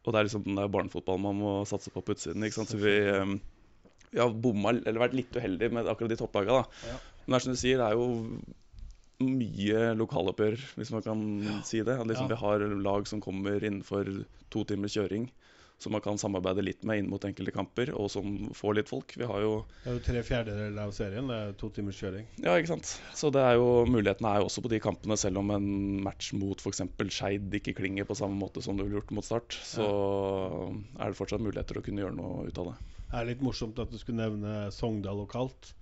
Og 0.00 0.14
det 0.14 0.20
er 0.20 0.28
liksom 0.28 0.46
det 0.46 0.62
er 0.64 0.72
barnefotballen 0.72 1.26
man 1.26 1.36
må 1.42 1.54
satse 1.68 1.90
på 1.92 2.00
på 2.00 2.14
utsiden. 2.16 2.40
Ikke 2.46 2.56
sant? 2.62 2.70
Så 2.72 2.78
vi, 2.80 2.94
eh, 3.10 3.34
vi 4.14 4.18
har 4.22 4.30
bomma, 4.32 4.70
eller 4.72 5.02
vært 5.02 5.18
litt 5.18 5.36
uheldige 5.36 5.72
med 5.76 5.90
akkurat 5.90 6.08
de 6.14 6.16
topplagene. 6.22 6.64
Ja. 6.88 6.96
Men 7.26 7.34
det 7.34 7.36
er 7.36 7.44
som 7.44 7.52
du 7.52 7.60
sier, 7.60 7.82
det 7.82 7.90
er 7.90 7.98
jo 7.98 8.40
mye 9.20 9.80
lokaloppgjør, 10.00 10.56
hvis 10.78 10.90
man 10.94 11.02
kan 11.04 11.20
si 11.68 11.82
det. 11.84 11.98
Liksom 11.98 12.30
Ja. 12.30 12.34
Vi 12.36 12.40
har 12.40 12.58
lag 12.80 13.06
som 13.06 13.20
kommer 13.20 13.60
innenfor 13.60 14.24
to 14.50 14.64
timers 14.64 14.94
kjøring, 14.96 15.28
som 15.80 15.94
man 15.96 16.02
kan 16.04 16.18
samarbeide 16.20 16.64
litt 16.64 16.84
med 16.84 17.00
inn 17.00 17.08
mot 17.10 17.24
enkelte 17.24 17.54
kamper, 17.54 17.92
og 17.96 18.10
som 18.12 18.50
får 18.56 18.76
litt 18.76 18.90
folk. 18.90 19.14
Vi 19.16 19.28
har 19.28 19.40
jo 19.44 19.52
Det 19.84 19.88
er 19.88 19.96
jo 19.96 20.04
tre 20.04 20.22
fjerdedeler 20.26 20.82
av 20.84 20.92
serien. 20.96 21.30
Det 21.30 21.38
er 21.40 21.56
to 21.60 21.70
timers 21.74 22.00
kjøring. 22.00 22.28
Ja, 22.44 22.56
ikke 22.58 22.74
sant. 22.74 22.92
Så 23.16 23.32
det 23.32 23.42
er 23.44 23.56
jo, 23.56 23.86
mulighetene 23.88 24.34
er 24.34 24.42
jo 24.42 24.50
også 24.50 24.64
på 24.64 24.72
de 24.72 24.82
kampene, 24.84 25.16
selv 25.20 25.40
om 25.40 25.52
en 25.56 25.68
match 26.04 26.34
mot 26.36 26.60
f.eks. 26.60 26.84
Skeid 27.10 27.58
ikke 27.60 27.74
klinger 27.80 28.06
på 28.08 28.16
samme 28.18 28.36
måte 28.38 28.62
som 28.64 28.76
det 28.76 28.86
ville 28.86 29.00
gjort 29.00 29.16
mot 29.16 29.26
Start, 29.30 29.56
så 29.64 29.86
er 30.98 31.10
det 31.10 31.18
fortsatt 31.18 31.42
muligheter 31.42 31.78
å 31.78 31.84
kunne 31.84 32.04
gjøre 32.04 32.16
noe 32.16 32.48
ut 32.48 32.60
av 32.62 32.72
det. 32.72 32.78
Det 33.10 33.18
er 33.18 33.28
litt 33.32 33.42
morsomt 33.42 33.78
at 33.82 33.90
du 33.90 33.98
skulle 33.98 34.22
nevne 34.22 34.70
Sogndal 34.74 35.18
lokalt. 35.24 35.72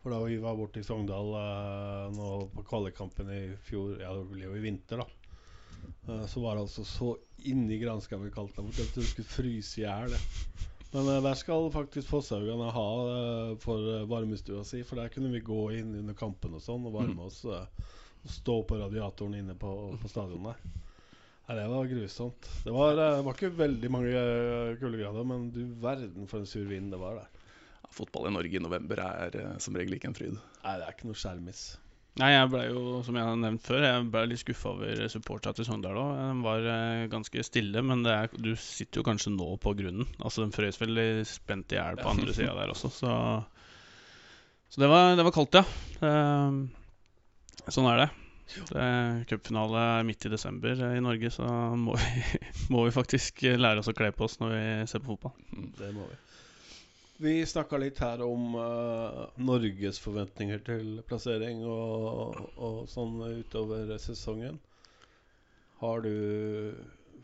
For 0.00 0.14
da 0.14 0.20
vi 0.24 0.38
var 0.40 0.56
borte 0.56 0.80
i 0.80 0.86
Sogndal 0.86 1.34
eh, 1.36 2.04
nå 2.16 2.28
på 2.54 2.64
kvalikkampen 2.70 3.32
i 3.34 3.40
fjor, 3.66 3.98
ja 4.00 4.14
det 4.16 4.28
ble 4.30 4.46
jo 4.46 4.54
i 4.56 4.62
vinter, 4.64 5.02
da. 5.02 5.19
Eh, 6.08 6.26
så 6.30 6.42
var 6.44 6.56
det 6.58 6.66
altså 6.66 6.84
så 6.86 7.14
inni 7.48 7.78
granskauen 7.80 8.32
kaldt 8.34 8.56
der 8.58 8.66
borte 8.66 8.84
at 8.84 8.96
du 8.98 9.06
skulle 9.06 9.28
fryse 9.30 9.80
i 9.80 9.86
hjel. 9.86 10.16
Men 10.92 11.06
eh, 11.08 11.22
der 11.22 11.38
skal 11.38 11.70
faktisk 11.72 12.08
Fosshaugane 12.10 12.70
ha 12.74 12.86
eh, 13.14 13.56
for 13.62 14.06
varmestua 14.10 14.64
si, 14.66 14.82
for 14.86 14.98
der 15.00 15.12
kunne 15.14 15.30
vi 15.34 15.42
gå 15.46 15.62
inn 15.78 15.94
under 16.02 16.16
kampen 16.18 16.56
og 16.58 16.64
sånn 16.64 16.86
og 16.88 16.96
varme 16.98 17.28
oss. 17.28 17.44
eh, 17.46 17.90
og 18.20 18.32
stå 18.34 18.54
på 18.68 18.76
radiatoren 18.76 19.38
inne 19.38 19.54
på, 19.56 19.68
på 19.96 20.08
stadionet 20.10 20.50
der. 20.52 20.80
Nei, 21.48 21.54
det 21.56 21.68
var 21.72 21.86
grusomt. 21.88 22.48
Det 22.66 22.74
var, 22.74 22.92
det 22.98 23.06
var 23.26 23.38
ikke 23.38 23.48
veldig 23.56 23.90
mange 23.90 24.24
kuldegrader, 24.78 25.24
men 25.26 25.46
du 25.54 25.62
verden 25.82 26.28
for 26.28 26.42
en 26.42 26.50
sur 26.50 26.66
vind 26.68 26.92
det 26.92 27.00
var 27.00 27.16
der. 27.22 27.46
Ja, 27.80 27.88
fotball 27.96 28.28
i 28.28 28.34
Norge 28.36 28.60
i 28.60 28.62
november 28.62 29.00
er 29.06 29.38
som 29.64 29.78
regel 29.78 29.96
ikke 29.96 30.10
en 30.12 30.18
fryd. 30.18 30.36
Nei, 30.36 30.74
det 30.78 30.84
er 30.84 30.94
ikke 30.94 31.08
noe 31.08 31.18
skjermis. 31.18 31.62
Nei, 32.20 32.34
jeg 32.34 32.48
ble 32.52 32.64
jo, 32.66 32.80
som 33.06 33.16
jeg 33.16 33.24
har 33.24 33.36
nevnt 33.40 33.64
før, 33.64 33.84
jeg 33.86 34.08
ble 34.12 34.22
litt 34.28 34.42
skuffa 34.42 34.74
over 34.74 34.98
supporterne 35.08 35.56
til 35.56 35.66
Sogndal 35.68 35.96
òg. 35.96 36.10
De 36.18 36.44
var 36.44 36.66
eh, 36.68 37.04
ganske 37.12 37.44
stille, 37.46 37.80
men 37.86 38.02
det 38.04 38.12
er, 38.12 38.34
du 38.36 38.50
sitter 38.60 39.00
jo 39.00 39.06
kanskje 39.06 39.32
nå 39.32 39.46
på 39.62 39.72
grunnen. 39.78 40.08
Altså, 40.18 40.44
De 40.44 40.52
frøs 40.52 40.80
vel 40.82 41.00
spent 41.28 41.72
i 41.72 41.78
hjel 41.78 42.00
på 42.00 42.12
andre 42.12 42.34
sida 42.36 42.52
der 42.58 42.74
også, 42.74 42.92
så 42.92 43.14
Så 44.70 44.84
det 44.84 44.90
var, 44.90 45.16
det 45.18 45.24
var 45.26 45.34
kaldt, 45.34 45.56
ja. 45.58 45.64
Eh, 46.06 47.70
sånn 47.72 47.88
er 47.90 48.04
det. 48.04 48.10
det 48.68 48.90
Cupfinale 49.30 49.86
er 49.96 50.06
midt 50.06 50.28
i 50.28 50.34
desember 50.34 50.76
eh, 50.76 50.98
i 50.98 51.04
Norge, 51.04 51.32
så 51.34 51.48
må 51.78 51.96
vi, 51.96 52.40
må 52.74 52.84
vi 52.84 52.94
faktisk 52.94 53.46
lære 53.48 53.80
oss 53.80 53.90
å 53.90 53.96
kle 53.96 54.12
på 54.12 54.28
oss 54.28 54.36
når 54.42 54.54
vi 54.58 54.64
ser 54.92 55.02
på 55.02 55.14
fotball. 55.14 55.34
Det 55.80 55.94
må 55.96 56.04
vi. 56.10 56.20
Vi 57.20 57.46
snakka 57.46 57.76
litt 57.76 57.98
her 58.00 58.22
om 58.24 58.54
uh, 58.56 59.26
Norges 59.36 59.98
forventninger 60.00 60.62
til 60.64 60.86
plassering 61.04 61.58
og, 61.68 62.38
og 62.56 62.78
sånn 62.88 63.18
utover 63.42 63.92
sesongen. 64.00 64.56
Har 65.82 66.00
du 66.06 66.72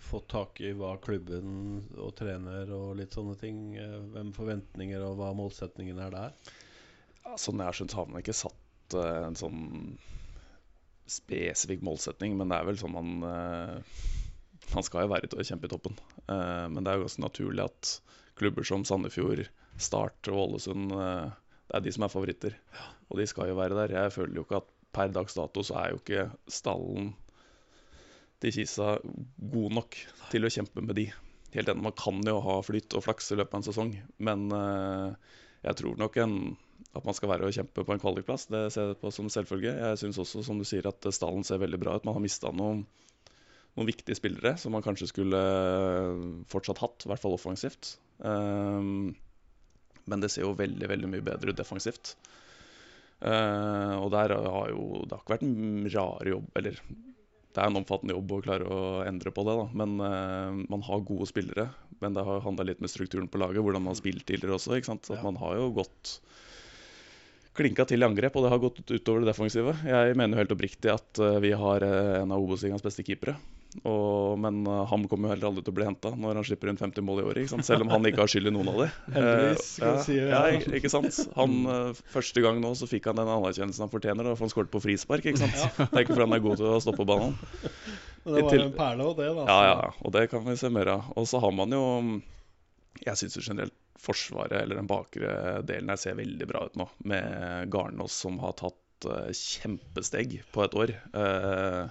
fått 0.04 0.28
tak 0.34 0.60
i 0.60 0.74
hva 0.76 0.98
klubben 1.00 1.80
og 1.96 2.12
trener 2.20 2.68
og 2.76 3.00
litt 3.00 3.16
sånne 3.16 3.38
ting 3.40 3.58
eh, 3.80 3.96
Hvem 4.12 4.34
forventninger 4.36 5.00
og 5.00 5.16
hva 5.16 5.30
målsetningen 5.36 6.04
er 6.04 6.12
der? 6.12 6.36
Ja, 7.24 7.32
sånn 7.40 7.64
jeg 7.64 7.70
har 7.70 7.80
skjønt, 7.80 7.96
har 7.96 8.12
man 8.12 8.20
ikke 8.20 8.36
satt 8.36 9.00
uh, 9.00 9.24
en 9.30 9.40
sånn 9.40 9.66
spesifikk 11.08 11.80
målsetning, 11.88 12.36
men 12.36 12.52
det 12.52 12.60
er 12.60 12.68
vel 12.68 12.84
sånn 12.84 12.98
man 12.98 13.16
uh, 13.24 14.00
Man 14.76 14.84
skal 14.84 15.06
jo 15.06 15.14
være 15.16 15.32
kjempe 15.40 15.70
i 15.70 15.72
toppen. 15.72 15.96
Men 16.26 16.82
det 16.82 16.90
er 16.90 16.98
jo 16.98 17.06
også 17.06 17.22
naturlig 17.22 17.62
at 17.62 17.90
klubber 18.36 18.66
som 18.66 18.82
Sandefjord, 18.84 19.44
Start 19.76 20.30
og 20.32 20.40
Ålesund 20.46 20.94
eh, 20.94 21.28
Det 21.68 21.78
er 21.78 21.84
de 21.84 21.92
som 21.94 22.06
er 22.06 22.12
favoritter. 22.12 22.56
Og 23.10 23.20
de 23.20 23.28
skal 23.28 23.50
jo 23.50 23.58
være 23.58 23.76
der. 23.78 23.94
Jeg 23.98 24.14
føler 24.14 24.38
jo 24.38 24.46
ikke 24.46 24.62
at 24.62 24.72
per 24.96 25.12
dags 25.12 25.36
dato 25.36 25.64
så 25.66 25.78
er 25.80 25.92
jo 25.92 26.00
ikke 26.00 26.28
stallen 26.48 27.12
til 28.40 28.52
Kisa 28.52 28.96
god 29.52 29.74
nok 29.80 29.96
til 30.32 30.46
å 30.46 30.52
kjempe 30.52 30.84
med 30.84 30.96
de. 30.98 31.08
Helt 31.54 31.72
enig, 31.72 31.84
Man 31.88 31.96
kan 31.96 32.20
jo 32.26 32.38
ha 32.44 32.60
flyt 32.64 32.96
og 32.96 33.04
flaks 33.04 33.32
i 33.32 33.38
løpet 33.40 33.54
av 33.54 33.60
en 33.60 33.66
sesong, 33.66 33.92
men 34.28 34.46
eh, 34.52 35.34
jeg 35.66 35.80
tror 35.80 36.00
nok 36.00 36.16
en 36.22 36.38
at 36.96 37.04
man 37.04 37.16
skal 37.16 37.30
være 37.30 37.48
og 37.48 37.52
kjempe 37.52 37.84
på 37.84 37.92
en 37.92 38.00
kvalikplass. 38.00 38.46
Det 38.52 38.62
ser 38.72 38.90
jeg 38.90 39.00
på 39.00 39.12
som 39.12 39.28
selvfølge. 39.32 39.74
Jeg 39.76 40.00
syns 40.00 40.20
også, 40.22 40.44
som 40.46 40.60
du 40.60 40.64
sier, 40.68 40.86
at 40.88 41.08
stallen 41.12 41.44
ser 41.44 41.60
veldig 41.60 41.80
bra 41.82 41.96
ut. 41.96 42.06
Man 42.08 42.16
har 42.16 42.24
mista 42.24 42.52
noen, 42.56 42.86
noen 43.76 43.88
viktige 43.88 44.16
spillere 44.16 44.54
som 44.60 44.72
man 44.72 44.84
kanskje 44.84 45.10
skulle 45.10 45.42
fortsatt 46.52 46.80
hatt, 46.80 47.04
i 47.04 47.12
hvert 47.12 47.22
fall 47.22 47.36
offensivt. 47.36 47.96
Um, 48.24 49.12
men 50.06 50.22
det 50.22 50.30
ser 50.32 50.46
jo 50.46 50.56
veldig 50.58 50.88
veldig 50.90 51.10
mye 51.12 51.24
bedre 51.26 51.52
ut 51.52 51.58
defensivt. 51.58 52.14
Uh, 53.16 53.96
og 54.02 54.10
der 54.12 54.34
har 54.36 54.66
jo 54.68 55.04
Det 55.08 55.14
har 55.14 55.22
ikke 55.22 55.32
vært 55.32 55.44
en 55.46 55.86
rare 55.88 56.32
jobb 56.34 56.58
Eller 56.60 56.74
det 57.56 57.62
er 57.62 57.70
en 57.70 57.78
omfattende 57.80 58.12
jobb 58.12 58.34
å 58.36 58.40
klare 58.44 58.66
å 58.68 58.80
endre 59.08 59.30
på 59.32 59.40
det, 59.48 59.54
da. 59.56 59.62
Men 59.80 59.94
uh, 59.96 60.58
man 60.68 60.82
har 60.84 61.06
gode 61.08 61.24
spillere. 61.30 61.70
Men 62.04 62.12
det 62.12 62.26
har 62.26 62.42
handla 62.44 62.66
litt 62.68 62.82
med 62.84 62.92
strukturen 62.92 63.30
på 63.32 63.40
laget, 63.40 63.62
hvordan 63.64 63.80
man 63.80 63.94
har 63.94 63.96
spilt 64.02 64.26
tidligere 64.28 64.58
også. 64.58 64.74
ikke 64.76 64.90
sant? 64.90 65.08
At 65.08 65.16
Ja. 65.16 65.24
Man 65.24 65.40
har 65.40 65.56
jo 65.56 65.70
gått 65.78 66.18
klinka 67.56 67.86
til 67.88 68.04
i 68.04 68.04
angrep, 68.04 68.36
og 68.36 68.44
det 68.44 68.52
har 68.52 68.60
gått 68.60 68.84
utover 68.84 69.24
det 69.24 69.30
defensive. 69.30 69.72
Jeg 69.88 70.18
mener 70.20 70.36
jo 70.36 70.42
helt 70.42 70.52
oppriktig 70.52 70.92
at 70.92 71.22
uh, 71.24 71.38
vi 71.40 71.54
har 71.56 71.88
en 71.88 72.36
av 72.36 72.44
Obos-ligaens 72.44 72.84
beste 72.84 73.06
keepere. 73.08 73.38
Og, 73.84 74.38
men 74.40 74.62
uh, 74.66 74.84
han 74.88 75.04
kommer 75.10 75.28
jo 75.28 75.34
heller 75.34 75.48
aldri 75.50 75.64
til 75.66 75.74
å 75.74 75.76
bli 75.76 75.86
henta 75.88 76.12
når 76.16 76.38
han 76.40 76.46
slipper 76.48 76.70
inn 76.72 76.78
50 76.80 77.04
mål 77.04 77.20
i 77.20 77.26
året. 77.28 77.54
Selv 77.66 77.84
om 77.84 77.90
han 77.92 78.08
ikke 78.08 78.22
har 78.24 78.30
skyld 78.32 78.48
i 78.48 78.54
noen 78.54 78.70
av 78.72 78.80
de. 78.82 78.88
Heldigvis, 79.16 79.66
Eh, 79.76 79.84
ja, 79.86 79.92
vi 79.92 80.04
si, 80.06 80.16
ja, 80.16 80.40
ja. 80.54 80.60
ikke- 80.78 80.92
sant? 80.92 81.20
Han, 81.36 81.56
uh, 81.68 82.02
Første 82.14 82.42
gang 82.44 82.60
nå 82.62 82.72
så 82.78 82.88
fikk 82.90 83.10
han 83.10 83.20
den 83.20 83.28
anerkjennelsen 83.32 83.84
han 83.86 83.92
fortjener, 83.92 84.30
For 84.34 84.46
han 84.46 84.52
skåret 84.54 84.72
på 84.72 84.82
frispark. 84.84 85.26
ikke 85.28 85.42
sant? 85.44 85.58
Det 85.76 85.88
er 85.92 86.04
ikke 86.06 86.14
fordi 86.16 86.26
han 86.28 86.38
er 86.38 86.44
god 86.46 86.60
til 86.62 86.70
å 86.72 86.80
stoppe 86.82 87.06
banen. 87.08 87.36
Men 88.26 88.34
det 88.34 88.42
var 88.46 88.56
jo 88.58 88.62
en 88.66 88.72
perle 88.78 89.04
og 89.10 89.18
det. 89.20 89.28
da. 89.36 89.44
Ja, 89.46 89.58
ja, 89.70 89.90
og 90.02 90.14
det 90.16 90.24
kan 90.32 90.42
vi 90.48 90.56
se 90.58 90.70
mer 90.72 90.88
av. 90.96 91.10
Og 91.16 91.28
så 91.30 91.38
har 91.42 91.52
man 91.54 91.70
jo 91.76 91.82
Jeg 93.04 93.20
syns 93.20 93.36
generelt 93.44 93.76
Forsvaret, 94.06 94.52
eller 94.60 94.76
den 94.76 94.86
bakre 94.90 95.62
delen 95.66 95.88
her, 95.88 95.96
ser 95.98 96.18
veldig 96.18 96.46
bra 96.46 96.66
ut 96.68 96.74
nå. 96.78 96.84
Med 97.08 97.70
Garnås 97.72 98.12
som 98.24 98.36
har 98.42 98.52
tatt 98.58 99.06
uh, 99.08 99.30
kjempesteg 99.32 100.36
på 100.52 100.62
et 100.66 100.76
år. 100.76 100.92
Uh, 101.16 101.88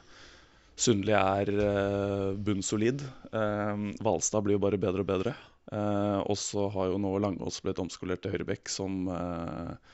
Sundli 0.76 1.14
er 1.16 1.52
uh, 1.56 2.32
bunnsolid. 2.36 3.04
Uh, 3.32 3.92
Valstad 4.04 4.44
blir 4.44 4.58
jo 4.58 4.64
bare 4.66 4.82
bedre 4.82 5.06
og 5.06 5.12
bedre. 5.12 5.36
Eh, 5.74 6.20
og 6.30 6.38
så 6.38 6.68
har 6.76 6.92
jo 6.92 7.00
nå 7.02 7.16
Langås 7.22 7.62
blitt 7.66 7.82
omskolert 7.82 8.22
til 8.22 8.36
høyrebekk, 8.36 8.70
som 8.70 9.08
eh, 9.10 9.94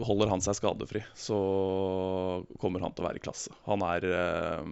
Holder 0.00 0.30
han 0.32 0.40
seg 0.40 0.56
skadefri, 0.56 1.02
så 1.16 1.36
kommer 2.62 2.80
han 2.84 2.94
til 2.96 3.04
å 3.04 3.08
være 3.10 3.20
i 3.20 3.24
klasse. 3.24 3.52
Han 3.66 3.84
er 3.84 4.06
eh, 4.08 4.70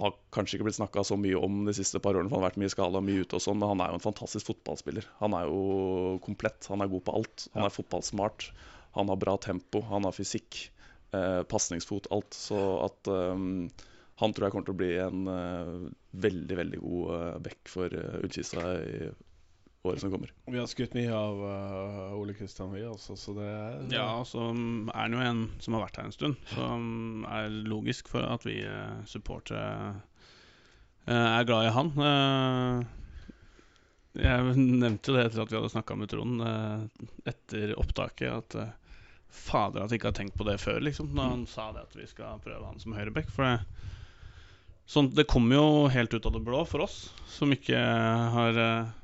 har 0.00 0.14
kanskje 0.32 0.56
ikke 0.56 0.70
blitt 0.70 0.78
snakka 0.78 1.04
så 1.04 1.18
mye 1.20 1.36
om 1.36 1.66
de 1.68 1.74
siste 1.76 2.00
par 2.00 2.16
årene, 2.16 2.30
for 2.32 2.38
han 2.38 2.46
har 2.46 2.54
vært 2.54 2.62
mye 2.62 2.72
skada, 2.72 3.02
mye 3.04 3.26
ute 3.26 3.36
og 3.36 3.44
sånn, 3.44 3.60
men 3.60 3.74
han 3.74 3.84
er 3.84 3.92
jo 3.92 4.00
en 4.00 4.06
fantastisk 4.06 4.48
fotballspiller. 4.48 5.08
Han 5.20 5.36
er 5.36 5.50
jo 5.50 6.16
komplett, 6.24 6.64
han 6.72 6.80
er 6.80 6.88
god 6.92 7.04
på 7.04 7.16
alt. 7.20 7.46
Han 7.52 7.66
er 7.68 7.74
fotballsmart, 7.74 8.48
han 8.96 9.12
har 9.12 9.20
bra 9.20 9.36
tempo, 9.40 9.84
han 9.90 10.08
har 10.08 10.16
fysikk, 10.16 10.62
eh, 11.16 11.42
pasningsfot, 11.42 12.10
alt. 12.10 12.34
Så 12.36 12.58
at 12.84 13.10
um, 13.10 13.68
han 14.20 14.34
tror 14.36 14.46
jeg 14.46 14.54
kommer 14.54 14.68
til 14.68 14.76
å 14.76 14.80
bli 14.82 14.92
en 15.00 15.26
uh, 15.30 15.88
veldig, 16.26 16.56
veldig 16.60 16.80
god 16.82 17.10
uh, 17.10 17.40
back 17.40 17.70
for 17.72 17.94
uh, 17.96 18.20
Ullkista 18.20 18.64
i 18.84 19.08
året 19.88 20.02
som 20.02 20.12
kommer. 20.12 20.32
Vi 20.44 20.60
har 20.60 20.68
skutt 20.68 20.92
mye 20.92 21.14
av 21.16 21.40
uh, 21.40 22.18
Ole 22.18 22.34
Kristian 22.36 22.74
Wie, 22.74 22.84
også, 22.84 23.16
så 23.16 23.32
det 23.38 23.48
er 23.48 23.78
Ja, 23.94 24.06
og 24.20 24.28
så 24.28 24.50
er 24.52 24.98
han 24.98 25.16
jo 25.16 25.24
en 25.24 25.42
som 25.64 25.76
har 25.76 25.86
vært 25.86 26.02
her 26.02 26.10
en 26.10 26.16
stund, 26.16 26.36
som 26.52 27.24
er 27.32 27.48
logisk 27.48 28.12
for 28.12 28.28
at 28.28 28.44
vi 28.44 28.60
uh, 28.66 29.00
supportere 29.08 29.96
er 31.10 31.46
glad 31.48 31.64
i 31.64 31.70
han. 31.74 31.88
Jeg 34.20 34.52
nevnte 34.60 35.10
jo 35.10 35.16
det 35.16 35.24
etter 35.24 35.40
at 35.42 35.50
vi 35.50 35.56
hadde 35.56 35.70
snakka 35.72 35.96
med 35.98 36.10
Trond 36.12 36.44
etter 37.26 37.72
opptaket, 37.80 38.30
at 38.60 38.79
fader 39.34 39.84
at 39.84 39.92
jeg 39.92 40.00
ikke 40.00 40.10
har 40.10 40.18
tenkt 40.18 40.38
på 40.38 40.46
det 40.48 40.58
før, 40.62 40.80
liksom, 40.84 41.12
da 41.16 41.30
han 41.32 41.46
sa 41.50 41.70
det 41.76 41.86
at 41.86 41.96
vi 41.98 42.06
skal 42.10 42.42
prøve 42.44 42.66
han 42.66 42.80
som 42.82 42.94
høyreback. 42.96 43.30
For 43.34 43.46
det, 43.46 43.56
sånn, 44.90 45.12
det 45.16 45.28
kommer 45.30 45.60
jo 45.60 45.68
helt 45.92 46.14
ut 46.14 46.26
av 46.26 46.34
det 46.36 46.44
blå 46.46 46.64
for 46.68 46.86
oss, 46.86 47.02
som 47.30 47.52
ikke 47.54 47.80
har 48.36 48.58
eh, 48.60 48.96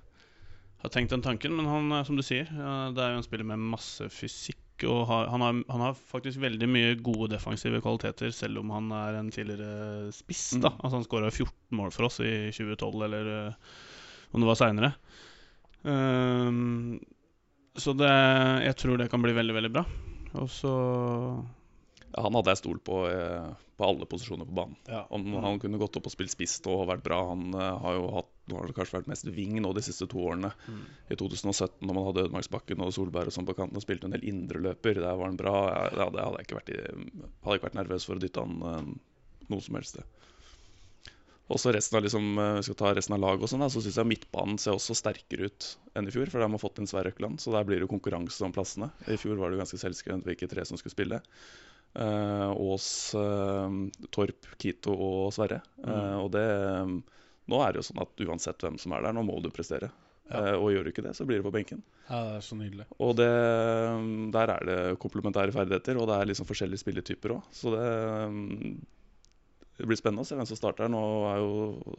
har 0.87 0.93
tenkt 0.93 1.11
den 1.11 1.23
tanken, 1.23 1.57
men 1.57 1.67
han, 1.67 1.91
eh, 1.93 2.05
som 2.05 2.17
du 2.19 2.23
sier, 2.25 2.47
det 2.95 3.03
er 3.03 3.15
jo 3.15 3.21
en 3.21 3.27
spiller 3.27 3.49
med 3.49 3.63
masse 3.75 4.09
fysikk. 4.13 4.63
Og 4.85 5.07
har, 5.09 5.31
han, 5.33 5.41
har, 5.41 5.61
han 5.73 5.83
har 5.87 5.95
faktisk 5.97 6.37
veldig 6.43 6.67
mye 6.69 6.97
gode 7.01 7.31
defensive 7.33 7.79
kvaliteter, 7.81 8.29
selv 8.37 8.61
om 8.61 8.75
han 8.75 8.91
er 8.93 9.17
en 9.17 9.31
tidligere 9.33 10.11
spiss. 10.13 10.51
da 10.61 10.69
Mm. 10.69 10.83
Altså 10.83 10.99
Han 10.99 11.07
skåra 11.07 11.31
14 11.31 11.79
mål 11.79 11.95
for 11.95 12.11
oss 12.11 12.21
i 12.21 12.53
2012, 12.53 13.05
eller 13.09 13.31
eh, 13.39 13.55
om 14.33 14.43
det 14.43 14.51
var 14.51 14.61
seinere. 14.61 14.93
så 17.77 17.93
det, 17.95 18.13
jeg 18.67 18.77
tror 18.77 18.99
det 18.99 19.09
kan 19.09 19.23
bli 19.23 19.33
veldig, 19.33 19.55
veldig 19.55 19.73
bra. 19.73 19.85
Og 20.35 20.51
så 20.51 20.73
Ja, 22.11 22.25
han 22.25 22.35
hadde 22.35 22.55
jeg 22.55 22.63
stolt 22.65 22.85
på 22.87 23.05
eh, 23.11 23.55
på 23.77 23.85
alle 23.85 24.07
posisjoner 24.09 24.49
på 24.49 24.57
banen. 24.57 24.77
Ja. 24.89 25.07
Om 25.11 25.35
han 25.45 25.59
kunne 25.61 25.79
gått 25.79 25.97
opp 25.99 26.09
og 26.09 26.15
spilt 26.15 26.33
spiss 26.33 26.57
og 26.65 26.87
vært 26.89 27.05
bra. 27.05 27.19
Han 27.31 27.53
eh, 27.53 27.73
har 27.83 27.99
jo 27.99 28.07
hatt 28.15 28.33
nå 28.47 28.61
har 28.61 28.69
det 28.71 28.77
kanskje 28.77 28.95
vært 29.01 29.09
mest 29.11 29.27
wing 29.35 29.57
nå 29.59 29.73
de 29.75 29.83
siste 29.83 30.07
to 30.09 30.21
årene. 30.23 30.53
I 31.11 31.19
2017 31.19 31.83
når 31.83 31.97
man 31.99 32.07
hadde 32.07 32.23
Ødemarksbakken 32.29 32.85
og 32.85 32.93
Solberg 32.95 33.33
og 33.33 33.35
sånn 33.35 33.49
på 33.49 33.57
kanten 33.59 33.77
og 33.77 33.83
spilte 33.83 34.07
en 34.07 34.15
del 34.15 34.25
indreløper, 34.31 35.01
der 35.03 35.19
var 35.19 35.29
han 35.29 35.41
bra. 35.41 35.57
Ja, 35.91 36.07
det 36.15 36.23
hadde 36.23 36.39
jeg 36.39 36.47
ikke 36.47 36.61
vært, 36.61 36.71
i, 36.71 36.79
hadde 37.43 37.59
ikke 37.59 37.69
vært 37.69 37.81
nervøs 37.81 38.07
for 38.07 38.17
å 38.17 38.23
dytte 38.23 38.47
han 38.47 38.63
eh, 38.71 38.93
noe 39.51 39.67
som 39.67 39.81
helst 39.81 39.97
sted. 39.97 40.31
Også 41.53 41.71
resten 41.71 41.99
av 41.99 42.03
liksom, 42.03 42.31
eh, 42.43 42.61
skal 42.67 42.79
ta 42.79 42.95
resten 42.97 43.15
av 43.15 43.23
laget 43.23 43.47
og 43.47 43.53
sånn, 43.53 43.67
så 43.71 43.83
syns 43.83 43.99
jeg 44.01 44.11
midtbanen 44.11 44.59
ser 44.59 44.75
også 44.75 44.97
sterkere 44.99 45.47
ut 45.47 45.69
enn 45.95 46.09
i 46.09 46.15
fjor. 46.15 46.27
For 46.33 46.43
de 46.43 46.49
har 46.51 46.63
fått 46.63 46.81
inn 46.83 46.91
Sverre 46.91 47.13
Økland, 47.15 47.39
så 47.43 47.55
der 47.55 47.69
blir 47.69 47.83
det 47.83 47.91
konkurranse 47.93 48.43
om 48.43 48.55
plassene. 48.55 48.91
I 49.07 49.19
fjor 49.21 49.39
var 49.39 49.55
det 49.55 49.61
ganske 49.63 49.79
selvskrevent 49.79 50.27
hvilke 50.27 50.51
tre 50.51 50.65
som 50.67 50.81
skulle 50.81 50.97
spille. 50.97 51.21
Eh, 51.95 52.51
Ås, 52.51 53.15
eh, 53.15 53.71
Torp, 54.11 54.49
Kito 54.59 54.93
og 54.93 55.31
Sverre. 55.33 55.63
Eh, 55.87 56.17
og 56.19 56.33
det 56.35 56.49
Nå 57.47 57.61
er 57.63 57.71
det 57.71 57.79
jo 57.79 57.87
sånn 57.87 58.03
at 58.03 58.25
uansett 58.27 58.59
hvem 58.59 58.75
som 58.83 58.91
er 58.97 59.05
der, 59.07 59.15
nå 59.15 59.23
må 59.23 59.39
du 59.39 59.53
prestere. 59.55 59.93
Ja. 60.27 60.57
Og 60.59 60.73
gjør 60.75 60.83
du 60.83 60.91
ikke 60.91 61.05
det, 61.05 61.13
så 61.15 61.23
blir 61.23 61.39
du 61.39 61.45
på 61.47 61.53
benken. 61.55 61.85
ja, 62.09 62.25
det 62.27 62.33
er 62.41 62.43
så 62.43 62.57
nydelig. 62.59 62.87
Og 62.99 63.13
det, 63.15 63.29
der 64.35 64.51
er 64.51 64.65
det 64.67 64.79
komplementære 64.99 65.55
ferdigheter, 65.55 66.01
og 66.01 66.09
det 66.11 66.17
er 66.17 66.27
liksom 66.27 66.49
forskjellige 66.49 66.83
spilletyper 66.83 67.37
òg. 67.37 67.45
Så 67.55 67.71
det, 67.71 67.85
mm, 68.35 68.73
det 69.77 69.87
blir 69.89 69.99
spennende 69.99 70.25
å 70.25 70.29
se 70.29 70.37
hvem 70.39 70.49
som 70.49 70.59
starter. 70.59 70.89
Nå 70.93 71.01
er 71.31 71.41
jo, 71.43 71.51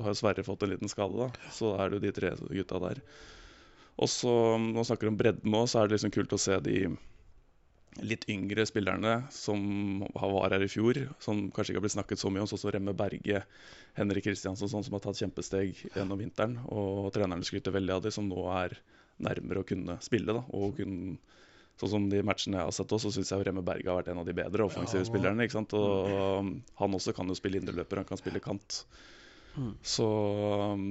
har 0.01 0.13
jo 0.13 0.17
Sverre 0.17 0.45
fått 0.45 0.63
en 0.65 0.73
liten 0.73 0.91
skade, 0.91 1.17
da. 1.17 1.49
Så 1.53 1.75
er 1.77 1.89
det 1.89 1.99
jo 1.99 2.05
de 2.05 2.13
tre 2.15 2.31
gutta 2.49 2.81
der. 2.81 3.01
Og 3.97 4.09
så, 4.09 4.31
når 4.61 4.79
man 4.79 4.87
snakker 4.87 5.09
om 5.09 5.17
bredden 5.17 5.57
òg, 5.57 5.69
så 5.69 5.81
er 5.81 5.87
det 5.87 5.97
liksom 5.97 6.13
kult 6.13 6.33
å 6.33 6.41
se 6.41 6.57
de 6.65 6.79
litt 8.05 8.27
yngre 8.29 8.65
spillerne 8.69 9.13
som 9.33 10.01
har- 10.15 10.31
var 10.31 10.51
her 10.53 10.61
i 10.61 10.69
fjor, 10.69 11.15
som 11.19 11.49
kanskje 11.51 11.73
ikke 11.73 11.79
har 11.81 11.85
blitt 11.85 11.97
snakket 11.97 12.19
så 12.21 12.29
mye 12.29 12.41
om, 12.41 12.47
sånn 12.47 12.59
som 12.59 12.71
Remme 12.71 12.93
Berge, 12.93 13.43
Henrik 13.95 14.23
Kristiansen, 14.23 14.69
sånn 14.69 14.83
som 14.85 14.93
har 14.93 14.99
tatt 14.99 15.17
kjempesteg 15.17 15.73
gjennom 15.95 16.19
vinteren. 16.19 16.59
Og 16.69 17.11
trenerne 17.13 17.43
skryter 17.43 17.73
veldig 17.73 17.95
av 17.95 18.03
de 18.03 18.11
som 18.11 18.27
nå 18.29 18.45
er 18.53 18.77
nærmere 19.19 19.63
å 19.63 19.65
kunne 19.65 19.97
spille. 19.99 20.27
da, 20.27 20.43
og 20.53 20.77
kunne 20.77 21.17
Sånn 21.77 21.91
som 21.93 22.05
de 22.09 22.23
matchene 22.25 22.57
jeg 22.57 22.65
har 22.65 22.73
sett 22.73 22.93
også, 22.95 23.11
så 23.11 23.19
syns 23.19 23.29
jeg 23.33 23.45
Remme 23.45 23.61
Berge 23.65 23.85
har 23.91 23.99
vært 23.99 24.07
en 24.09 24.21
av 24.23 24.25
de 24.25 24.33
bedre 24.33 24.65
offensive 24.65 25.03
Ja. 25.03 25.09
spillerne. 25.09 25.45
ikke 25.45 25.57
sant? 25.59 25.73
Og 25.77 26.09
og 26.09 26.49
han 26.81 26.97
også 26.97 27.13
kan 27.13 27.27
jo 27.29 27.35
spille 27.37 27.59
indreløper, 27.61 28.01
han 28.01 28.05
kan 28.09 28.17
spille 28.17 28.41
kant. 28.41 28.85
Mm. 29.57 29.73
Så 29.81 30.05
um, 30.73 30.81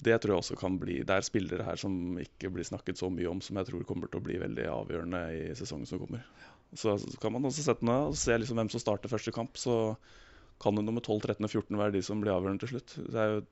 det 0.00 0.20
tror 0.20 0.32
jeg 0.34 0.40
også 0.40 0.56
kan 0.56 0.78
bli 0.80 1.02
Det 1.04 1.12
er 1.12 1.20
spillere 1.26 1.64
her 1.66 1.76
som 1.76 2.16
ikke 2.18 2.48
blir 2.48 2.64
snakket 2.64 2.96
så 2.96 3.10
mye 3.12 3.28
om, 3.28 3.42
som 3.44 3.56
jeg 3.60 3.66
tror 3.68 3.84
kommer 3.84 4.08
til 4.08 4.20
å 4.20 4.24
bli 4.24 4.38
veldig 4.40 4.64
avgjørende 4.72 5.20
i 5.36 5.42
sesongen 5.58 5.88
som 5.88 6.00
kommer. 6.00 6.24
Så, 6.72 6.96
så 6.98 7.18
kan 7.20 7.32
man 7.32 7.44
også 7.44 7.62
sette 7.66 7.84
ned 7.84 8.10
og 8.12 8.16
se 8.16 8.36
liksom 8.36 8.56
hvem 8.56 8.72
som 8.72 8.80
starter 8.80 9.12
første 9.12 9.32
kamp. 9.36 9.56
Så 9.60 9.96
kan 10.60 10.76
jo 10.76 10.82
nummer 10.82 11.04
12, 11.04 11.20
13 11.36 11.44
og 11.44 11.50
14 11.52 11.76
være 11.76 11.92
de 11.92 12.02
som 12.02 12.20
blir 12.20 12.32
avgjørende 12.32 12.64
til 12.64 12.72
slutt. 12.72 12.96
Det 13.12 13.20
er 13.20 13.34
jo, 13.34 13.42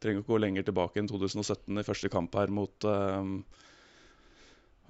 trenger 0.00 0.22
ikke 0.22 0.32
gå 0.32 0.38
lenger 0.40 0.68
tilbake 0.68 1.00
enn 1.02 1.08
2017 1.10 1.76
i 1.76 1.84
første 1.84 2.08
kamp 2.12 2.34
her 2.40 2.48
mot 2.48 2.88
um, 2.88 3.42
hva 3.44 3.67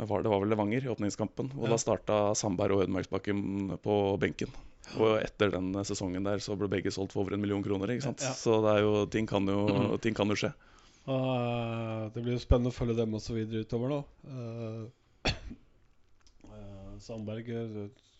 var, 0.06 0.22
det 0.22 0.30
var 0.30 0.40
vel 0.42 0.52
Levanger 0.52 0.84
i 0.86 0.90
åpningskampen. 0.92 1.50
Og 1.58 1.64
Ja. 1.66 1.70
da 1.74 1.78
starta 1.82 2.16
Sandberg 2.38 2.76
og 2.76 2.82
Ødemarksbakken 2.84 3.78
på 3.82 4.18
benken. 4.20 4.52
Og 4.96 5.18
etter 5.20 5.50
den 5.50 5.72
sesongen 5.84 6.24
der 6.24 6.38
så 6.38 6.56
ble 6.56 6.68
begge 6.68 6.92
solgt 6.94 7.12
for 7.12 7.22
over 7.22 7.34
en 7.34 7.40
million 7.40 7.62
kroner. 7.62 7.90
ikke 7.90 8.06
sant? 8.06 8.22
Ja. 8.22 8.32
Så 8.32 8.62
det 8.62 8.76
er 8.76 8.80
jo, 8.86 9.06
ting, 9.06 9.26
kan 9.26 9.44
jo, 9.46 9.98
ting 9.98 10.14
kan 10.14 10.28
jo 10.28 10.38
skje. 10.38 10.52
Og, 11.08 11.28
eh, 11.34 12.10
det 12.14 12.22
blir 12.22 12.36
jo 12.36 12.38
spennende 12.38 12.70
å 12.70 12.78
følge 12.78 12.96
dem 12.96 13.14
også 13.16 13.34
videre 13.34 13.64
utover 13.64 13.88
nå. 13.88 14.04
Uh, 14.28 15.32
uh, 16.44 16.98
Sandberg 17.00 17.48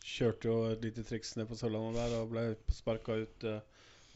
kjørte 0.05 0.49
jo 0.49 0.59
et 0.73 0.85
lite 0.85 1.05
triks 1.05 1.37
ned 1.37 1.49
på 1.51 1.57
Sørlandet 1.59 1.99
der 2.01 2.21
og 2.21 2.31
ble 2.33 2.45
sparka 2.73 3.19
ut 3.23 3.45
uh, 3.45 3.61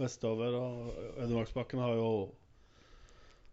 vestover. 0.01 0.57
Og 0.57 0.94
Ødemarksbakken 1.20 1.83
har 1.85 1.94
jo 2.01 2.09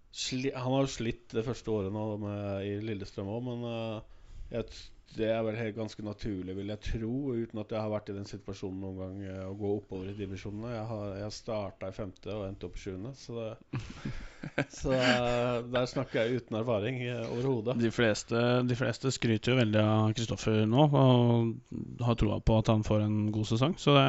Han 0.10 0.74
har 0.74 0.86
jo 0.86 0.92
slitt 0.92 1.36
det 1.36 1.46
første 1.46 1.72
året 1.72 1.94
nå 1.94 2.06
med, 2.22 2.64
i 2.66 2.80
Lillestrøm 2.82 3.30
òg, 3.30 3.44
men 3.46 3.68
eh, 3.70 4.16
jeg, 4.56 4.80
det 5.18 5.28
er 5.30 5.44
vel 5.46 5.58
helt 5.58 5.78
ganske 5.78 6.06
naturlig, 6.06 6.56
vil 6.58 6.72
jeg 6.74 6.82
tro, 6.86 7.14
uten 7.38 7.62
at 7.62 7.76
jeg 7.76 7.82
har 7.82 7.92
vært 7.94 8.10
i 8.10 8.16
den 8.18 8.26
situasjonen 8.30 8.82
noen 8.82 8.98
gang, 9.00 9.20
eh, 9.30 9.44
å 9.46 9.54
gå 9.58 9.76
oppover 9.78 10.10
i 10.10 10.18
divisjonene. 10.18 10.74
Jeg 10.74 10.88
har, 10.90 11.14
jeg 11.22 11.38
starta 11.38 11.92
i 11.92 11.96
femte 11.96 12.34
og 12.34 12.48
endt 12.48 12.66
opp 12.66 12.80
i 12.80 12.84
sjuende, 12.88 13.14
så 13.18 13.38
det 13.38 13.54
Så 14.72 14.94
eh, 14.96 15.58
der 15.68 15.86
snakker 15.92 16.24
jeg 16.24 16.40
uten 16.40 16.58
erfaring 16.62 17.02
overhodet. 17.28 17.76
De 17.82 17.92
fleste, 17.92 18.40
de 18.66 18.78
fleste 18.80 19.12
skryter 19.12 19.54
jo 19.54 19.60
veldig 19.60 19.82
av 19.84 20.14
Kristoffer 20.16 20.64
nå 20.70 20.86
og 20.88 22.06
har 22.08 22.18
troa 22.18 22.40
på 22.40 22.58
at 22.62 22.72
han 22.72 22.86
får 22.88 23.04
en 23.04 23.18
god 23.36 23.50
sesong. 23.52 23.76
Så 23.82 23.98
det, 23.98 24.08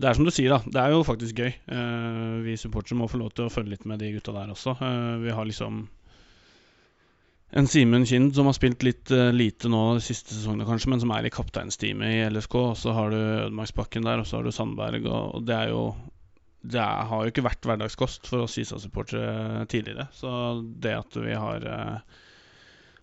det 0.00 0.08
er 0.08 0.16
som 0.16 0.26
du 0.26 0.32
sier, 0.32 0.54
da. 0.54 0.60
Det 0.64 0.80
er 0.80 0.94
jo 0.94 1.02
faktisk 1.06 1.42
gøy. 1.42 1.50
Uh, 1.68 2.40
vi 2.46 2.56
supportere 2.60 2.98
må 2.98 3.08
få 3.10 3.20
lov 3.20 3.34
til 3.36 3.46
å 3.46 3.52
følge 3.52 3.74
litt 3.74 3.84
med 3.88 4.00
de 4.02 4.12
gutta 4.14 4.34
der 4.34 4.54
også. 4.54 4.74
Uh, 4.80 5.20
vi 5.22 5.34
har 5.34 5.46
liksom 5.48 5.82
en 7.52 7.68
Simen 7.68 8.06
Kind 8.08 8.32
som 8.32 8.48
har 8.48 8.56
spilt 8.56 8.82
litt 8.86 9.12
uh, 9.12 9.28
lite 9.34 9.68
nå 9.68 9.82
de 9.98 10.04
siste 10.04 10.32
sesongene, 10.32 10.66
kanskje, 10.66 10.88
men 10.94 11.02
som 11.02 11.12
er 11.12 11.28
i 11.28 11.34
kapteinsteamet 11.34 12.16
i 12.16 12.24
LSK. 12.32 12.56
Og 12.62 12.80
så 12.80 12.96
har 12.96 13.12
du 13.12 13.18
Ødemarksbakken 13.20 14.08
der, 14.08 14.22
og 14.22 14.28
så 14.28 14.40
har 14.40 14.48
du 14.48 14.54
Sandberg. 14.56 15.04
Og, 15.04 15.38
og 15.38 15.46
det 15.48 15.58
er 15.58 15.74
jo 15.74 15.84
Det 16.62 16.78
er, 16.78 17.06
har 17.10 17.24
jo 17.24 17.30
ikke 17.30 17.42
vært 17.42 17.66
hverdagskost 17.66 18.28
for 18.30 18.44
oss 18.44 18.54
Isa-supportere 18.58 19.66
tidligere. 19.66 20.06
Så 20.14 20.30
det 20.62 20.92
at 20.94 21.16
vi 21.18 21.34
har 21.34 21.66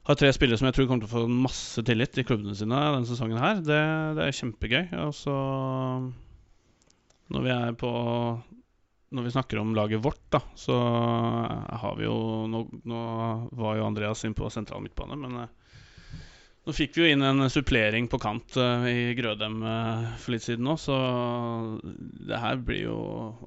har 0.10 0.16
tre 0.18 0.32
spillere 0.34 0.58
som 0.58 0.70
jeg 0.70 0.78
tror 0.78 0.88
kommer 0.88 1.04
til 1.04 1.12
å 1.12 1.18
få 1.20 1.28
masse 1.30 1.84
tillit 1.86 2.18
i 2.18 2.24
klubbene 2.26 2.56
sine 2.58 2.80
denne 2.80 3.06
sesongen, 3.06 3.38
her 3.38 3.60
det, 3.60 3.82
det 4.18 4.24
er 4.26 4.38
kjempegøy. 4.40 4.86
Og 5.04 5.12
så 5.14 5.36
Når 7.30 7.46
vi 7.46 7.54
er 7.54 7.76
på 7.78 7.92
når 9.10 9.26
vi 9.26 9.32
snakker 9.34 9.60
om 9.60 9.76
laget 9.76 10.04
vårt, 10.04 10.22
da, 10.30 10.42
så 10.56 10.76
har 11.82 11.96
vi 11.98 12.06
jo 12.06 12.18
Nå, 12.50 12.66
nå 12.86 13.06
var 13.58 13.80
jo 13.80 13.88
Andreas 13.88 14.26
inn 14.26 14.38
på 14.38 14.50
sentral 14.54 14.84
midtbane, 14.86 15.18
men 15.18 15.40
eh, 15.42 15.56
nå 16.68 16.76
fikk 16.76 16.98
vi 16.98 17.02
jo 17.02 17.14
inn 17.16 17.26
en 17.26 17.50
supplering 17.50 18.10
på 18.12 18.20
kant 18.22 18.58
eh, 18.62 18.86
i 18.92 19.16
Grødem 19.18 19.64
eh, 19.66 20.12
for 20.22 20.36
litt 20.36 20.46
siden 20.46 20.70
òg, 20.70 20.78
så 20.84 20.98
det 22.30 22.42
her 22.42 22.62
blir 22.62 22.84
jo 22.84 23.00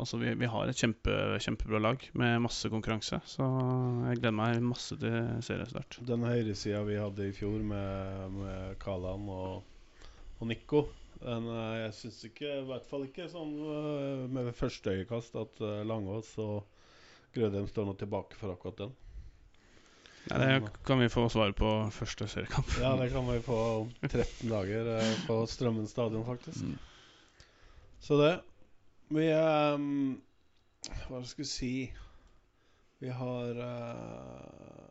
Altså, 0.03 0.19
vi, 0.19 0.33
vi 0.39 0.51
har 0.51 0.67
et 0.71 0.79
kjempe, 0.79 1.15
kjempebra 1.45 1.79
lag 1.83 2.09
med 2.19 2.43
masse 2.43 2.71
konkurranse, 2.73 3.21
så 3.29 3.47
jeg 4.09 4.19
gleder 4.19 4.35
meg 4.35 4.65
masse 4.67 4.99
til 4.99 5.45
seriestart. 5.47 6.01
Den 6.09 6.27
høyresida 6.27 6.83
vi 6.89 6.99
hadde 6.99 7.29
i 7.29 7.37
fjor 7.37 7.63
med, 7.63 8.35
med 8.35 8.75
Kalan 8.83 9.31
og, 9.31 9.63
og 10.41 10.51
Nico 10.51 10.89
den, 11.25 11.47
eh, 11.49 11.77
jeg 11.85 11.95
syns 11.99 12.19
ikke, 12.29 12.49
i 12.61 12.67
hvert 12.69 12.87
fall 12.89 13.07
ikke 13.07 13.29
sånn 13.31 13.53
eh, 13.63 14.25
med 14.33 14.51
første 14.59 14.95
øyekast, 14.97 15.37
at 15.39 15.63
eh, 15.63 15.83
Langås 15.89 16.35
og 16.43 16.67
Grødem 17.33 17.69
står 17.71 17.87
nå 17.89 17.95
tilbake 18.01 18.37
for 18.37 18.53
akkurat 18.53 18.83
den. 18.83 18.93
Ja, 20.29 20.39
det 20.39 20.69
kan 20.87 21.01
vi 21.01 21.09
få 21.11 21.25
svar 21.33 21.51
på 21.59 21.71
første 21.91 22.29
seriekamp. 22.31 22.69
Ja, 22.79 22.93
det 23.01 23.09
kan 23.15 23.27
vi 23.27 23.41
få 23.43 23.57
om 23.81 23.89
13 24.05 24.51
dager 24.51 24.91
på 25.27 25.41
Strømmen 25.51 25.89
stadion, 25.91 26.27
faktisk. 26.29 26.63
Mm. 26.63 26.77
Så 28.03 28.19
det 28.21 28.33
Vi 29.13 29.27
um, 29.35 30.23
Hva 31.09 31.21
skal 31.27 31.43
vi 31.43 31.49
si 31.51 31.73
Vi 33.03 33.11
har 33.13 33.59
uh, 33.59 34.83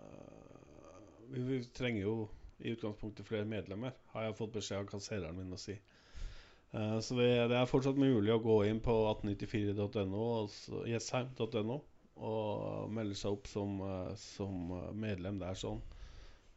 vi, 1.31 1.39
vi 1.47 1.63
trenger 1.63 2.01
jo 2.01 2.15
i 2.59 2.71
utgangspunktet 2.75 3.25
flere 3.25 3.45
medlemmer, 3.47 3.95
har 4.13 4.27
jeg 4.27 4.37
fått 4.37 4.53
beskjed 4.57 4.83
av 4.83 4.89
kassereren 4.91 5.37
min 5.39 5.55
å 5.55 5.59
si. 5.59 5.77
Eh, 6.73 6.99
så 7.03 7.15
vi, 7.17 7.29
det 7.51 7.57
er 7.57 7.69
fortsatt 7.69 7.99
mulig 7.99 8.33
å 8.35 8.41
gå 8.43 8.57
inn 8.69 8.79
på 8.83 8.93
1894.no, 9.11 10.25
altså 10.43 10.83
jessheim.no, 10.87 11.79
og 12.21 12.91
melde 12.95 13.17
seg 13.17 13.35
opp 13.35 13.49
som, 13.51 13.79
eh, 13.87 14.13
som 14.19 14.71
medlem 15.07 15.41
der 15.41 15.57
sånn. 15.59 15.81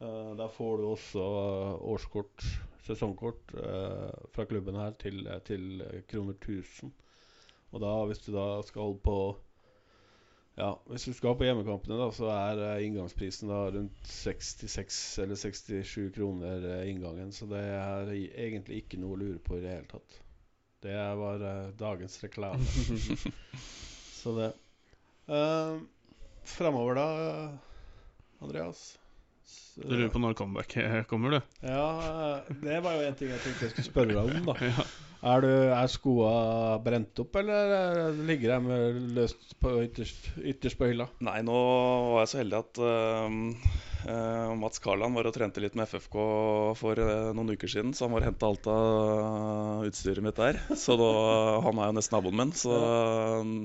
Eh, 0.01 0.31
der 0.37 0.49
får 0.49 0.79
du 0.79 0.85
også 0.91 1.25
eh, 1.25 1.75
årskort, 1.95 2.45
sesongkort, 2.87 3.55
eh, 3.57 4.13
fra 4.35 4.47
klubben 4.51 4.79
her 4.79 4.95
til, 5.01 5.25
til 5.47 5.83
kroner 6.11 6.37
1000. 6.39 6.93
Og 7.75 7.83
da, 7.83 7.93
hvis 8.09 8.23
du 8.27 8.33
da 8.35 8.47
skal 8.67 8.89
holde 8.89 9.03
på 9.07 9.19
Ja, 10.55 10.69
hvis 10.87 11.05
du 11.09 11.13
skal 11.17 11.35
på 11.35 11.47
hjemmekampene, 11.49 11.97
da, 11.99 12.07
så 12.15 12.29
er 12.31 12.61
eh, 12.63 12.85
inngangsprisen 12.87 13.51
da 13.51 13.65
rundt 13.75 14.07
66 14.07 14.99
eller 15.25 15.39
67 15.41 16.13
kroner 16.15 16.67
eh, 16.77 16.91
inngangen. 16.93 17.33
Så 17.35 17.49
det 17.51 17.63
er 17.75 18.13
egentlig 18.15 18.85
ikke 18.85 19.01
noe 19.03 19.17
å 19.17 19.23
lure 19.25 19.41
på 19.43 19.59
i 19.59 19.65
det 19.65 19.73
hele 19.75 19.91
tatt. 19.91 20.21
Det 20.85 20.95
var 21.19 21.43
eh, 21.43 21.73
dagens 21.81 22.21
reklame. 22.23 22.63
så 24.21 24.37
det 24.39 24.53
uh, 25.27 25.81
Framover, 26.47 27.01
da, 27.01 27.09
Andreas? 28.45 28.93
Så- 29.47 29.83
Du 29.85 29.97
lurer 29.97 30.13
på 30.15 30.21
når 30.23 30.37
comeback 30.39 30.77
eh, 30.79 31.01
kommer, 31.11 31.35
du? 31.35 31.41
Ja, 31.67 32.43
det 32.63 32.79
var 32.85 32.95
jo 33.01 33.09
en 33.09 33.17
ting 33.19 33.33
jeg 33.33 33.43
tenkte 33.43 33.67
jeg 33.69 33.73
skulle 33.75 33.89
spørre 33.91 34.15
deg 34.15 34.23
om, 34.23 34.53
da. 34.53 34.55
Ja. 34.71 34.85
Er, 35.25 35.41
du, 35.41 35.49
er 35.73 35.87
skoa 35.89 36.33
brent 36.85 37.17
opp, 37.23 37.37
eller 37.41 38.11
ligger 38.29 38.59
de 38.61 38.79
løst 39.17 39.55
på 39.57 39.71
ytterst, 39.87 40.27
ytterst 40.37 40.77
på 40.77 40.91
hylla? 40.91 41.07
Nei, 41.25 41.39
nå 41.49 41.55
var 42.13 42.27
jeg 42.27 42.29
så 42.35 42.41
heldig 42.43 42.59
at 42.59 42.81
uh, 42.85 44.53
Mats 44.61 44.83
Karland 44.85 45.17
var 45.17 45.31
og 45.31 45.33
trente 45.33 45.63
litt 45.65 45.79
med 45.81 45.89
FFK 45.89 46.19
for 46.77 47.01
uh, 47.01 47.31
noen 47.33 47.55
uker 47.57 47.73
siden. 47.73 47.95
Så 47.97 48.05
han 48.05 48.13
var 48.13 48.27
og 48.27 48.29
henta 48.29 48.51
alt 48.53 48.69
av 48.69 49.89
utstyret 49.89 50.27
mitt 50.29 50.37
der. 50.37 50.61
Så 50.77 50.99
da, 51.01 51.09
han 51.71 51.81
er 51.81 51.89
jo 51.89 51.97
nesten 52.03 52.19
naboen 52.19 52.39
min. 52.43 52.53
Så 52.61 52.77
øhm, 52.77 53.57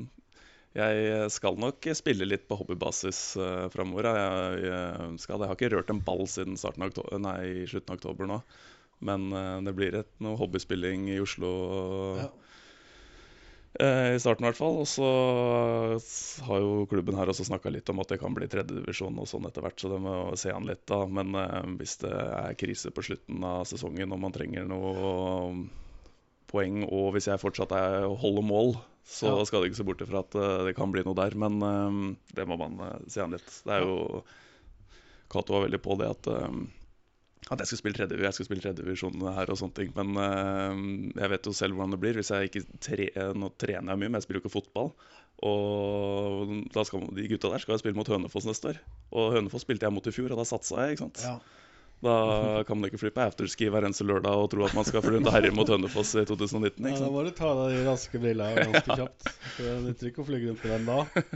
jeg 0.79 1.29
skal 1.35 1.59
nok 1.59 1.87
spille 1.97 2.27
litt 2.27 2.47
på 2.49 2.57
hobbybasis 2.59 3.21
uh, 3.39 3.67
framover. 3.73 4.09
Jeg, 4.09 4.59
jeg, 4.65 5.13
skal, 5.23 5.43
jeg 5.43 5.51
har 5.51 5.57
ikke 5.57 5.71
rørt 5.75 5.93
en 5.93 6.03
ball 6.05 6.25
siden 6.29 6.59
av 6.59 6.85
oktober, 6.89 7.21
nei, 7.23 7.67
slutten 7.69 7.93
av 7.93 7.99
oktober 7.99 8.29
nå. 8.29 8.41
Men 9.05 9.31
uh, 9.35 9.57
det 9.63 9.75
blir 9.77 9.99
et, 10.01 10.11
noe 10.23 10.39
hobbyspilling 10.39 11.09
i 11.13 11.19
Oslo. 11.23 11.51
Ja. 12.19 12.29
Uh, 13.79 14.15
I 14.15 14.19
starten 14.19 14.43
i 14.43 14.49
hvert 14.49 14.59
fall. 14.59 14.79
Og 14.81 14.87
så 14.89 15.09
har 16.47 16.63
jo 16.63 16.87
klubben 16.89 17.19
her 17.19 17.29
også 17.31 17.47
snakka 17.47 17.71
litt 17.73 17.89
om 17.93 18.01
at 18.03 18.11
det 18.11 18.19
kan 18.21 18.35
bli 18.35 18.49
tredjedivisjon 18.49 19.19
og 19.21 19.29
sånn 19.29 19.45
etter 19.47 19.63
hvert, 19.65 19.79
så 19.79 19.91
det 19.93 20.01
må 20.03 20.15
se 20.39 20.51
an 20.53 20.67
litt, 20.67 20.83
da. 20.89 21.03
Men 21.07 21.37
uh, 21.37 21.61
hvis 21.79 21.99
det 22.03 22.13
er 22.13 22.57
krise 22.59 22.91
på 22.95 23.05
slutten 23.11 23.45
av 23.45 23.67
sesongen 23.69 24.15
og 24.15 24.23
man 24.25 24.35
trenger 24.35 24.67
noe 24.67 25.13
poeng, 26.49 26.81
og 26.89 27.11
hvis 27.15 27.29
jeg 27.29 27.41
fortsatt 27.41 27.73
er 27.77 28.07
holder 28.21 28.45
mål, 28.45 28.73
så 29.09 29.31
Ja. 29.31 29.45
skal 29.47 29.61
det 29.63 29.71
ikke 29.71 29.79
se 29.81 29.87
bort 29.87 30.01
ifra 30.05 30.19
at 30.25 30.35
eh, 30.37 30.65
det 30.67 30.75
kan 30.77 30.91
bli 30.93 31.01
noe 31.05 31.17
der. 31.17 31.33
Men 31.37 31.61
um, 31.63 32.17
det 32.35 32.45
må 32.49 32.57
man 32.61 32.75
uh, 32.81 32.97
se 33.09 33.21
an 33.23 33.33
litt. 33.33 33.47
Det 33.65 33.77
er 33.79 33.85
jo 33.85 34.23
Cato 35.29 35.53
var 35.53 35.67
veldig 35.67 35.79
på 35.85 35.95
det 36.01 36.09
at 36.09 36.27
um, 36.33 36.67
at 37.49 37.61
jeg 37.63 37.69
skulle 37.69 37.79
spille 37.81 37.97
tredje, 37.97 38.17
jeg 38.21 38.35
skulle 38.35 38.45
spille 38.49 38.61
tredjevisjon 38.61 39.23
her 39.33 39.49
og 39.49 39.57
sånne 39.57 39.73
ting. 39.77 39.93
Men 39.95 40.11
eh, 40.21 40.81
jeg 41.21 41.31
vet 41.31 41.47
jo 41.49 41.53
selv 41.55 41.77
hvordan 41.77 41.95
det 41.95 41.99
blir. 42.03 42.17
Hvis 42.19 42.29
jeg 42.29 42.49
ikke 42.49 42.61
tre, 42.83 43.07
Nå 43.33 43.49
trener 43.57 43.93
jeg 43.95 44.01
mye, 44.03 44.09
men 44.11 44.17
jeg 44.19 44.27
spiller 44.27 44.41
jo 44.41 44.43
ikke 44.45 44.57
fotball. 44.59 44.91
Og 45.47 46.51
da 46.75 46.83
skal 46.85 47.07
de 47.15 47.25
gutta 47.31 47.49
der 47.53 47.63
skal 47.63 47.73
jeg 47.77 47.81
spille 47.81 47.97
mot 47.97 48.11
Hønefoss 48.11 48.45
neste 48.45 48.73
år. 48.73 48.81
Og 49.15 49.33
Hønefoss 49.37 49.65
spilte 49.65 49.87
jeg 49.87 49.95
mot 49.95 50.05
i 50.05 50.13
fjor, 50.13 50.29
og 50.35 50.41
da 50.41 50.45
satsa 50.45 50.83
jeg. 50.83 50.97
ikke 50.97 51.07
sant? 51.07 51.23
Ja. 51.25 51.37
Da 51.99 52.63
kan 52.63 52.79
man 52.79 52.87
ikke 52.87 53.01
fly 53.01 53.09
på 53.11 53.25
afterski 53.25 53.67
hver 53.71 53.83
eneste 53.83 54.05
lørdag 54.07 54.39
og 54.39 54.47
tro 54.53 54.63
at 54.63 54.75
man 54.77 54.87
skal 54.87 55.03
fly 55.03 55.17
rundt 55.17 55.31
herre 55.35 55.51
mot 55.51 55.67
Hønefoss 55.67 56.13
i 56.15 56.23
2019. 56.29 56.85
Ja, 56.87 57.01
da 57.01 57.09
må 57.11 57.25
du 57.27 57.33
ta 57.35 57.49
deg 57.57 57.75
de 57.75 57.81
raske 57.89 58.21
brillene 58.23 58.63
ganske 58.69 58.95
kjapt. 59.01 59.27
For 59.57 59.67
Det 59.67 59.75
nytter 59.83 60.11
ikke 60.11 60.23
å 60.23 60.29
fly 60.29 60.39
rundt 60.45 60.63
med 60.63 60.73
dem 60.77 60.87
da. 60.87 61.27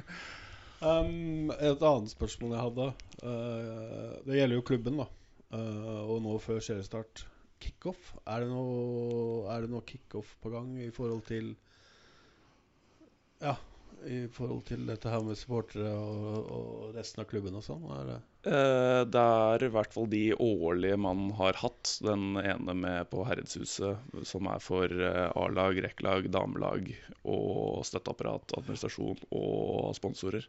Um, 0.83 1.51
et 1.55 1.83
annet 1.87 2.11
spørsmål 2.11 2.55
jeg 2.55 2.65
hadde, 2.69 2.93
Uh, 3.23 4.19
det 4.27 4.35
gjelder 4.35 4.57
jo 4.57 4.63
klubben, 4.67 4.97
da. 4.99 5.05
Uh, 5.53 6.01
og 6.11 6.17
nå 6.25 6.33
før 6.43 6.57
seriestart. 6.59 7.21
Kickoff? 7.63 8.09
Er 8.27 8.43
det 8.43 8.49
noe, 8.51 9.45
er 9.47 9.63
det 9.63 9.71
noe 9.71 9.85
kickoff 9.87 10.33
på 10.43 10.51
gang 10.51 10.73
i 10.83 10.89
forhold 10.91 11.21
til 11.29 11.53
Ja, 13.39 13.53
i 14.09 14.19
forhold 14.33 14.65
til 14.67 14.85
dette 14.89 15.09
her 15.11 15.23
med 15.25 15.37
supportere 15.39 15.91
og, 15.95 16.51
og 16.57 16.95
resten 16.97 17.23
av 17.23 17.27
klubben 17.31 17.55
og 17.59 17.65
sånn? 17.65 17.83
Det 18.09 18.19
Eh, 18.43 19.05
Det 19.07 19.21
er 19.23 19.63
i 19.63 19.69
hvert 19.71 19.93
fall 19.95 20.09
de 20.11 20.33
årlige 20.35 20.97
man 20.99 21.29
har 21.37 21.55
hatt. 21.61 21.93
Den 22.03 22.35
ene 22.41 22.73
med 22.75 23.09
på 23.11 23.23
Herredshuset, 23.23 24.01
som 24.27 24.49
er 24.51 24.59
for 24.59 24.91
eh, 24.91 25.29
A-lag, 25.39 25.79
rekkelag, 25.85 26.27
damelag 26.33 26.89
og 27.23 27.85
støtteapparat, 27.87 28.51
administrasjon 28.59 29.21
og 29.31 29.93
sponsorer. 29.95 30.43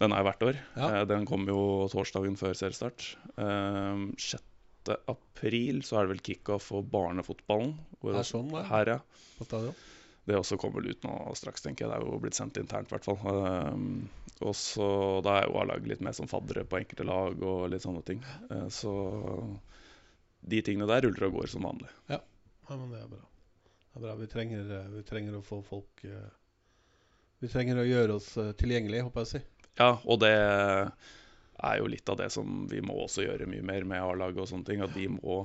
Den 0.00 0.14
er 0.14 0.22
hvert 0.22 0.46
år. 0.46 0.60
Ja. 0.78 0.86
Eh, 1.00 1.04
Den 1.10 1.26
kom 1.26 1.48
jo 1.50 1.88
torsdagen 1.90 2.38
før 2.38 2.54
seriestart. 2.54 3.16
Eh, 3.36 4.06
6. 4.30 4.46
april 5.10 5.82
så 5.82 5.98
er 5.98 6.06
det 6.06 6.14
vel 6.14 6.22
kickoff 6.30 6.70
for 6.70 6.86
barnefotballen. 6.86 7.74
hvor 8.00 8.14
Er 8.14 8.22
sånn, 8.22 8.54
det? 8.54 8.68
Her, 8.70 8.86
ja. 8.86 9.00
på 9.36 9.44
stadion? 9.50 9.74
Det 10.30 10.38
også 10.38 10.58
kommer 10.60 10.80
vel 10.80 10.94
ut 10.94 11.04
nå 11.06 11.14
straks, 11.34 11.64
tenker 11.64 11.84
jeg. 11.84 11.90
Det 11.90 11.98
er 11.98 12.06
jo 12.06 12.20
blitt 12.22 12.38
sendt 12.38 12.60
internt, 12.60 12.90
i 12.90 12.94
hvert 12.94 13.08
fall. 13.08 13.18
Um, 13.26 13.88
og 14.40 14.54
så 14.56 14.86
Da 15.26 15.40
er 15.40 15.48
jo 15.48 15.58
A-laget 15.60 15.90
litt 15.90 16.04
mer 16.06 16.14
som 16.16 16.30
faddere 16.30 16.64
på 16.64 16.78
enkelte 16.78 17.04
lag 17.08 17.42
og 17.42 17.66
litt 17.72 17.84
sånne 17.84 18.04
ting. 18.06 18.22
Eh, 18.48 18.68
så 18.72 18.94
de 20.40 20.62
tingene 20.64 20.88
der 20.88 21.04
ruller 21.04 21.28
og 21.28 21.40
går 21.40 21.52
som 21.52 21.66
vanlig. 21.68 21.90
Ja, 22.08 22.20
men 22.70 22.88
det 22.92 23.02
er 23.02 23.08
bra. 23.10 23.22
Det 23.90 23.98
er 23.98 24.04
bra. 24.06 24.14
Vi 24.16 24.28
trenger, 24.30 24.70
eh, 24.78 24.90
vi 24.94 25.02
trenger 25.06 25.36
å 25.36 25.44
få 25.44 25.60
folk 25.66 26.04
eh, 26.04 26.28
Vi 27.40 27.48
trenger 27.48 27.80
å 27.80 27.88
gjøre 27.88 28.18
oss 28.20 28.34
eh, 28.38 28.52
tilgjengelige, 28.60 29.06
håper 29.06 29.24
jeg 29.24 29.28
å 29.28 29.30
si. 29.30 29.40
Ja, 29.80 29.90
og 30.04 30.20
det 30.20 30.34
er 30.36 31.76
jo 31.80 31.88
litt 31.88 32.08
av 32.08 32.18
det 32.20 32.28
som 32.32 32.66
vi 32.68 32.82
må 32.84 32.96
også 33.04 33.24
gjøre 33.24 33.48
mye 33.48 33.64
mer 33.64 33.86
med 33.88 34.02
A-laget 34.02 34.44
og 34.44 34.50
sånne 34.50 34.68
ting. 34.68 34.84
At 34.84 34.92
de 34.96 35.06
må 35.12 35.42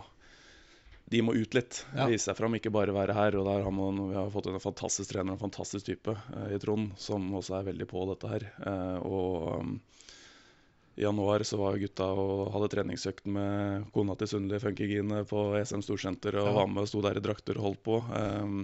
de 1.11 1.21
må 1.21 1.35
ut 1.37 1.53
litt. 1.53 1.83
Ja. 1.93 2.07
Vise 2.09 2.31
seg 2.31 2.37
fram, 2.39 2.55
ikke 2.57 2.71
bare 2.73 2.93
være 2.95 3.13
her. 3.13 3.37
Og 3.37 3.45
der 3.45 3.65
har 3.65 3.73
man, 3.75 3.99
vi 4.09 4.15
har 4.17 4.31
fått 4.33 4.49
en 4.49 4.61
fantastisk 4.63 5.11
trener, 5.11 5.35
en 5.35 5.41
fantastisk 5.41 5.85
type 5.91 6.15
eh, 6.15 6.55
i 6.55 6.61
Trond, 6.61 6.95
som 7.01 7.27
også 7.37 7.59
er 7.59 7.67
veldig 7.69 7.87
på 7.91 8.05
dette 8.09 8.31
her. 8.31 8.47
Eh, 8.65 8.97
og 9.05 9.61
um, 9.61 9.75
i 10.95 11.03
januar 11.03 11.43
så 11.43 11.59
var 11.59 11.77
gutta 11.77 12.07
og 12.07 12.49
hadde 12.55 12.71
treningsøkt 12.71 13.25
med 13.27 13.89
kona 13.93 14.15
til 14.15 14.31
Sundli 14.31 14.61
Funkygine 14.63 15.25
på 15.27 15.49
SM 15.59 15.83
Storsenter 15.83 16.39
og 16.39 16.47
Ja. 16.47 16.57
var 16.61 16.69
med 16.71 16.85
og 16.85 16.89
sto 16.89 17.03
der 17.03 17.19
i 17.19 17.23
drakter 17.25 17.59
og 17.59 17.69
holdt 17.69 17.83
på. 17.83 17.99
Um, 18.15 18.63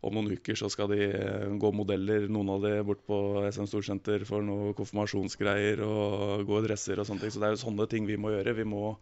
om 0.00 0.14
noen 0.16 0.30
uker 0.32 0.56
så 0.56 0.70
skal 0.72 0.88
de 0.94 1.10
eh, 1.10 1.48
gå 1.60 1.70
modeller, 1.76 2.24
noen 2.32 2.54
av 2.54 2.62
de 2.64 2.70
bort 2.88 3.02
på 3.04 3.16
SM 3.50 3.66
Storsenter 3.68 4.24
for 4.24 4.40
noe 4.46 4.72
konfirmasjonsgreier 4.78 5.82
og 5.84 6.46
gå 6.48 6.60
i 6.62 6.64
dresser 6.70 7.02
og 7.02 7.08
sånne 7.10 7.26
ting. 7.26 7.34
Så 7.34 7.42
det 7.42 7.50
er 7.50 7.56
jo 7.58 7.64
sånne 7.66 7.88
ting 7.90 8.08
vi 8.08 8.16
må 8.16 8.32
gjøre. 8.32 8.54
Vi 8.56 8.64
må, 8.64 8.94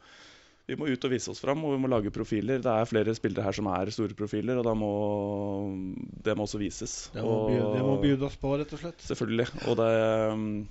vi 0.68 0.76
må 0.76 0.88
ut 0.92 1.04
og 1.08 1.12
vise 1.14 1.30
oss 1.32 1.40
fram, 1.40 1.62
og 1.64 1.72
vi 1.74 1.80
må 1.80 1.88
lage 1.88 2.10
profiler. 2.12 2.60
Det 2.60 2.68
er 2.72 2.88
flere 2.90 3.14
spillere 3.16 3.46
her 3.46 3.56
som 3.56 3.70
er 3.72 3.88
store 3.94 4.16
profiler, 4.18 4.58
og 4.60 4.66
da 4.68 4.74
må 4.76 4.90
det 6.26 6.34
må 6.36 6.44
også 6.44 6.60
vises. 6.60 6.96
Det 7.14 7.22
må, 7.24 7.30
Og- 7.38 7.48
by, 7.48 7.56
det 7.76 7.86
må 7.86 7.94
bjudas 8.02 8.36
på, 8.36 8.52
rett 8.60 8.74
og 8.76 8.82
slett. 8.82 9.00
Selvfølgelig. 9.08 9.48
Og 9.70 9.80
det, 9.80 10.68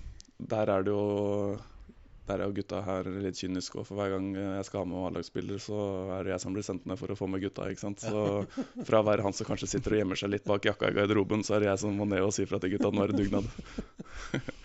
der 0.54 0.70
er 0.78 0.86
det 0.86 0.94
jo 0.94 1.58
der 2.28 2.42
er 2.44 2.50
jo 2.50 2.58
gutta 2.58 2.82
her 2.84 3.08
litt 3.24 3.38
kyniske, 3.40 3.80
og 3.80 3.86
for 3.88 3.96
hver 3.96 4.10
gang 4.12 4.34
jeg 4.36 4.66
skal 4.68 4.82
ha 4.82 4.88
med 4.92 5.00
A-lagsspiller, 5.08 5.62
så 5.64 5.78
er 6.18 6.26
det 6.28 6.34
jeg 6.34 6.42
som 6.44 6.54
blir 6.58 6.66
sendt 6.68 6.84
ned 6.86 7.00
for 7.00 7.08
å 7.08 7.16
få 7.16 7.30
med 7.32 7.40
gutta. 7.40 7.70
ikke 7.72 7.80
sant? 7.80 8.04
Så 8.04 8.44
fra 8.84 9.00
å 9.00 9.06
være 9.08 9.24
han 9.24 9.32
som 9.32 9.48
kanskje 9.48 9.70
sitter 9.72 9.96
og 9.96 10.02
gjemmer 10.02 10.20
seg 10.20 10.34
litt 10.34 10.44
bak 10.44 10.68
jakka 10.68 10.90
i 10.92 10.98
garderoben, 10.98 11.46
så 11.48 11.56
er 11.56 11.64
det 11.64 11.70
jeg 11.72 11.80
som 11.86 11.96
må 11.96 12.04
ned 12.12 12.26
og 12.28 12.34
si 12.36 12.44
fra 12.46 12.60
til 12.60 12.76
gutta 12.76 12.92
nå 12.92 13.06
er 13.06 13.14
det 13.16 13.22
dugnad. 13.24 13.48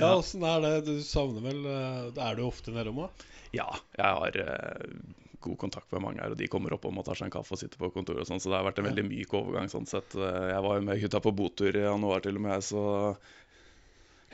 Ja, 0.00 0.12
åssen 0.18 0.44
er 0.46 0.60
det? 0.64 0.72
Du 0.88 0.94
savner 1.04 1.44
vel 1.44 1.64
eh, 1.66 2.20
Er 2.28 2.38
du 2.38 2.44
ofte 2.46 2.74
nedom, 2.74 3.02
da? 3.04 3.30
Ja, 3.56 3.68
jeg 3.96 4.18
har 4.20 4.38
eh, 4.42 5.00
god 5.40 5.58
kontakt 5.60 5.90
med 5.94 6.02
mange 6.04 6.20
her, 6.22 6.34
og 6.34 6.38
de 6.40 6.48
kommer 6.50 6.74
opp 6.74 6.84
og 6.88 6.98
ta 7.06 7.14
seg 7.16 7.28
en 7.28 7.34
kaffe 7.38 7.54
og 7.56 7.60
sitte 7.62 7.78
på 7.80 7.90
kontoret 7.94 8.24
og 8.24 8.28
sånn, 8.28 8.40
så 8.42 8.50
det 8.50 8.58
har 8.58 8.66
vært 8.66 8.80
en 8.82 8.88
veldig 8.90 9.04
myk 9.08 9.34
overgang 9.38 9.70
sånn 9.72 9.86
sett. 9.88 10.16
Eh, 10.18 10.48
Jeg 10.52 10.64
var 10.66 10.78
jo 10.80 10.86
med 10.88 11.02
gutta 11.04 11.20
på 11.24 11.34
botur 11.38 11.76
i 11.78 11.84
januar 11.86 12.24
til 12.24 12.40
og 12.40 12.44
med, 12.48 12.64
så 12.66 12.82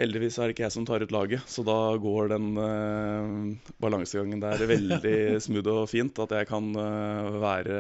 heldigvis 0.01 0.39
er 0.41 0.49
det 0.51 0.57
ikke 0.57 0.65
jeg 0.67 0.75
som 0.75 0.87
tar 0.89 1.05
ut 1.05 1.13
laget. 1.15 1.45
Så 1.51 1.63
da 1.67 1.77
går 2.03 2.33
den 2.35 2.49
eh, 2.59 3.75
balansegangen 3.85 4.43
der 4.43 4.65
veldig 4.75 5.17
smooth 5.45 5.71
og 5.77 5.91
fint, 5.93 6.19
at 6.25 6.35
jeg 6.41 6.51
kan 6.51 6.73
eh, 6.75 7.31
være 7.45 7.79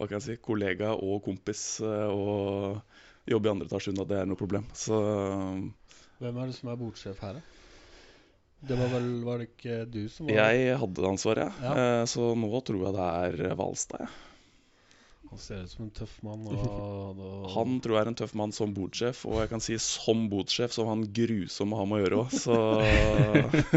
hva 0.00 0.06
kan 0.08 0.16
jeg 0.16 0.24
si, 0.24 0.38
kollega 0.40 0.94
og 0.96 1.18
kompis 1.26 1.64
eh, 1.84 2.08
og 2.08 2.80
jobbe 3.28 3.50
i 3.50 3.52
andre 3.52 3.66
etasje 3.68 3.92
uten 3.92 4.04
at 4.04 4.12
det 4.12 4.20
er 4.22 4.30
noe 4.30 4.38
problem. 4.40 4.64
Så 4.76 4.96
Hvem 6.20 6.36
er 6.36 6.50
det 6.50 6.56
som 6.58 6.68
er 6.68 6.80
bordsjef 6.80 7.20
her, 7.24 7.38
da? 7.38 7.42
Det 8.68 8.76
var 8.76 8.90
vel 8.92 9.06
Var 9.24 9.38
det 9.40 9.46
ikke 9.54 9.76
du 9.88 10.02
som 10.12 10.26
var 10.28 10.36
jeg 10.36 10.74
hadde 10.82 10.98
det 10.98 11.08
ansvaret, 11.08 11.62
Ja. 11.64 11.70
ja. 11.78 12.02
så 12.10 12.34
nå 12.36 12.50
tror 12.60 12.82
jeg 12.84 12.96
det 12.98 13.06
er 13.06 13.54
Hvalstad. 13.56 14.18
Han 15.30 15.38
ser 15.38 15.62
ut 15.62 15.70
som 15.70 15.84
en 15.86 15.92
tøff 15.94 16.16
mann. 16.26 16.42
Og, 16.50 17.20
og, 17.24 17.50
Han 17.54 17.78
tror 17.80 17.96
jeg 17.96 18.04
er 18.04 18.10
en 18.12 18.18
tøff 18.18 18.34
mann 18.36 18.52
som 18.52 18.74
bodsjef, 18.74 19.22
og 19.30 19.40
jeg 19.40 19.52
kan 19.52 19.62
si 19.64 19.78
som 19.80 20.26
bodsjef, 20.32 20.74
så 20.74 20.84
var 20.84 20.96
han 20.96 21.06
grusom 21.14 21.72
å 21.72 21.80
ha 21.80 21.86
med 21.88 22.00
å 22.00 22.02
gjøre 22.02 22.20
òg. 22.24 22.34
Så 22.34 22.56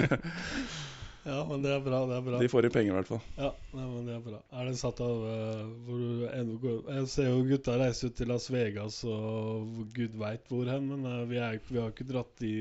Ja, 1.24 1.38
men 1.48 1.62
det 1.64 1.72
er 1.72 1.84
bra. 1.84 2.02
det 2.10 2.18
er 2.18 2.24
bra 2.26 2.40
de 2.42 2.50
får 2.52 2.68
inn 2.68 2.74
penger, 2.76 2.92
i 2.92 2.98
hvert 2.98 3.10
fall. 3.14 3.22
Ja, 3.38 3.52
nei, 3.72 3.86
men 3.88 4.08
det 4.10 4.16
er 4.18 4.24
bra. 4.26 4.40
Er 4.60 4.68
det 4.68 4.74
satt 4.80 5.00
av 5.04 5.22
uh, 5.24 5.62
hvor 5.88 6.02
du 6.02 6.26
ennå 6.28 6.58
går 6.64 6.92
Jeg 6.98 7.12
ser 7.14 7.30
jo 7.30 7.46
gutta 7.48 7.78
reise 7.80 8.10
ut 8.10 8.18
til 8.20 8.32
Las 8.34 8.50
Vegas 8.52 9.00
og 9.08 9.86
gud 9.96 10.18
veit 10.20 10.52
hvor 10.52 10.68
hen, 10.68 10.90
men 10.92 11.08
uh, 11.08 11.24
vi, 11.30 11.40
er, 11.40 11.62
vi 11.70 11.80
har 11.80 11.94
ikke 11.94 12.10
dratt 12.12 12.34
de 12.44 12.54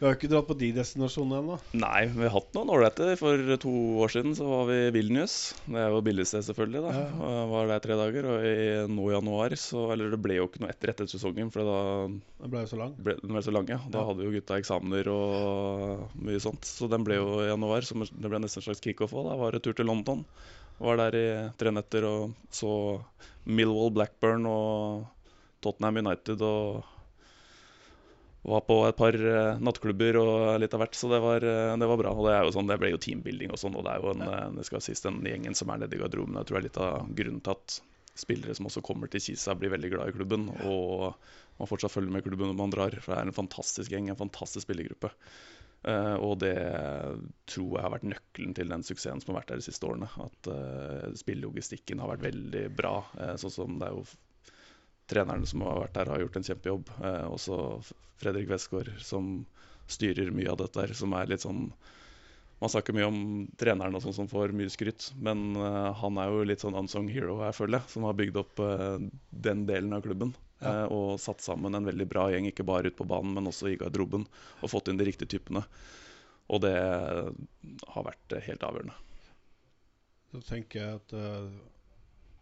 Vi 0.00 0.06
har 0.08 0.14
ikke 0.16 0.30
dratt 0.32 0.46
på 0.48 0.54
de 0.56 0.70
destinasjonene 0.72 1.38
ennå. 1.42 1.56
Nei, 1.76 2.06
vi 2.08 2.22
har 2.24 2.32
hatt 2.32 2.54
noen 2.56 2.70
ålreite. 2.72 3.10
For 3.20 3.36
to 3.60 3.72
år 4.00 4.08
siden 4.14 4.32
så 4.38 4.46
var 4.48 4.62
vi 4.70 4.76
i 4.86 4.92
Vilnius. 4.94 5.34
Det 5.68 5.76
er 5.76 5.90
jo 5.92 5.98
billigsted, 6.06 6.46
selvfølgelig. 6.46 6.80
da. 6.86 6.92
Ja. 6.96 7.08
Og 7.28 7.50
Var 7.50 7.66
der 7.68 7.82
tre 7.84 7.98
dager. 8.00 8.28
Og 8.32 8.46
i, 8.48 8.54
nå 8.88 9.10
i 9.10 9.12
januar 9.12 9.52
så 9.60 9.82
Eller 9.92 10.08
det 10.14 10.20
ble 10.24 10.38
jo 10.38 10.46
ikke 10.48 10.62
noe 10.64 10.70
etter 10.72 10.94
etter 10.94 11.10
sesongen, 11.12 11.50
for 11.52 11.68
da 11.68 11.76
Den 12.08 12.50
ble 12.54 12.62
jo 12.64 12.70
så 12.72 12.78
lang. 12.80 12.94
ble 12.96 13.18
den 13.20 13.34
ble 13.36 13.42
så 13.44 13.52
lang. 13.52 13.68
ja. 13.68 13.76
Da 13.92 14.00
Ja. 14.00 14.06
hadde 14.08 14.24
jo 14.24 14.32
gutta 14.38 14.56
eksamener 14.56 15.10
og 15.12 16.16
mye 16.16 16.40
sånt. 16.40 16.64
Så 16.64 16.88
den 16.88 17.04
ble 17.04 17.20
jo 17.20 17.28
i 17.44 17.50
januar. 17.52 17.84
Så 17.84 17.92
det 18.00 18.30
ble 18.32 18.40
nesten 18.40 18.62
en 18.64 18.68
slags 18.70 18.80
kickoff 18.80 19.12
òg. 19.12 19.28
Da 19.28 19.36
var 19.36 19.52
det 19.52 19.62
tur 19.68 19.74
til 19.76 19.84
London. 19.84 20.24
Var 20.80 20.96
der 20.96 21.12
i 21.20 21.50
tre 21.60 21.70
netter 21.76 22.08
og 22.08 22.32
så 22.50 23.02
Millwall, 23.44 23.92
Blackburn 23.92 24.46
og 24.48 25.04
Tottenham 25.60 26.00
United 26.06 26.40
og 26.40 26.84
var 28.42 28.60
på 28.64 28.76
et 28.88 28.96
par 28.96 29.14
eh, 29.14 29.60
nattklubber 29.60 30.16
og 30.20 30.60
litt 30.62 30.72
av 30.74 30.82
hvert, 30.82 30.96
så 30.96 31.10
det 31.12 31.20
var, 31.20 31.44
eh, 31.44 31.76
det 31.76 31.88
var 31.90 32.00
bra. 32.00 32.14
Og 32.16 32.26
det 32.26 32.34
er 32.36 32.46
jo 32.46 32.54
sånn, 32.56 32.70
det 32.70 32.78
ble 32.80 32.94
jo 32.94 33.02
teambuilding 33.02 33.52
og 33.52 33.60
sånn, 33.60 33.76
og 33.76 33.84
det 33.84 33.92
er 33.92 34.04
jo 34.04 34.14
en, 34.14 34.24
eh, 34.24 34.48
det 34.56 34.66
skal 34.68 34.84
sies, 34.84 35.04
den 35.04 35.20
gjengen 35.28 35.56
som 35.58 35.72
er 35.72 35.82
nede 35.82 35.98
i 35.98 36.00
garderoben, 36.00 36.38
jeg 36.40 36.48
tror 36.48 36.56
det 36.58 36.62
er 36.62 36.68
litt 36.68 36.82
av 36.86 37.14
grunnen 37.20 37.44
til 37.44 37.56
at 37.56 37.78
spillere 38.20 38.56
som 38.56 38.68
også 38.68 38.82
kommer 38.84 39.12
til 39.12 39.22
Kisa, 39.22 39.54
blir 39.56 39.72
veldig 39.72 39.92
glad 39.92 40.10
i 40.10 40.16
klubben. 40.16 40.48
Og 40.68 41.12
man 41.60 41.68
fortsatt 41.68 41.92
følger 41.92 42.12
med 42.12 42.24
klubben 42.24 42.50
når 42.50 42.58
man 42.58 42.72
drar, 42.72 42.96
for 43.00 43.12
det 43.12 43.20
er 43.20 43.30
en 43.30 43.36
fantastisk 43.36 43.92
gjeng, 43.92 44.10
en 44.10 44.18
fantastisk 44.18 44.66
spillergruppe. 44.66 45.12
Og 46.20 46.34
det 46.42 46.52
tror 47.48 47.70
jeg 47.70 47.84
har 47.86 47.94
vært 47.94 48.04
nøkkelen 48.10 48.52
til 48.58 48.68
den 48.68 48.84
suksessen 48.84 49.22
som 49.22 49.32
har 49.32 49.38
vært 49.38 49.54
der 49.54 49.62
de 49.62 49.64
siste 49.64 49.88
årene. 49.88 50.10
At 50.20 50.50
uh, 50.52 51.06
spillelogistikken 51.16 52.02
har 52.02 52.10
vært 52.10 52.26
veldig 52.26 52.66
bra. 52.76 52.92
sånn 53.40 53.54
som 53.54 53.78
det 53.80 53.88
er 53.88 53.96
jo 53.96 54.04
trenerne 55.10 55.48
som 55.48 55.64
har 55.66 55.80
vært 55.84 55.96
der, 55.98 56.12
har 56.12 56.22
gjort 56.24 56.36
en 56.38 56.46
kjempejobb. 56.46 56.92
Eh, 57.00 57.24
også 57.30 57.58
Fredrik 58.20 58.50
Westgård, 58.50 58.92
som 59.04 59.32
styrer 59.90 60.30
mye 60.34 60.50
av 60.52 60.60
dette 60.60 60.84
her, 60.84 60.94
som 60.96 61.16
er 61.18 61.32
litt 61.32 61.46
sånn 61.46 61.70
Man 62.60 62.68
snakker 62.68 62.92
mye 62.92 63.06
om 63.08 63.20
treneren 63.56 63.94
og 63.96 64.02
sånn 64.04 64.12
som 64.12 64.26
får 64.28 64.52
mye 64.52 64.68
skryt, 64.68 65.06
men 65.16 65.54
eh, 65.56 65.86
han 65.96 66.18
er 66.20 66.28
jo 66.28 66.42
litt 66.44 66.60
sånn 66.60 66.76
unsung 66.76 67.06
hero, 67.08 67.38
jeg 67.46 67.56
føler 67.56 67.78
jeg, 67.78 67.88
som 67.94 68.04
har 68.04 68.18
bygd 68.18 68.36
opp 68.36 68.60
eh, 68.60 68.98
den 69.32 69.62
delen 69.70 69.96
av 69.96 70.04
klubben. 70.04 70.34
Ja. 70.60 70.82
eh, 70.82 70.92
og 70.92 71.20
satt 71.24 71.40
sammen 71.40 71.74
en 71.74 71.88
veldig 71.88 72.06
bra 72.10 72.26
gjeng, 72.28 72.50
ikke 72.50 72.66
bare 72.68 72.90
ute 72.90 72.98
på 72.98 73.08
banen, 73.08 73.32
men 73.36 73.48
også 73.48 73.70
i 73.70 73.78
garderoben. 73.80 74.26
Og 74.60 74.72
fått 74.72 74.92
inn 74.92 75.00
de 75.00 75.08
riktige 75.08 75.38
typene. 75.38 75.64
Og 76.50 76.62
det 76.64 76.76
har 76.76 78.06
vært 78.06 78.36
eh, 78.36 78.44
helt 78.48 78.66
avgjørende. 78.66 78.96
Så 80.30 80.42
tenker 80.46 80.82
jeg 80.82 80.98
at 81.00 81.14
eh, 81.16 81.46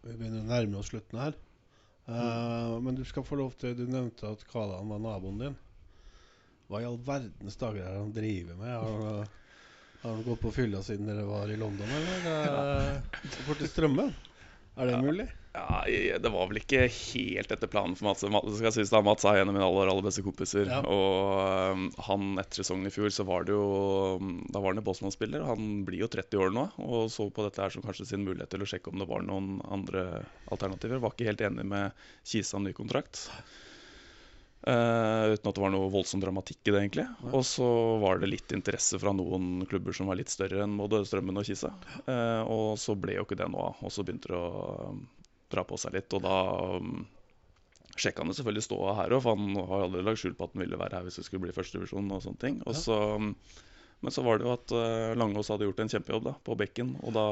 vi 0.05 0.15
begynner 0.15 0.43
å 0.43 0.49
nærme 0.49 0.81
oss 0.81 0.91
slutten 0.91 1.21
her. 1.21 1.37
Eh, 2.09 2.79
Men 2.81 2.95
du 2.95 3.03
skal 3.05 3.23
få 3.23 3.37
lov 3.37 3.51
til 3.61 3.75
Du 3.77 3.85
nevnte 3.85 4.31
at 4.31 4.45
Kalan 4.49 4.89
var 4.89 5.01
naboen 5.03 5.41
din. 5.43 5.57
Hva 6.69 6.81
i 6.81 6.85
all 6.85 6.97
verdens 7.01 7.57
dager 7.57 7.81
er 7.81 7.93
det 7.95 8.01
han 8.03 8.13
driver 8.13 8.57
med? 8.59 8.73
Har 8.77 9.03
han, 9.05 9.29
har 10.03 10.11
han 10.13 10.23
gått 10.25 10.41
på 10.43 10.51
fylla 10.53 10.81
siden 10.85 11.09
dere 11.09 11.25
var 11.25 11.49
i 11.49 11.57
London, 11.57 11.89
eller? 11.97 12.27
Uh, 12.29 13.21
Bort 13.47 13.63
Strømmen? 13.71 14.11
Er 14.77 14.91
det 14.91 14.99
mulig? 15.01 15.25
Ja, 15.53 15.83
Det 16.21 16.29
var 16.29 16.49
vel 16.49 16.59
ikke 16.61 16.83
helt 16.93 17.51
etter 17.51 17.69
planen 17.71 17.95
for 17.97 18.05
Mats. 18.05 18.21
Skal 18.59 18.73
synes 18.75 18.91
da, 18.93 19.01
Mats 19.05 19.25
er 19.25 19.41
en 19.41 19.49
av 19.49 19.55
mine 19.55 19.65
aller, 19.65 19.89
aller 19.89 20.05
beste 20.05 20.21
kompiser. 20.25 20.69
Ja. 20.69 20.81
Og 20.85 21.73
um, 21.73 21.87
han 22.05 22.27
etter 22.41 22.61
sesongen 22.61 22.89
i 22.89 22.93
fjor, 22.93 23.09
så 23.13 23.25
var 23.25 23.47
det 23.47 23.55
jo 23.55 24.19
Da 24.53 24.61
var 24.61 24.71
han 24.71 24.81
jo 24.81 24.85
Bosnia-spiller. 24.85 25.47
Han 25.49 25.81
blir 25.87 26.05
jo 26.05 26.11
30 26.11 26.43
år 26.45 26.53
nå 26.53 26.67
og 26.85 27.09
så 27.13 27.25
på 27.33 27.45
dette 27.45 27.63
her 27.63 27.73
som 27.73 27.85
kanskje 27.85 28.11
sin 28.11 28.27
mulighet 28.27 28.53
til 28.53 28.65
å 28.65 28.69
sjekke 28.69 28.93
om 28.93 29.01
det 29.01 29.09
var 29.09 29.25
noen 29.25 29.57
andre 29.65 30.05
alternativer. 30.53 31.01
Var 31.01 31.15
ikke 31.15 31.31
helt 31.31 31.43
enig 31.49 31.65
med 31.73 32.05
Kisa 32.27 32.59
om 32.59 32.69
ny 32.69 32.75
kontrakt. 32.77 33.25
Uh, 34.59 35.33
uten 35.33 35.47
at 35.49 35.55
det 35.55 35.61
var 35.63 35.71
noe 35.71 35.89
voldsom 35.89 36.21
dramatikk 36.21 36.67
i 36.67 36.73
det, 36.73 36.79
egentlig. 36.83 37.05
Ja. 37.09 37.29
Og 37.31 37.45
så 37.47 37.65
var 38.03 38.19
det 38.21 38.29
litt 38.29 38.53
interesse 38.53 38.99
fra 39.01 39.15
noen 39.15 39.63
klubber 39.71 39.95
som 39.95 40.11
var 40.11 40.19
litt 40.19 40.29
større 40.29 40.65
enn 40.65 40.77
både 40.77 41.01
Strømmen 41.07 41.41
og 41.41 41.47
Kisa. 41.47 41.71
Uh, 42.05 42.43
og 42.43 42.73
så 42.77 42.93
ble 42.99 43.17
jo 43.17 43.25
ikke 43.25 43.39
det 43.39 43.49
noe 43.49 43.71
av. 43.71 43.79
Og 43.87 43.93
så 43.95 44.05
begynte 44.05 44.29
det 44.33 44.37
å 44.37 44.91
um, 44.91 45.07
dra 45.51 45.63
på 45.67 45.77
seg 45.81 45.95
litt. 45.97 46.13
Og 46.17 46.21
da 46.25 46.35
um, 46.79 47.05
sjekka 47.99 48.23
han 48.23 48.31
jo 48.31 48.37
selvfølgelig 48.37 48.65
ståa 48.67 48.93
her 49.01 49.15
òg, 49.15 49.23
for 49.25 49.35
han 49.39 49.57
har 49.71 49.87
aldri 49.87 50.03
lagt 50.05 50.21
skjul 50.21 50.35
på 50.37 50.47
at 50.47 50.53
han 50.55 50.63
ville 50.65 50.79
være 50.79 50.99
her 50.99 51.07
hvis 51.07 51.19
det 51.19 51.25
skulle 51.27 51.47
bli 51.47 51.55
førstedivisjon 51.55 52.13
og 52.15 52.21
sånne 52.25 52.43
ting. 52.43 52.61
Og 52.65 52.75
Ja. 52.77 52.83
så, 52.83 52.99
um, 53.17 53.33
men 53.99 54.15
så 54.15 54.23
var 54.23 54.39
det 54.39 54.47
jo 54.47 54.53
at 54.55 54.71
uh, 54.71 55.15
Langås 55.19 55.49
hadde 55.51 55.67
gjort 55.67 55.81
en 55.83 55.91
kjempejobb 55.91 56.29
da, 56.29 56.35
på 56.45 56.55
bekken, 56.59 56.93
og 57.03 57.17
da 57.17 57.25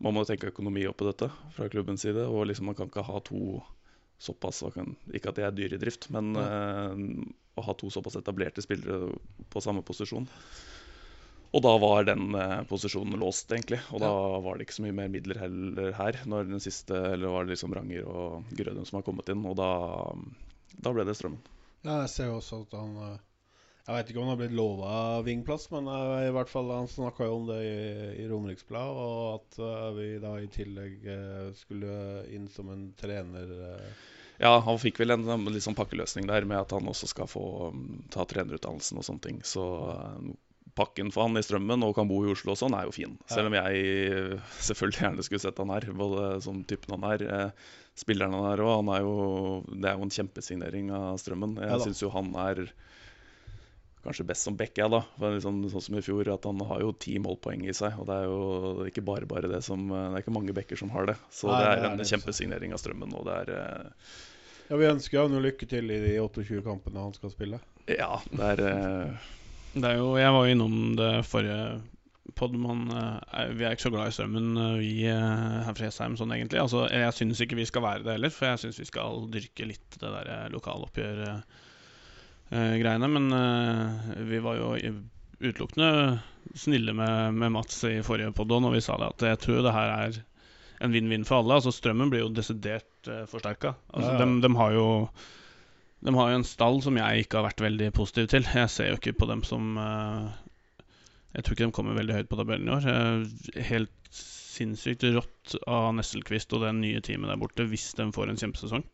må 0.00 0.14
man 0.14 0.22
jo 0.24 0.30
tenke 0.30 0.48
økonomi 0.48 0.86
oppi 0.88 1.04
dette 1.04 1.28
fra 1.52 1.68
klubbens 1.68 2.06
side. 2.06 2.22
Og 2.24 2.46
liksom 2.48 2.70
man 2.70 2.78
kan 2.78 2.88
ikke 2.88 3.04
ha 3.04 3.20
to 3.20 3.60
såpass 4.20 4.62
kan, 4.72 4.94
Ikke 5.12 5.28
at 5.32 5.36
de 5.36 5.44
er 5.44 5.52
dyre 5.56 5.76
i 5.76 5.80
drift, 5.80 6.08
men 6.12 6.32
uh, 6.36 6.96
å 7.60 7.64
ha 7.66 7.74
to 7.76 7.90
såpass 7.92 8.16
etablerte 8.20 8.64
spillere 8.64 9.10
på 9.52 9.60
samme 9.64 9.82
posisjon. 9.84 10.28
Og 11.50 11.62
da 11.64 11.72
var 11.82 12.04
den 12.06 12.34
eh, 12.38 12.60
posisjonen 12.70 13.18
låst, 13.18 13.50
egentlig. 13.50 13.80
Og 13.90 14.02
da 14.02 14.10
var 14.42 14.58
det 14.58 14.68
ikke 14.68 14.76
så 14.76 14.84
mye 14.84 14.98
mer 15.00 15.08
midler 15.10 15.40
heller 15.42 15.90
her. 15.98 16.20
Når 16.30 16.46
den 16.52 16.62
siste, 16.62 16.94
eller 17.14 17.32
var 17.32 17.46
det 17.46 17.56
liksom 17.56 17.74
Ranger 17.74 18.06
og 18.06 18.52
Grødum 18.54 18.86
som 18.86 19.00
har 19.00 19.06
kommet 19.06 19.32
inn. 19.32 19.42
Og 19.50 19.56
da, 19.58 19.70
da 20.78 20.92
ble 20.94 21.06
det 21.08 21.16
Strømmen. 21.18 21.42
Ja, 21.82 22.02
jeg 22.04 22.12
ser 22.12 22.30
jo 22.30 22.38
også 22.38 22.60
at 22.66 22.76
han 22.76 22.96
eh, 23.00 23.18
Jeg 23.86 23.96
vet 23.96 24.12
ikke 24.12 24.20
om 24.20 24.28
han 24.28 24.34
har 24.34 24.40
blitt 24.42 24.54
lova 24.54 24.92
vingplass, 25.26 25.66
men 25.72 25.88
jeg, 25.90 26.28
i 26.28 26.34
hvert 26.36 26.52
fall 26.52 26.70
han 26.76 26.90
snakka 26.92 27.26
jo 27.26 27.38
om 27.40 27.48
det 27.48 27.58
i, 27.66 27.80
i 28.22 28.26
Romeriksblad, 28.30 29.00
og 29.02 29.22
at 29.40 29.58
uh, 29.64 29.88
vi 29.96 30.10
da 30.22 30.34
i 30.38 30.50
tillegg 30.52 31.08
uh, 31.08 31.48
skulle 31.56 31.94
inn 32.30 32.46
som 32.52 32.70
en 32.70 32.90
trener 33.00 33.56
Uh, 33.56 33.88
Ja, 34.40 34.52
han 34.64 34.78
fikk 34.80 35.00
vel 35.00 35.16
en 35.16 35.26
en 35.32 35.58
sånn 35.60 35.76
pakkeløsning 35.76 36.28
der 36.30 36.46
med 36.48 36.60
at 36.60 36.76
han 36.76 36.86
også 36.88 37.08
skal 37.10 37.26
få 37.28 37.72
um, 37.72 37.82
ta 38.12 38.28
trenerutdannelsen 38.28 39.00
og 39.00 39.08
sånne 39.08 39.24
ting. 39.26 39.42
Så 39.44 39.64
pakken 40.76 41.10
for 41.14 41.26
han 41.26 41.38
i 41.38 41.44
strømmen 41.44 41.84
og 41.86 41.94
kan 41.96 42.08
bo 42.10 42.20
i 42.24 42.30
Oslo 42.32 42.54
og 42.54 42.60
sånn, 42.60 42.76
er 42.76 42.88
jo 42.88 42.94
fin. 42.94 43.16
Selv 43.30 43.50
om 43.50 43.56
jeg 43.58 43.82
eh, 43.86 44.52
selvfølgelig 44.62 45.04
gjerne 45.04 45.26
skulle 45.26 45.42
sett 45.42 45.60
han 45.62 45.72
her, 45.74 45.88
både 45.96 46.30
som 46.44 46.62
typen 46.68 46.96
han 46.96 47.08
er. 47.12 47.26
Eh, 47.26 47.74
spilleren 48.00 48.36
han 48.36 48.52
er 48.52 48.62
òg. 48.64 48.86
Det 49.74 49.90
er 49.90 49.98
jo 49.98 50.06
en 50.06 50.14
kjempesignering 50.14 50.92
av 50.96 51.18
strømmen. 51.20 51.58
Jeg 51.60 51.72
ja, 51.74 51.80
syns 51.84 52.02
jo 52.04 52.12
han 52.14 52.32
er 52.40 52.64
kanskje 54.00 54.24
best 54.30 54.46
som 54.46 54.56
back, 54.56 54.72
jeg, 54.78 54.88
da. 54.92 55.02
Liksom, 55.20 55.62
sånn 55.72 55.84
som 55.84 55.98
i 55.98 56.04
fjor, 56.04 56.30
at 56.32 56.46
han 56.48 56.62
har 56.70 56.84
jo 56.84 56.94
ti 56.96 57.18
målpoeng 57.20 57.66
i 57.68 57.76
seg. 57.76 57.98
Og 58.00 58.08
det 58.08 58.16
er 58.16 58.28
jo 58.30 58.86
ikke 58.88 59.04
bare 59.04 59.28
bare 59.30 59.50
det 59.52 59.62
som 59.66 59.88
eh, 59.90 60.06
Det 60.10 60.20
er 60.20 60.26
ikke 60.26 60.36
mange 60.38 60.56
backer 60.56 60.80
som 60.80 60.92
har 60.94 61.10
det. 61.10 61.18
Så 61.34 61.50
Nei, 61.50 61.60
det 61.64 61.72
er 61.74 61.90
en 61.90 62.12
kjempesignering 62.14 62.76
av 62.76 62.82
strømmen. 62.82 63.16
Og 63.18 63.26
det 63.28 63.40
er 63.42 63.52
Ja, 64.70 64.78
Vi 64.78 64.88
ønsker 64.92 65.18
jo 65.18 65.42
lykke 65.42 65.68
til 65.68 65.90
i 65.90 66.00
de 66.06 66.16
28 66.22 66.62
kampene 66.66 67.04
han 67.08 67.16
skal 67.16 67.34
spille. 67.34 67.60
Ja, 67.90 68.20
det 68.30 68.54
er 68.54 68.64
Det 69.74 69.86
er 69.86 69.96
jo, 70.00 70.16
jeg 70.18 70.32
var 70.34 70.46
jo 70.46 70.52
innom 70.54 70.74
det 70.98 71.26
forrige 71.30 71.80
pod. 72.34 72.54
Man, 72.58 72.90
eh, 72.90 73.54
vi 73.54 73.64
er 73.64 73.70
ikke 73.74 73.88
så 73.88 73.94
glad 73.94 74.08
i 74.08 74.12
strømmen, 74.16 74.48
eh, 74.58 74.80
vi 74.80 74.92
eh, 75.10 75.64
her 75.66 75.74
fra 75.76 75.84
Jessheim, 75.86 76.14
sånn 76.18 76.32
egentlig. 76.34 76.60
Altså, 76.62 76.78
jeg 76.90 77.16
syns 77.16 77.40
ikke 77.44 77.60
vi 77.60 77.68
skal 77.68 77.86
være 77.86 78.04
det 78.06 78.14
heller, 78.16 78.32
for 78.34 78.44
jeg 78.50 78.60
syns 78.64 78.78
vi 78.82 78.90
skal 78.90 79.10
dyrke 79.34 79.64
litt 79.70 79.90
det 80.00 80.10
der 80.16 80.26
lokaloppgjør-greiene. 80.54 83.08
Men 83.16 83.24
vi 84.30 84.38
var 84.42 84.54
jo 84.58 84.66
utelukkende 85.40 85.90
snille 86.58 86.92
med, 86.96 87.14
med 87.38 87.48
Mats 87.54 87.76
i 87.88 88.04
forrige 88.04 88.32
pod 88.36 88.48
når 88.50 88.72
vi 88.74 88.84
sa 88.84 88.94
det, 88.98 89.08
at 89.14 89.20
jeg 89.28 89.38
tror 89.44 89.60
det 89.64 89.76
her 89.76 89.88
er 89.94 90.12
en 90.80 90.94
vinn-vinn 90.94 91.26
for 91.28 91.40
alle. 91.40 91.58
Altså 91.60 91.72
Strømmen 91.74 92.10
blir 92.12 92.24
jo 92.24 92.32
desidert 92.32 93.08
uh, 93.08 93.24
forsterka. 93.30 93.74
Altså, 93.92 94.14
Ja, 94.14 94.18
ja. 94.18 94.24
De, 94.24 94.40
de, 94.44 94.50
har 94.56 94.76
jo 94.76 94.86
de 96.00 96.14
har 96.16 96.30
jo 96.30 96.38
en 96.40 96.46
stall 96.48 96.78
som 96.84 96.96
jeg 96.96 97.24
ikke 97.24 97.40
har 97.40 97.50
vært 97.50 97.64
veldig 97.64 97.90
positiv 97.96 98.28
til. 98.32 98.46
Jeg 98.48 98.72
ser 98.72 98.88
jo 98.90 98.98
ikke 98.98 99.18
på 99.20 99.28
dem 99.28 99.42
som 99.44 99.74
eh, 99.76 100.28
Jeg 101.36 101.44
tror 101.44 101.56
ikke 101.56 101.68
de 101.68 101.76
kommer 101.76 101.98
veldig 101.98 102.16
høyt 102.16 102.30
på 102.30 102.38
tabellen 102.40 102.70
i 102.70 102.76
år. 102.76 102.86
Eh, 102.92 103.64
helt 103.68 103.92
sinnssykt 104.16 105.04
rått 105.14 105.56
av 105.68 105.92
Nesselquist 105.96 106.52
og 106.56 106.64
det 106.64 106.72
nye 106.78 107.02
teamet 107.04 107.30
der 107.30 107.40
borte 107.40 107.68
hvis 107.68 107.92
de 107.98 108.08
får 108.16 108.32
en 108.32 108.40
kjempesesong. 108.40 108.86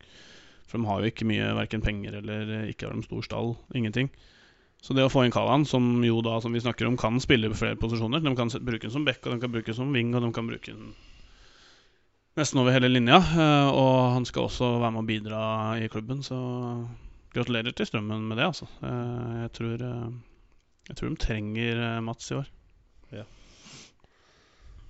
For 0.66 0.78
de 0.78 0.90
har 0.90 1.02
jo 1.02 1.12
ikke 1.12 1.28
mye 1.30 1.52
verken 1.60 1.84
penger 1.84 2.18
eller 2.20 2.56
eh, 2.58 2.70
ikke 2.72 2.88
har 2.88 2.98
de 2.98 3.06
stor 3.06 3.26
stall. 3.26 3.54
Ingenting. 3.78 4.10
Så 4.82 4.94
det 4.94 5.06
å 5.06 5.10
få 5.10 5.24
inn 5.24 5.34
Kalan, 5.34 5.64
som 5.66 5.86
jo 6.04 6.18
da, 6.26 6.36
som 6.42 6.54
vi 6.54 6.62
snakker 6.62 6.90
om, 6.90 6.98
kan 7.00 7.22
spille 7.22 7.48
på 7.50 7.58
flere 7.58 7.78
posisjoner 7.80 8.20
De 8.22 8.34
kan 8.38 8.50
bruke 8.60 8.84
den 8.84 8.92
som 8.92 9.06
back, 9.06 9.22
og 9.24 9.32
de 9.32 9.42
kan 9.42 9.54
bruke 9.54 9.70
den 9.70 9.78
som 9.78 9.94
wing, 9.94 10.12
og 10.14 10.26
de 10.26 10.34
kan 10.34 10.50
bruke 10.50 10.74
den 10.74 10.90
nesten 12.36 12.60
over 12.60 12.74
hele 12.74 12.88
linja. 12.90 13.16
eh, 13.16 13.68
Og 13.72 14.12
han 14.14 14.24
skal 14.28 14.46
også 14.46 14.78
være 14.80 14.92
med 14.92 15.02
å 15.02 15.08
bidra 15.08 15.42
i 15.80 15.88
klubben, 15.88 16.22
så 16.22 16.36
gratulerer 17.34 17.74
til 17.76 17.86
Strømmen 17.88 18.28
med 18.28 18.38
det, 18.38 18.46
altså. 18.46 18.68
Eh, 18.82 19.42
Jeg 19.44 19.52
tror, 19.52 19.74
eh, 19.82 20.10
jeg 20.88 20.96
tror 20.96 21.08
de 21.08 21.16
trenger 21.16 22.00
Mats 22.00 22.30
i 22.30 22.34
år. 22.34 22.52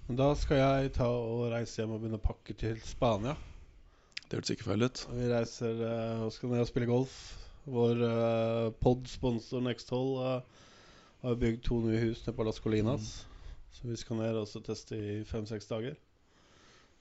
Men 0.09 0.17
da 0.21 0.35
skal 0.39 0.57
jeg 0.57 0.93
ta 0.95 1.07
og 1.09 1.49
reise 1.51 1.81
hjem 1.81 1.91
og 1.97 1.99
begynne 2.01 2.21
å 2.21 2.23
pakke 2.23 2.55
til 2.55 2.77
Spania. 2.87 3.33
Det 4.29 4.39
hørtes 4.39 4.53
ikke 4.55 4.69
feil 4.69 4.85
ut. 4.87 5.01
Vi 5.11 5.27
reiser 5.33 5.81
og 6.23 6.31
skal 6.33 6.53
ned 6.53 6.63
og 6.63 6.69
spille 6.69 6.87
golf. 6.87 7.17
Vår 7.67 8.03
uh, 8.07 8.71
pod-sponsor 8.79 9.65
Nexthold 9.67 10.13
uh, 10.23 10.41
har 11.25 11.35
bygd 11.35 11.65
to 11.67 11.81
nye 11.83 11.99
hus 12.05 12.23
nede 12.23 12.37
på 12.37 12.47
Las 12.47 12.63
Colinas. 12.63 13.27
Så 13.75 13.91
vi 13.91 13.97
skal 13.99 14.21
ned 14.21 14.39
og 14.39 14.47
teste 14.69 14.95
i 14.95 15.25
fem-seks 15.27 15.67
dager. 15.67 15.99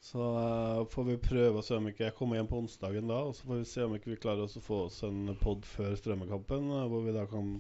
Så 0.05 0.21
uh, 0.21 0.85
får 0.85 1.03
vi 1.03 1.15
prøve 1.17 1.57
å 1.57 1.65
se 1.65 1.79
om 1.79 1.87
ikke 1.89 2.03
jeg 2.05 2.13
kommer 2.17 2.37
hjem 2.37 2.49
på 2.51 2.59
onsdagen 2.61 3.07
da. 3.09 3.23
Og 3.25 3.33
så 3.33 3.47
får 3.47 3.61
vi 3.63 3.69
se 3.71 3.85
om 3.87 3.95
ikke 3.97 4.11
vi 4.11 4.19
klarer 4.21 4.45
oss 4.45 4.57
å 4.59 4.61
få 4.61 4.83
oss 4.85 4.99
en 5.07 5.31
pod 5.41 5.65
før 5.65 5.95
strømmekampen. 5.97 6.67
uh, 6.75 6.83
hvor 6.91 7.01
vi 7.07 7.15
da 7.15 7.23
kan 7.31 7.55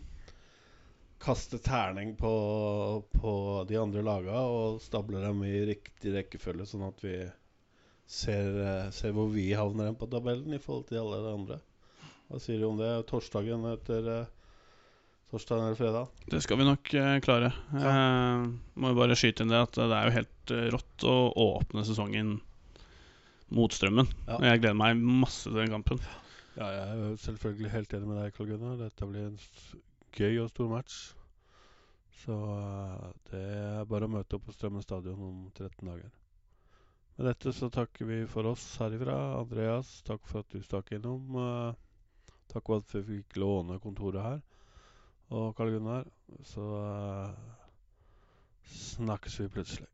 kaste 1.25 1.57
terning 1.65 2.11
på, 2.19 2.33
på 3.15 3.33
de 3.65 3.79
andre 3.81 4.03
laga 4.05 4.43
og 4.51 4.77
stable 4.83 5.23
dem 5.23 5.41
i 5.47 5.55
riktig 5.71 6.13
rekkefølge, 6.13 6.67
sånn 6.69 6.85
at 6.85 7.01
vi 7.01 7.15
ser, 8.05 8.51
uh, 8.61 8.93
ser 8.93 9.15
hvor 9.17 9.31
vi 9.33 9.47
havner 9.57 9.89
hen 9.89 9.97
på 9.97 10.11
tabellen 10.13 10.53
i 10.53 10.61
forhold 10.61 10.85
til 10.91 11.01
alle 11.01 11.23
de 11.25 11.33
andre. 11.39 11.59
Hva 12.29 12.43
sier 12.45 12.61
du 12.61 12.67
om 12.69 12.77
det? 12.77 12.91
Torsdagen 13.09 13.65
etter 13.71 14.11
Torsdag 15.31 15.57
eller 15.59 15.75
fredag? 15.75 16.07
Det 16.31 16.41
skal 16.43 16.57
vi 16.61 16.65
nok 16.67 16.93
eh, 16.93 17.15
klare. 17.25 17.49
Eh, 17.75 18.45
må 18.79 18.91
jo 18.91 18.97
bare 18.99 19.17
skyte 19.19 19.43
inn 19.43 19.51
det 19.51 19.63
at 19.65 19.75
det 19.79 19.87
er 19.97 20.07
jo 20.09 20.13
helt 20.19 20.53
eh, 20.53 20.67
rått 20.75 21.05
å 21.09 21.15
åpne 21.45 21.83
sesongen 21.87 22.35
mot 23.55 23.73
Strømmen. 23.73 24.07
Ja. 24.29 24.37
Jeg 24.51 24.61
gleder 24.63 24.77
meg 24.79 25.01
masse 25.01 25.49
til 25.49 25.57
den 25.59 25.73
kampen. 25.73 25.99
Ja, 26.55 26.69
jeg 26.71 26.85
er 27.09 27.17
selvfølgelig 27.25 27.73
helt 27.73 27.93
enig 27.97 28.07
med 28.09 28.21
deg, 28.21 28.35
Karl 28.37 28.53
Gunnar. 28.53 28.77
Dette 28.79 29.09
blir 29.09 29.27
en 29.27 29.39
gøy 30.15 30.37
og 30.45 30.51
stor 30.53 30.69
match. 30.71 30.99
Så 32.23 32.37
eh, 32.55 33.09
det 33.31 33.41
er 33.81 33.89
bare 33.89 34.07
å 34.07 34.13
møte 34.15 34.37
opp 34.37 34.45
på 34.47 34.55
Strømmen 34.55 34.85
stadion 34.85 35.19
om 35.25 35.41
13 35.57 35.83
dager. 35.89 36.13
Med 37.17 37.29
dette 37.31 37.51
så 37.55 37.69
takker 37.71 38.07
vi 38.09 38.21
for 38.27 38.47
oss 38.53 38.63
herifra. 38.81 39.17
Andreas, 39.41 39.97
takk 40.07 40.23
for 40.29 40.43
at 40.45 40.53
du 40.53 40.61
stakk 40.63 40.93
innom. 40.95 41.37
eh, 41.41 42.19
takk 42.53 42.69
for 42.69 42.81
at 42.83 42.95
vi 42.97 43.03
fikk 43.17 43.39
låne 43.41 43.81
kontoret 43.83 44.23
her. 44.23 44.41
Og 45.35 45.55
Karl 45.55 45.73
Gunnar, 45.75 46.05
så 46.47 46.65
eh, 46.79 47.33
snakkes 48.77 49.39
vi 49.41 49.47
plutselig. 49.57 49.87